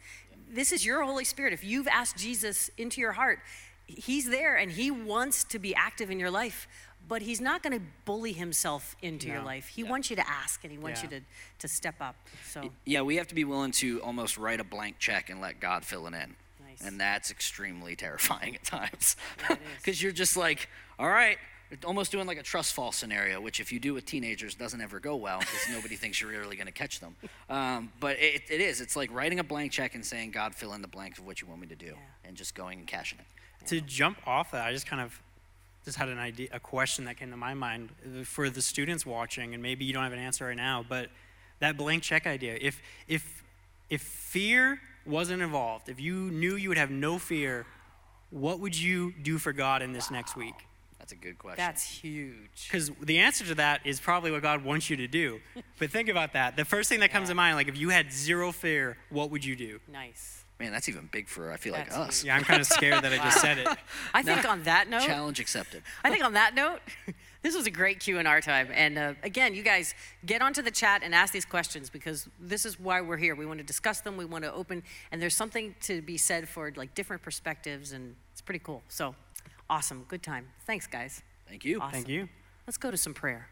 this 0.48 0.72
is 0.72 0.84
your 0.84 1.02
Holy 1.04 1.24
Spirit. 1.24 1.52
If 1.52 1.62
you've 1.64 1.88
asked 1.88 2.16
Jesus 2.16 2.70
into 2.76 3.00
your 3.00 3.12
heart, 3.12 3.40
He's 3.86 4.28
there 4.28 4.56
and 4.56 4.70
He 4.72 4.90
wants 4.90 5.44
to 5.44 5.58
be 5.58 5.74
active 5.74 6.10
in 6.10 6.18
your 6.18 6.30
life. 6.30 6.66
But 7.08 7.22
he's 7.22 7.40
not 7.40 7.62
going 7.62 7.78
to 7.78 7.84
bully 8.04 8.32
himself 8.32 8.96
into 9.00 9.28
your 9.28 9.42
life. 9.42 9.68
He 9.68 9.84
wants 9.84 10.10
you 10.10 10.16
to 10.16 10.28
ask 10.28 10.64
and 10.64 10.72
he 10.72 10.78
wants 10.78 11.02
Yeah. 11.02 11.10
you 11.10 11.20
to, 11.20 11.26
to 11.60 11.68
step 11.68 11.94
up. 12.00 12.16
So 12.48 12.72
Yeah, 12.84 13.02
we 13.02 13.16
have 13.16 13.28
to 13.28 13.34
be 13.34 13.44
willing 13.44 13.70
to 13.72 14.00
almost 14.02 14.36
write 14.36 14.58
a 14.60 14.64
blank 14.64 14.98
check 14.98 15.30
and 15.30 15.40
let 15.40 15.60
God 15.60 15.84
fill 15.84 16.06
it 16.08 16.14
in. 16.14 16.34
Nice. 16.66 16.80
And 16.84 17.00
that's 17.00 17.30
extremely 17.30 17.94
terrifying 17.96 18.54
at 18.56 18.64
times. 18.64 19.16
Because 19.78 20.02
you're 20.02 20.12
just 20.12 20.36
like, 20.36 20.68
all 20.98 21.08
right, 21.08 21.38
almost 21.84 22.10
doing 22.12 22.26
like 22.26 22.38
a 22.38 22.42
trust 22.42 22.74
fall 22.74 22.90
scenario, 22.92 23.40
which 23.40 23.60
if 23.60 23.70
you 23.72 23.78
do 23.78 23.94
with 23.94 24.04
teenagers 24.04 24.54
doesn't 24.56 24.80
ever 24.80 24.98
go 24.98 25.14
well 25.16 25.38
because 25.40 25.66
nobody 25.70 25.94
thinks 25.96 26.20
you're 26.20 26.30
really 26.30 26.56
going 26.56 26.66
to 26.66 26.72
catch 26.72 26.98
them. 27.00 27.14
Um, 27.48 27.92
but 28.00 28.16
it, 28.18 28.42
it 28.50 28.60
is. 28.60 28.80
It's 28.80 28.96
like 28.96 29.12
writing 29.12 29.38
a 29.38 29.44
blank 29.44 29.70
check 29.72 29.94
and 29.94 30.04
saying, 30.04 30.32
God, 30.32 30.54
fill 30.54 30.72
in 30.74 30.82
the 30.82 30.88
blanks 30.88 31.18
of 31.20 31.26
what 31.26 31.40
you 31.40 31.46
want 31.46 31.60
me 31.60 31.66
to 31.68 31.76
do, 31.76 31.94
and 32.24 32.36
just 32.36 32.54
going 32.56 32.78
and 32.80 32.88
cashing 32.88 33.18
it. 33.20 33.66
to 33.68 33.80
jump 33.80 34.18
off 34.26 34.50
that, 34.52 34.64
I 34.66 34.72
just 34.72 34.86
kind 34.86 35.00
of 35.02 35.20
just 35.86 35.96
had 35.96 36.08
an 36.08 36.18
idea, 36.18 36.48
a 36.52 36.58
question 36.60 37.04
that 37.04 37.16
came 37.16 37.30
to 37.30 37.36
my 37.36 37.54
mind 37.54 37.90
for 38.24 38.50
the 38.50 38.60
students 38.60 39.06
watching, 39.06 39.54
and 39.54 39.62
maybe 39.62 39.84
you 39.84 39.92
don't 39.92 40.02
have 40.02 40.12
an 40.12 40.18
answer 40.18 40.46
right 40.46 40.56
now, 40.56 40.84
but 40.86 41.08
that 41.60 41.76
blank 41.78 42.02
check 42.02 42.26
idea. 42.26 42.58
If 42.60 42.82
if 43.08 43.44
if 43.88 44.02
fear 44.02 44.80
wasn't 45.06 45.42
involved, 45.42 45.88
if 45.88 46.00
you 46.00 46.14
knew 46.32 46.56
you 46.56 46.68
would 46.68 46.76
have 46.76 46.90
no 46.90 47.18
fear, 47.18 47.66
what 48.30 48.58
would 48.58 48.76
you 48.76 49.14
do 49.22 49.38
for 49.38 49.52
God 49.52 49.80
in 49.80 49.92
this 49.92 50.10
next 50.10 50.36
week? 50.36 50.54
That's 50.98 51.12
a 51.12 51.16
good 51.16 51.38
question. 51.38 51.64
That's 51.64 51.84
huge. 51.84 52.68
Because 52.68 52.90
the 53.00 53.18
answer 53.18 53.44
to 53.46 53.54
that 53.54 53.86
is 53.86 54.00
probably 54.00 54.32
what 54.32 54.42
God 54.42 54.64
wants 54.64 54.90
you 54.90 54.96
to 54.96 55.06
do. 55.06 55.38
but 55.78 55.92
think 55.92 56.08
about 56.08 56.32
that. 56.32 56.56
The 56.56 56.64
first 56.64 56.88
thing 56.88 56.98
that 56.98 57.12
comes 57.12 57.28
to 57.28 57.34
mind, 57.36 57.54
like 57.54 57.68
if 57.68 57.78
you 57.78 57.90
had 57.90 58.10
zero 58.10 58.50
fear, 58.50 58.96
what 59.10 59.30
would 59.30 59.44
you 59.44 59.54
do? 59.54 59.78
Nice. 59.86 60.42
Man, 60.58 60.72
that's 60.72 60.88
even 60.88 61.08
big 61.12 61.28
for 61.28 61.52
I 61.52 61.58
feel 61.58 61.74
like 61.74 61.92
us. 61.92 62.20
huge. 62.20 62.28
Yeah, 62.28 62.36
I'm 62.36 62.44
kinda 62.44 62.64
scared 62.64 63.04
that 63.04 63.12
I 63.12 63.16
just 63.18 63.40
said 63.40 63.58
it. 63.58 63.68
I 64.14 64.22
think 64.22 64.48
on 64.48 64.62
that 64.62 64.88
note, 64.88 65.02
challenge 65.02 65.38
accepted. 65.38 65.82
I 66.02 66.10
think 66.10 66.24
on 66.24 66.32
that 66.32 66.54
note, 66.54 66.80
this 67.42 67.54
was 67.54 67.66
a 67.66 67.70
great 67.70 68.00
Q 68.00 68.18
and 68.18 68.26
R 68.26 68.40
time. 68.40 68.68
And 68.72 68.96
uh, 68.96 69.12
again, 69.22 69.54
you 69.54 69.62
guys 69.62 69.94
get 70.24 70.40
onto 70.40 70.62
the 70.62 70.70
chat 70.70 71.02
and 71.04 71.14
ask 71.14 71.30
these 71.30 71.44
questions 71.44 71.90
because 71.90 72.26
this 72.40 72.64
is 72.64 72.80
why 72.80 73.02
we're 73.02 73.18
here. 73.18 73.34
We 73.34 73.44
want 73.44 73.58
to 73.58 73.64
discuss 73.64 74.00
them. 74.00 74.16
We 74.16 74.24
want 74.24 74.44
to 74.44 74.52
open, 74.52 74.82
and 75.12 75.20
there's 75.20 75.36
something 75.36 75.74
to 75.82 76.00
be 76.00 76.16
said 76.16 76.48
for 76.48 76.72
like 76.74 76.94
different 76.94 77.22
perspectives, 77.22 77.92
and 77.92 78.16
it's 78.32 78.40
pretty 78.40 78.60
cool. 78.60 78.82
So, 78.88 79.14
awesome, 79.68 80.06
good 80.08 80.22
time. 80.22 80.48
Thanks, 80.66 80.86
guys. 80.86 81.22
Thank 81.48 81.66
you. 81.66 81.80
Awesome. 81.80 81.92
Thank 81.92 82.08
you. 82.08 82.28
Let's 82.66 82.78
go 82.78 82.90
to 82.90 82.96
some 82.96 83.12
prayer. 83.12 83.48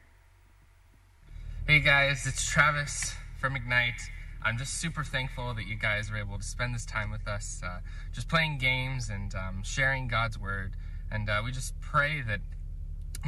Hey 1.67 1.81
guys, 1.81 2.27
it's 2.27 2.45
Travis 2.45 3.15
from 3.41 3.57
Ignite. 3.57 4.01
I'm 4.47 4.59
just 4.59 4.75
super 4.75 5.03
thankful 5.03 5.55
that 5.55 5.67
you 5.67 5.75
guys 5.75 6.11
were 6.11 6.19
able 6.19 6.37
to 6.37 6.45
spend 6.45 6.75
this 6.75 6.85
time 6.85 7.11
with 7.11 7.27
us, 7.27 7.63
uh, 7.65 7.79
just 8.13 8.29
playing 8.29 8.59
games 8.59 9.09
and 9.09 9.35
um, 9.35 9.63
sharing 9.63 10.07
God's 10.07 10.39
word. 10.39 10.77
And 11.11 11.31
uh, 11.31 11.41
we 11.43 11.51
just 11.51 11.81
pray 11.81 12.21
that 12.29 12.41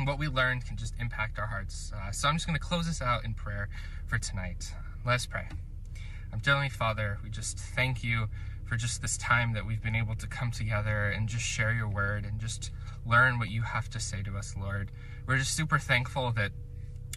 what 0.05 0.19
we 0.19 0.29
learned 0.29 0.67
can 0.67 0.77
just 0.77 0.93
impact 1.01 1.39
our 1.39 1.47
hearts. 1.47 1.91
Uh, 1.97 2.11
so 2.11 2.29
I'm 2.29 2.35
just 2.35 2.47
going 2.47 2.59
to 2.59 2.65
close 2.65 2.87
this 2.87 3.01
out 3.01 3.25
in 3.25 3.33
prayer 3.33 3.71
for 4.07 4.19
tonight. 4.19 4.71
Let's 5.07 5.25
pray. 5.25 5.49
Um, 6.35 6.41
Heavenly 6.45 6.69
Father, 6.69 7.19
we 7.25 7.31
just 7.31 7.59
thank 7.59 8.05
you 8.05 8.29
for 8.67 8.77
just 8.77 9.01
this 9.01 9.17
time 9.17 9.55
that 9.55 9.65
we've 9.65 9.83
been 9.83 9.95
able 9.95 10.17
to 10.17 10.27
come 10.27 10.51
together 10.51 11.09
and 11.09 11.31
just 11.31 11.45
share 11.45 11.73
your 11.73 11.89
word 11.89 12.27
and 12.27 12.39
just 12.39 12.71
learn 13.07 13.39
what 13.39 13.49
you 13.49 13.63
have 13.63 13.89
to 13.91 14.01
say 14.01 14.23
to 14.23 14.37
us, 14.37 14.55
Lord. 14.55 14.91
We're 15.27 15.39
just 15.39 15.55
super 15.55 15.79
thankful 15.79 16.33
that 16.33 16.53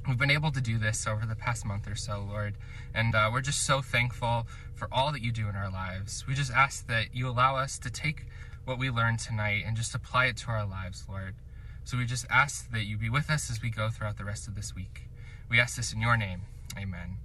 we've 0.07 0.17
been 0.17 0.31
able 0.31 0.51
to 0.51 0.61
do 0.61 0.77
this 0.77 1.07
over 1.07 1.25
the 1.25 1.35
past 1.35 1.65
month 1.65 1.87
or 1.87 1.95
so, 1.95 2.25
Lord. 2.27 2.55
And 2.93 3.15
uh, 3.15 3.29
we're 3.31 3.41
just 3.41 3.65
so 3.65 3.81
thankful 3.81 4.47
for 4.73 4.87
all 4.91 5.11
that 5.11 5.21
you 5.21 5.31
do 5.31 5.47
in 5.49 5.55
our 5.55 5.69
lives. 5.69 6.25
We 6.27 6.33
just 6.33 6.51
ask 6.51 6.87
that 6.87 7.13
you 7.13 7.27
allow 7.27 7.55
us 7.55 7.77
to 7.79 7.89
take 7.89 8.25
what 8.65 8.79
we 8.79 8.89
learned 8.89 9.19
tonight 9.19 9.63
and 9.65 9.75
just 9.75 9.95
apply 9.95 10.25
it 10.25 10.37
to 10.37 10.47
our 10.49 10.65
lives, 10.65 11.05
Lord. 11.09 11.35
So 11.83 11.97
we 11.97 12.05
just 12.05 12.25
ask 12.29 12.71
that 12.71 12.85
you 12.85 12.97
be 12.97 13.09
with 13.09 13.29
us 13.29 13.49
as 13.49 13.61
we 13.61 13.69
go 13.69 13.89
throughout 13.89 14.17
the 14.17 14.25
rest 14.25 14.47
of 14.47 14.55
this 14.55 14.75
week. 14.75 15.09
We 15.49 15.59
ask 15.59 15.75
this 15.75 15.93
in 15.93 16.01
your 16.01 16.17
name. 16.17 16.41
Amen. 16.77 17.17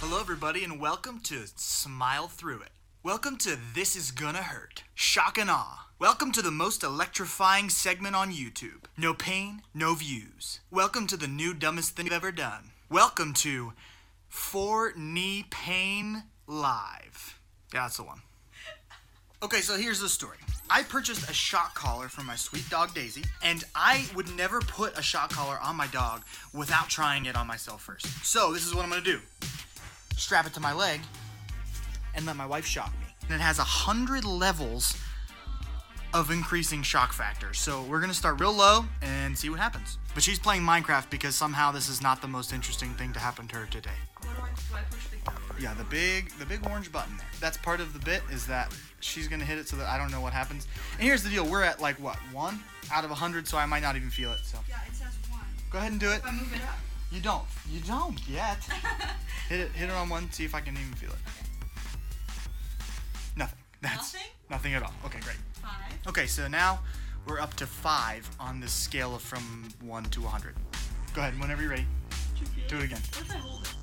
Hello, 0.00 0.20
everybody, 0.20 0.64
and 0.64 0.78
welcome 0.78 1.20
to 1.20 1.44
Smile 1.56 2.28
Through 2.28 2.60
It. 2.60 2.83
Welcome 3.04 3.36
to 3.40 3.58
This 3.74 3.96
Is 3.96 4.12
Gonna 4.12 4.40
Hurt. 4.40 4.82
Shock 4.94 5.36
and 5.36 5.50
awe. 5.50 5.88
Welcome 5.98 6.32
to 6.32 6.40
the 6.40 6.50
most 6.50 6.82
electrifying 6.82 7.68
segment 7.68 8.16
on 8.16 8.32
YouTube. 8.32 8.86
No 8.96 9.12
pain, 9.12 9.60
no 9.74 9.92
views. 9.92 10.60
Welcome 10.70 11.06
to 11.08 11.18
the 11.18 11.26
new 11.26 11.52
dumbest 11.52 11.94
thing 11.94 12.06
you've 12.06 12.14
ever 12.14 12.32
done. 12.32 12.70
Welcome 12.88 13.34
to 13.34 13.74
For 14.30 14.94
NEPA 14.96 16.24
Live. 16.46 17.38
Yeah, 17.74 17.82
that's 17.82 17.98
the 17.98 18.04
one. 18.04 18.22
Okay, 19.42 19.60
so 19.60 19.76
here's 19.76 20.00
the 20.00 20.08
story. 20.08 20.38
I 20.70 20.82
purchased 20.82 21.28
a 21.28 21.34
shock 21.34 21.74
collar 21.74 22.08
for 22.08 22.22
my 22.22 22.36
sweet 22.36 22.70
dog 22.70 22.94
Daisy, 22.94 23.24
and 23.42 23.64
I 23.74 24.06
would 24.16 24.34
never 24.34 24.60
put 24.60 24.98
a 24.98 25.02
shock 25.02 25.28
collar 25.28 25.58
on 25.62 25.76
my 25.76 25.88
dog 25.88 26.24
without 26.54 26.88
trying 26.88 27.26
it 27.26 27.36
on 27.36 27.46
myself 27.46 27.82
first. 27.82 28.06
So 28.24 28.54
this 28.54 28.64
is 28.66 28.74
what 28.74 28.82
I'm 28.82 28.88
gonna 28.88 29.02
do 29.02 29.20
strap 30.16 30.46
it 30.46 30.54
to 30.54 30.60
my 30.60 30.72
leg, 30.72 31.00
and 32.16 32.26
let 32.26 32.36
my 32.36 32.46
wife 32.46 32.66
shock 32.66 32.92
me. 33.00 33.06
And 33.26 33.32
it 33.34 33.40
has 33.40 33.58
a 33.58 33.64
hundred 33.64 34.24
levels 34.24 34.96
of 36.12 36.30
increasing 36.30 36.82
shock 36.82 37.12
factor. 37.12 37.52
So 37.54 37.82
we're 37.82 38.00
gonna 38.00 38.14
start 38.14 38.40
real 38.40 38.52
low 38.52 38.84
and 39.02 39.36
see 39.36 39.50
what 39.50 39.58
happens. 39.58 39.98
But 40.14 40.22
she's 40.22 40.38
playing 40.38 40.62
Minecraft 40.62 41.10
because 41.10 41.34
somehow 41.34 41.72
this 41.72 41.88
is 41.88 42.00
not 42.00 42.22
the 42.22 42.28
most 42.28 42.52
interesting 42.52 42.90
thing 42.94 43.12
to 43.14 43.18
happen 43.18 43.48
to 43.48 43.56
her 43.56 43.66
today. 43.66 43.90
Yeah, 45.60 45.74
the 45.74 45.84
big 45.84 46.30
the 46.38 46.46
big 46.46 46.66
orange 46.68 46.90
button 46.92 47.16
there. 47.16 47.26
That's 47.40 47.56
part 47.56 47.80
of 47.80 47.92
the 47.92 47.98
bit 48.00 48.22
is 48.30 48.46
that 48.46 48.74
she's 49.00 49.26
gonna 49.28 49.44
hit 49.44 49.58
it 49.58 49.68
so 49.68 49.76
that 49.76 49.88
I 49.88 49.98
don't 49.98 50.10
know 50.10 50.20
what 50.20 50.32
happens. 50.32 50.66
And 50.94 51.02
here's 51.02 51.22
the 51.22 51.30
deal, 51.30 51.44
we're 51.46 51.62
at 51.62 51.80
like 51.80 51.98
what, 52.00 52.16
one 52.32 52.60
out 52.92 53.04
of 53.04 53.10
a 53.10 53.14
hundred, 53.14 53.48
so 53.48 53.56
I 53.58 53.66
might 53.66 53.82
not 53.82 53.96
even 53.96 54.10
feel 54.10 54.32
it. 54.32 54.40
So 54.44 54.58
Yeah, 54.68 54.76
it 54.88 54.94
says 54.94 55.16
one. 55.30 55.40
go 55.70 55.78
ahead 55.78 55.92
and 55.92 56.00
do 56.00 56.10
it. 56.10 56.18
If 56.18 56.26
I 56.26 56.32
move 56.32 56.52
it 56.52 56.60
up. 56.62 56.78
You 57.10 57.20
don't. 57.20 57.44
You 57.70 57.80
don't 57.80 58.18
yet. 58.28 58.58
hit 59.48 59.60
it 59.60 59.70
hit 59.72 59.88
it 59.88 59.92
on 59.92 60.08
one, 60.08 60.30
see 60.32 60.44
if 60.44 60.54
I 60.54 60.60
can 60.60 60.74
even 60.74 60.92
feel 60.94 61.10
it. 61.10 61.18
Nothing. 61.24 61.43
That's 63.84 64.14
Nothing? 64.14 64.28
nothing 64.48 64.74
at 64.74 64.82
all. 64.82 64.92
Okay, 65.04 65.20
great. 65.20 65.36
Five. 65.52 65.92
Okay, 66.08 66.26
so 66.26 66.48
now 66.48 66.80
we're 67.26 67.38
up 67.38 67.52
to 67.54 67.66
five 67.66 68.28
on 68.40 68.58
this 68.60 68.72
scale 68.72 69.14
of 69.14 69.20
from 69.22 69.68
one 69.82 70.04
to 70.04 70.22
100. 70.22 70.54
Go 71.14 71.20
ahead, 71.20 71.38
whenever 71.38 71.60
you're 71.60 71.70
ready. 71.70 71.86
Do 72.66 72.78
it 72.78 72.84
again. 72.84 73.00
What 73.12 73.30
I 73.30 73.38
hold 73.38 73.62
it? 73.62 73.74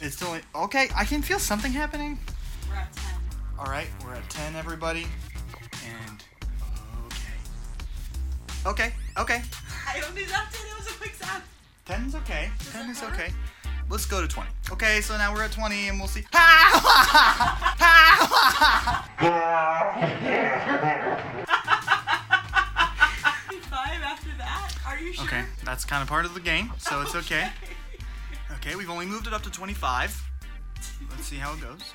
It's 0.00 0.16
still 0.16 0.36
okay. 0.54 0.88
I 0.96 1.04
can 1.04 1.20
feel 1.20 1.38
something 1.38 1.70
happening. 1.72 2.18
We're 2.70 2.76
at 2.76 2.90
10. 2.94 3.04
All 3.58 3.66
right, 3.66 3.88
we're 4.02 4.14
at 4.14 4.28
10, 4.30 4.56
everybody. 4.56 5.06
And 5.86 6.24
okay. 8.64 8.88
Okay, 8.88 8.94
okay. 9.18 9.42
I 9.86 10.00
only 10.08 10.22
zapped 10.22 10.54
it. 10.54 10.60
It 10.70 10.78
was 10.78 10.88
a 10.88 10.98
quick 10.98 11.14
zap. 11.14 11.42
10 11.84 12.06
is 12.06 12.14
okay. 12.14 12.50
Does 12.58 12.72
10 12.72 12.90
is 12.90 13.00
count? 13.00 13.12
okay. 13.12 13.32
Let's 13.90 14.06
go 14.06 14.20
to 14.20 14.28
20. 14.28 14.48
Okay, 14.70 15.00
so 15.00 15.16
now 15.18 15.34
we're 15.34 15.42
at 15.42 15.50
20 15.50 15.88
and 15.88 15.98
we'll 15.98 16.06
see. 16.06 16.20
Five 16.22 16.30
after 24.00 24.30
that? 24.38 24.72
Are 24.86 24.96
you 24.96 25.12
sure? 25.12 25.24
Okay, 25.24 25.44
that's 25.64 25.84
kind 25.84 26.02
of 26.02 26.08
part 26.08 26.24
of 26.24 26.34
the 26.34 26.40
game, 26.40 26.72
so 26.78 27.00
it's 27.02 27.16
okay. 27.16 27.50
Okay, 28.52 28.76
we've 28.76 28.90
only 28.90 29.06
moved 29.06 29.26
it 29.26 29.32
up 29.32 29.42
to 29.42 29.50
25. 29.50 30.22
Let's 31.10 31.26
see 31.26 31.36
how 31.36 31.54
it 31.54 31.60
goes. 31.60 31.92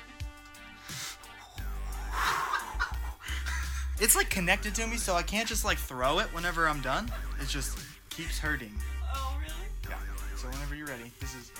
It's 3.98 4.14
like 4.14 4.28
connected 4.28 4.74
to 4.74 4.86
me, 4.86 4.98
so 4.98 5.14
I 5.14 5.22
can't 5.22 5.48
just 5.48 5.64
like 5.64 5.78
throw 5.78 6.18
it 6.18 6.26
whenever 6.34 6.68
I'm 6.68 6.82
done. 6.82 7.10
It 7.40 7.48
just 7.48 7.78
keeps 8.10 8.38
hurting. 8.38 8.74
Oh, 9.14 9.38
really? 9.40 9.54
Yeah. 9.88 9.96
So 10.36 10.48
whenever 10.48 10.74
you're 10.74 10.88
ready, 10.88 11.10
this 11.20 11.34
is. 11.34 11.50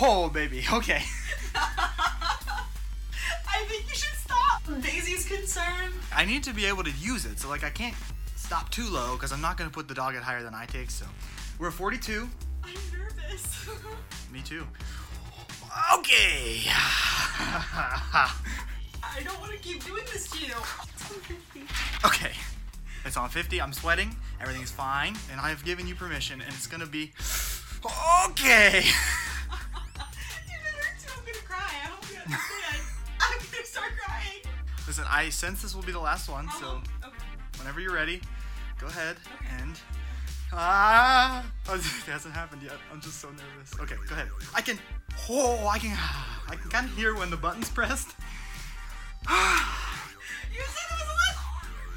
Oh, 0.00 0.30
baby. 0.32 0.64
Okay. 0.72 1.02
I 1.54 3.64
think 3.66 3.88
you 3.88 3.94
should 3.94 4.16
stop. 4.16 4.62
Daisy's 4.82 5.26
concerned. 5.26 5.94
I 6.14 6.24
need 6.24 6.42
to 6.44 6.52
be 6.52 6.66
able 6.66 6.84
to 6.84 6.90
use 6.92 7.24
it, 7.24 7.38
so 7.38 7.48
like 7.48 7.64
I 7.64 7.70
can't 7.70 7.94
stop 8.36 8.70
too 8.70 8.88
low 8.88 9.14
because 9.14 9.32
I'm 9.32 9.40
not 9.40 9.56
gonna 9.56 9.70
put 9.70 9.88
the 9.88 9.94
dog 9.94 10.14
at 10.14 10.22
higher 10.22 10.42
than 10.42 10.54
I 10.54 10.66
take. 10.66 10.90
So 10.90 11.06
we're 11.58 11.68
at 11.68 11.74
42. 11.74 12.28
I'm 12.62 12.70
nervous. 12.92 13.68
Me 14.32 14.40
too. 14.42 14.66
Okay. 15.98 16.62
I 19.16 19.22
don't 19.22 19.38
want 19.40 19.52
to 19.52 19.58
keep 19.58 19.84
doing 19.84 20.02
this 20.12 20.28
to 20.30 20.38
you. 20.38 20.54
Okay. 22.04 22.32
It's 23.04 23.16
on 23.16 23.28
50. 23.28 23.60
I'm 23.60 23.72
sweating. 23.72 24.16
Everything's 24.40 24.70
fine. 24.70 25.14
And 25.30 25.40
I 25.40 25.50
have 25.50 25.64
given 25.64 25.86
you 25.86 25.94
permission. 25.94 26.40
And 26.40 26.52
it's 26.54 26.66
going 26.66 26.80
to 26.80 26.86
be. 26.86 27.12
Okay. 28.30 28.82
Listen, 34.94 35.10
I 35.10 35.28
sense 35.28 35.60
this 35.60 35.74
will 35.74 35.82
be 35.82 35.90
the 35.90 35.98
last 35.98 36.28
one, 36.28 36.48
so 36.60 36.80
whenever 37.58 37.80
you're 37.80 37.92
ready, 37.92 38.20
go 38.78 38.86
ahead 38.86 39.16
and. 39.58 39.76
Ah! 40.52 41.44
Oh, 41.68 41.74
it 41.74 41.82
hasn't 41.82 42.32
happened 42.32 42.62
yet. 42.62 42.74
I'm 42.92 43.00
just 43.00 43.20
so 43.20 43.26
nervous. 43.28 43.74
Okay, 43.80 43.96
go 44.08 44.14
ahead. 44.14 44.28
I 44.54 44.60
can. 44.60 44.78
Oh, 45.28 45.66
I 45.66 45.80
can. 45.80 45.90
I 46.48 46.54
can 46.54 46.70
kind 46.70 46.86
of 46.86 46.96
hear 46.96 47.16
when 47.16 47.28
the 47.28 47.36
button's 47.36 47.68
pressed. 47.68 48.14
You 49.28 50.60
said 50.60 50.96
it 50.96 51.08
was. 51.08 51.36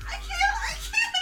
I 0.08 0.18
can't. 0.18 0.58
I 0.58 0.74
can't 0.74 1.16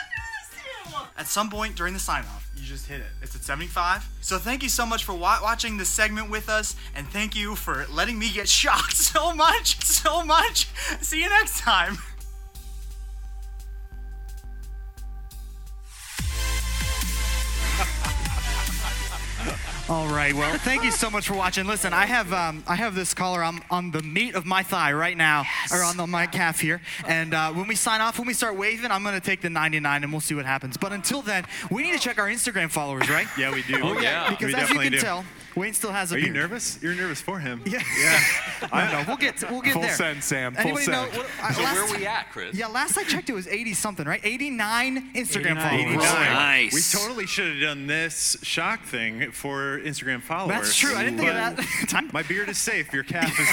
understand. 0.87 1.09
At 1.17 1.27
some 1.27 1.49
point 1.49 1.75
during 1.75 1.93
the 1.93 1.99
sign 1.99 2.23
off, 2.23 2.44
you 2.55 2.63
just 2.63 2.87
hit 2.87 3.01
it. 3.01 3.07
It's 3.21 3.35
at 3.35 3.43
75. 3.43 4.07
So 4.21 4.37
thank 4.37 4.63
you 4.63 4.69
so 4.69 4.85
much 4.85 5.03
for 5.03 5.13
wa- 5.13 5.39
watching 5.41 5.77
this 5.77 5.89
segment 5.89 6.29
with 6.29 6.49
us, 6.49 6.75
and 6.95 7.07
thank 7.07 7.35
you 7.35 7.55
for 7.55 7.85
letting 7.91 8.17
me 8.17 8.31
get 8.31 8.47
shocked 8.61 8.95
so 8.95 9.33
much, 9.35 9.83
so 9.83 10.23
much. 10.23 10.67
See 11.01 11.21
you 11.21 11.29
next 11.29 11.59
time. 11.59 11.97
All 19.87 20.07
right. 20.07 20.33
Well, 20.33 20.57
thank 20.57 20.83
you 20.83 20.89
so 20.89 21.11
much 21.11 21.27
for 21.27 21.35
watching. 21.35 21.67
Listen, 21.67 21.93
I 21.93 22.07
have 22.07 22.33
um, 22.33 22.63
I 22.65 22.73
have 22.75 22.95
this 22.95 23.13
collar 23.13 23.43
on, 23.43 23.61
on 23.69 23.91
the 23.91 24.01
meat 24.01 24.33
of 24.33 24.43
my 24.43 24.63
thigh 24.63 24.91
right 24.93 25.15
now, 25.15 25.43
or 25.71 25.83
on 25.83 25.95
the, 25.95 26.07
my 26.07 26.25
calf 26.25 26.59
here. 26.59 26.81
And 27.07 27.35
uh, 27.35 27.51
when 27.53 27.67
we 27.67 27.75
sign 27.75 28.01
off, 28.01 28.17
when 28.17 28.25
we 28.25 28.33
start 28.33 28.55
waving, 28.55 28.89
I'm 28.89 29.03
gonna 29.03 29.19
take 29.19 29.41
the 29.41 29.49
99, 29.51 30.03
and 30.03 30.11
we'll 30.11 30.21
see 30.21 30.33
what 30.33 30.45
happens. 30.45 30.75
But 30.75 30.91
until 30.91 31.21
then, 31.21 31.45
we 31.69 31.83
need 31.83 31.93
to 31.93 31.99
check 31.99 32.17
our 32.17 32.27
Instagram 32.27 32.71
followers, 32.71 33.07
right? 33.11 33.27
Yeah, 33.37 33.53
we 33.53 33.61
do. 33.61 33.79
Oh, 33.83 33.99
yeah. 33.99 34.31
Because 34.31 34.47
We 34.47 34.53
as 34.55 34.61
you 34.69 34.75
definitely 34.75 34.85
can 34.85 34.93
do. 34.93 34.99
tell, 35.01 35.25
Wayne 35.55 35.73
still 35.73 35.91
has 35.91 36.11
a 36.11 36.15
beard. 36.15 36.23
Are 36.23 36.27
you 36.27 36.33
beard. 36.33 36.43
nervous? 36.49 36.79
You're 36.81 36.95
nervous 36.95 37.21
for 37.21 37.39
him. 37.39 37.61
Yeah. 37.65 37.81
Yeah. 37.99 38.19
I 38.71 38.81
don't 38.81 38.91
know. 38.91 39.03
We'll 39.07 39.17
get 39.17 39.49
we'll 39.49 39.61
get 39.61 39.73
Full 39.73 39.81
there. 39.83 39.93
send, 39.93 40.23
Sam. 40.23 40.53
Full 40.53 40.61
Anybody 40.77 40.87
know? 40.91 41.05
send. 41.05 41.17
What, 41.17 41.27
uh, 41.41 41.51
So 41.53 41.61
last 41.63 41.75
where 41.75 41.83
are 41.83 41.97
we 41.97 42.05
at, 42.05 42.31
Chris? 42.31 42.55
Yeah, 42.55 42.67
last 42.67 42.97
I 42.97 43.03
checked, 43.03 43.29
it 43.29 43.33
was 43.33 43.47
80 43.47 43.73
something, 43.73 44.05
right? 44.05 44.19
89 44.23 45.13
Instagram 45.13 45.51
89. 45.57 45.99
followers. 45.99 46.03
Nice. 46.03 46.73
We 46.73 46.99
totally 46.99 47.25
should 47.27 47.53
have 47.53 47.61
done 47.61 47.87
this 47.87 48.37
shock 48.41 48.83
thing 48.83 49.31
for 49.31 49.79
Instagram 49.79 50.21
followers. 50.21 50.55
That's 50.55 50.75
true. 50.75 50.95
I 50.95 51.03
didn't 51.03 51.19
think 51.19 51.29
of 51.31 51.35
that. 51.91 52.03
My 52.13 52.23
beard 52.23 52.49
is 52.49 52.57
safe. 52.57 52.91
Your 52.93 53.03
calf 53.03 53.31
is 53.39 53.47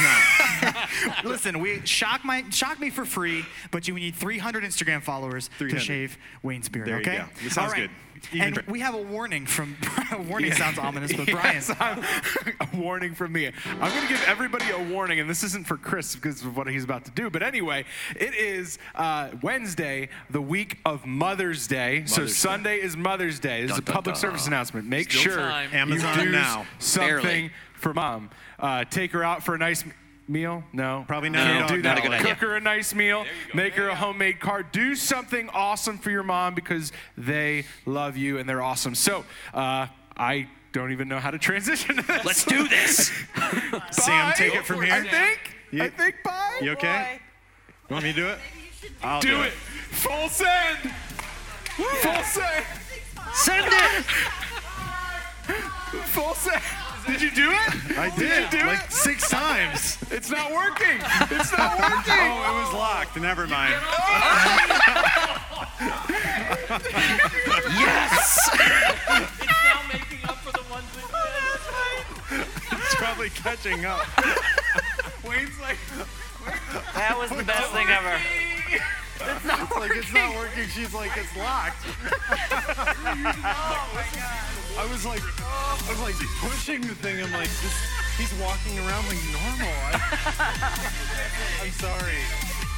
not. 0.62 1.24
Listen, 1.24 1.61
we 1.61 1.84
shock 1.86 2.24
my 2.24 2.44
shock 2.50 2.80
me 2.80 2.90
for 2.90 3.05
free, 3.05 3.44
but 3.70 3.86
you 3.88 3.94
need 3.94 4.14
300 4.14 4.64
Instagram 4.64 5.03
followers 5.03 5.48
300. 5.59 5.78
to 5.78 5.84
shave 5.84 6.18
Wayne's 6.42 6.68
beard. 6.68 6.86
There 6.86 6.96
you 6.96 7.03
okay, 7.03 7.18
go. 7.18 7.24
This 7.42 7.55
sounds 7.55 7.72
All 7.72 7.78
right. 7.78 7.88
good. 7.88 7.90
Even 8.33 8.59
and 8.59 8.66
we 8.66 8.81
have 8.81 8.95
a 8.95 9.03
warning 9.03 9.47
from. 9.47 9.77
warning 10.29 10.51
Yeah. 10.51 10.57
sounds 10.57 10.79
ominous, 10.79 11.12
but 11.12 11.27
Brian. 11.27 11.43
Yes, 11.55 11.70
I'm- 11.81 12.03
a 12.61 12.77
warning 12.77 13.14
from 13.14 13.33
me. 13.33 13.47
I'm 13.66 13.79
going 13.91 14.03
to 14.03 14.09
give 14.09 14.23
everybody 14.27 14.70
a 14.70 14.83
warning, 14.83 15.20
and 15.20 15.29
this 15.29 15.43
isn't 15.45 15.66
for 15.66 15.77
Chris 15.77 16.14
because 16.14 16.43
of 16.45 16.57
what 16.57 16.66
he's 16.68 16.85
about 16.85 17.05
to 17.07 17.11
do. 17.11 17.29
But 17.31 17.43
anyway, 17.43 17.85
it 18.16 18.35
is 18.35 18.79
uh, 18.95 19.31
Wednesday, 19.43 20.09
the 20.31 20.41
week 20.41 20.79
of 20.85 21.05
Mother's 21.07 21.66
Day. 21.66 22.05
so 22.07 22.23
Mother's 22.23 22.33
Day. 22.33 22.39
Sunday 22.39 22.81
is 22.81 22.97
Mother's 22.97 23.41
Day. 23.41 23.62
This 23.62 23.73
is 23.73 23.79
a 23.79 23.81
Dun, 23.81 23.85
dun, 23.87 23.95
public 23.95 24.14
dun. 24.14 24.20
service 24.20 24.47
announcement. 24.47 24.87
Make 24.87 25.11
Still 25.11 25.23
sure 25.33 25.37
time. 25.39 25.70
Amazon 25.73 26.18
you 26.18 26.25
do 26.27 26.31
now. 26.33 26.66
something 26.79 27.09
Barely. 27.23 27.51
for 27.75 27.93
mom. 27.95 28.31
Uh, 28.59 28.85
take 28.85 29.12
her 29.12 29.25
out 29.25 29.43
for 29.45 29.55
a 29.55 29.59
nice 29.59 29.83
m- 29.83 29.93
meal. 30.33 30.64
No, 30.72 31.05
Probably 31.07 31.30
not. 31.30 31.47
Can't 31.47 31.70
No, 31.70 31.76
do 31.76 31.83
not 31.83 31.97
that. 31.97 31.99
a 31.99 32.09
good 32.09 32.18
Cook 32.18 32.30
idea. 32.30 32.35
her 32.49 32.57
a 32.57 32.61
nice 32.61 32.95
meal. 32.95 33.24
Make 33.55 33.74
her 33.74 33.89
a 33.89 33.95
homemade 33.95 34.41
card. 34.41 34.72
Do 34.72 34.95
something 34.95 35.49
awesome 35.51 35.99
for 35.99 36.11
your 36.11 36.22
mom 36.22 36.55
because 36.55 36.93
they 37.16 37.64
love 37.87 38.16
you 38.16 38.39
and 38.39 38.49
they're 38.49 38.62
awesome. 38.62 38.95
So 38.95 39.24
uh, 39.53 39.87
I 40.16 40.49
don't 40.72 40.93
even 40.93 41.09
know 41.09 41.18
how 41.18 41.30
to 41.30 41.39
transition 41.39 41.97
to 41.97 42.03
this. 42.03 42.24
Let's 42.24 42.45
do 42.45 42.66
this. 42.66 43.12
Sam, 43.91 44.33
take 44.35 44.55
it 44.55 44.64
from 44.64 44.83
here. 44.83 44.95
I 44.95 45.03
think. 45.07 45.57
You- 45.70 45.83
I 45.85 45.89
think 45.91 46.16
bye. 46.24 46.59
You 46.62 46.70
okay? 46.72 47.18
You 47.89 47.95
want 47.95 48.05
me 48.05 48.12
to 48.12 48.20
do 48.20 48.28
it? 48.28 48.39
I'll 49.03 49.20
do, 49.20 49.43
it. 49.43 49.53
Full 49.53 50.28
send. 50.28 50.78
Full 51.76 52.22
send. 52.24 52.64
Send 53.35 53.66
it. 53.66 54.05
Full 56.12 56.35
send. 56.35 56.62
Did 57.07 57.20
you 57.22 57.30
do 57.30 57.50
it? 57.50 57.98
I 57.98 58.11
Did 58.11 58.18
did, 58.18 58.53
you 58.53 58.61
do 58.61 58.66
like 58.66 58.84
it? 58.84 58.92
six 58.92 59.28
times. 59.28 59.98
It's 60.12 60.30
not 60.30 60.53
working. 60.53 61.00
It's 61.30 61.57
not 61.57 61.72
oh, 61.78 61.88
working. 61.88 62.12
Oh, 62.12 62.50
it 62.50 62.64
was 62.64 62.74
locked. 62.74 63.16
Never 63.16 63.46
mind. 63.46 63.74
Yes. 67.74 68.48
It's 68.53 69.46
now 69.46 69.80
making 69.92 70.24
up 70.28 70.36
for 70.38 70.53
the 70.53 70.62
ones 70.70 70.84
oh, 70.96 71.09
that 72.30 72.46
It's 72.72 72.94
probably 72.94 73.30
catching 73.30 73.84
up. 73.84 74.07
Wayne's 75.26 75.59
like, 75.61 75.78
That 76.94 77.16
was 77.18 77.30
the 77.30 77.42
best 77.42 77.70
thing 77.72 77.88
ever. 77.88 78.18
It's 79.24 79.76
like 79.76 79.96
it's 79.96 80.12
not 80.12 80.34
working. 80.36 80.68
She's 80.68 80.94
like 80.94 81.11
it's 81.16 81.36
locked. 81.36 81.84
Oh, 83.44 84.62
I 84.79 84.87
was 84.91 85.05
like, 85.05 85.23
I 85.41 85.85
was 85.89 86.01
like 86.01 86.14
pushing 86.41 86.81
the 86.81 86.95
thing. 86.95 87.23
I'm 87.23 87.33
like, 87.33 87.51
this, 87.61 87.77
he's 88.16 88.33
walking 88.41 88.79
around 88.79 89.07
like 89.07 89.20
normal. 89.31 89.75
I, 89.93 90.01
I'm 91.62 91.70
sorry. 91.73 92.72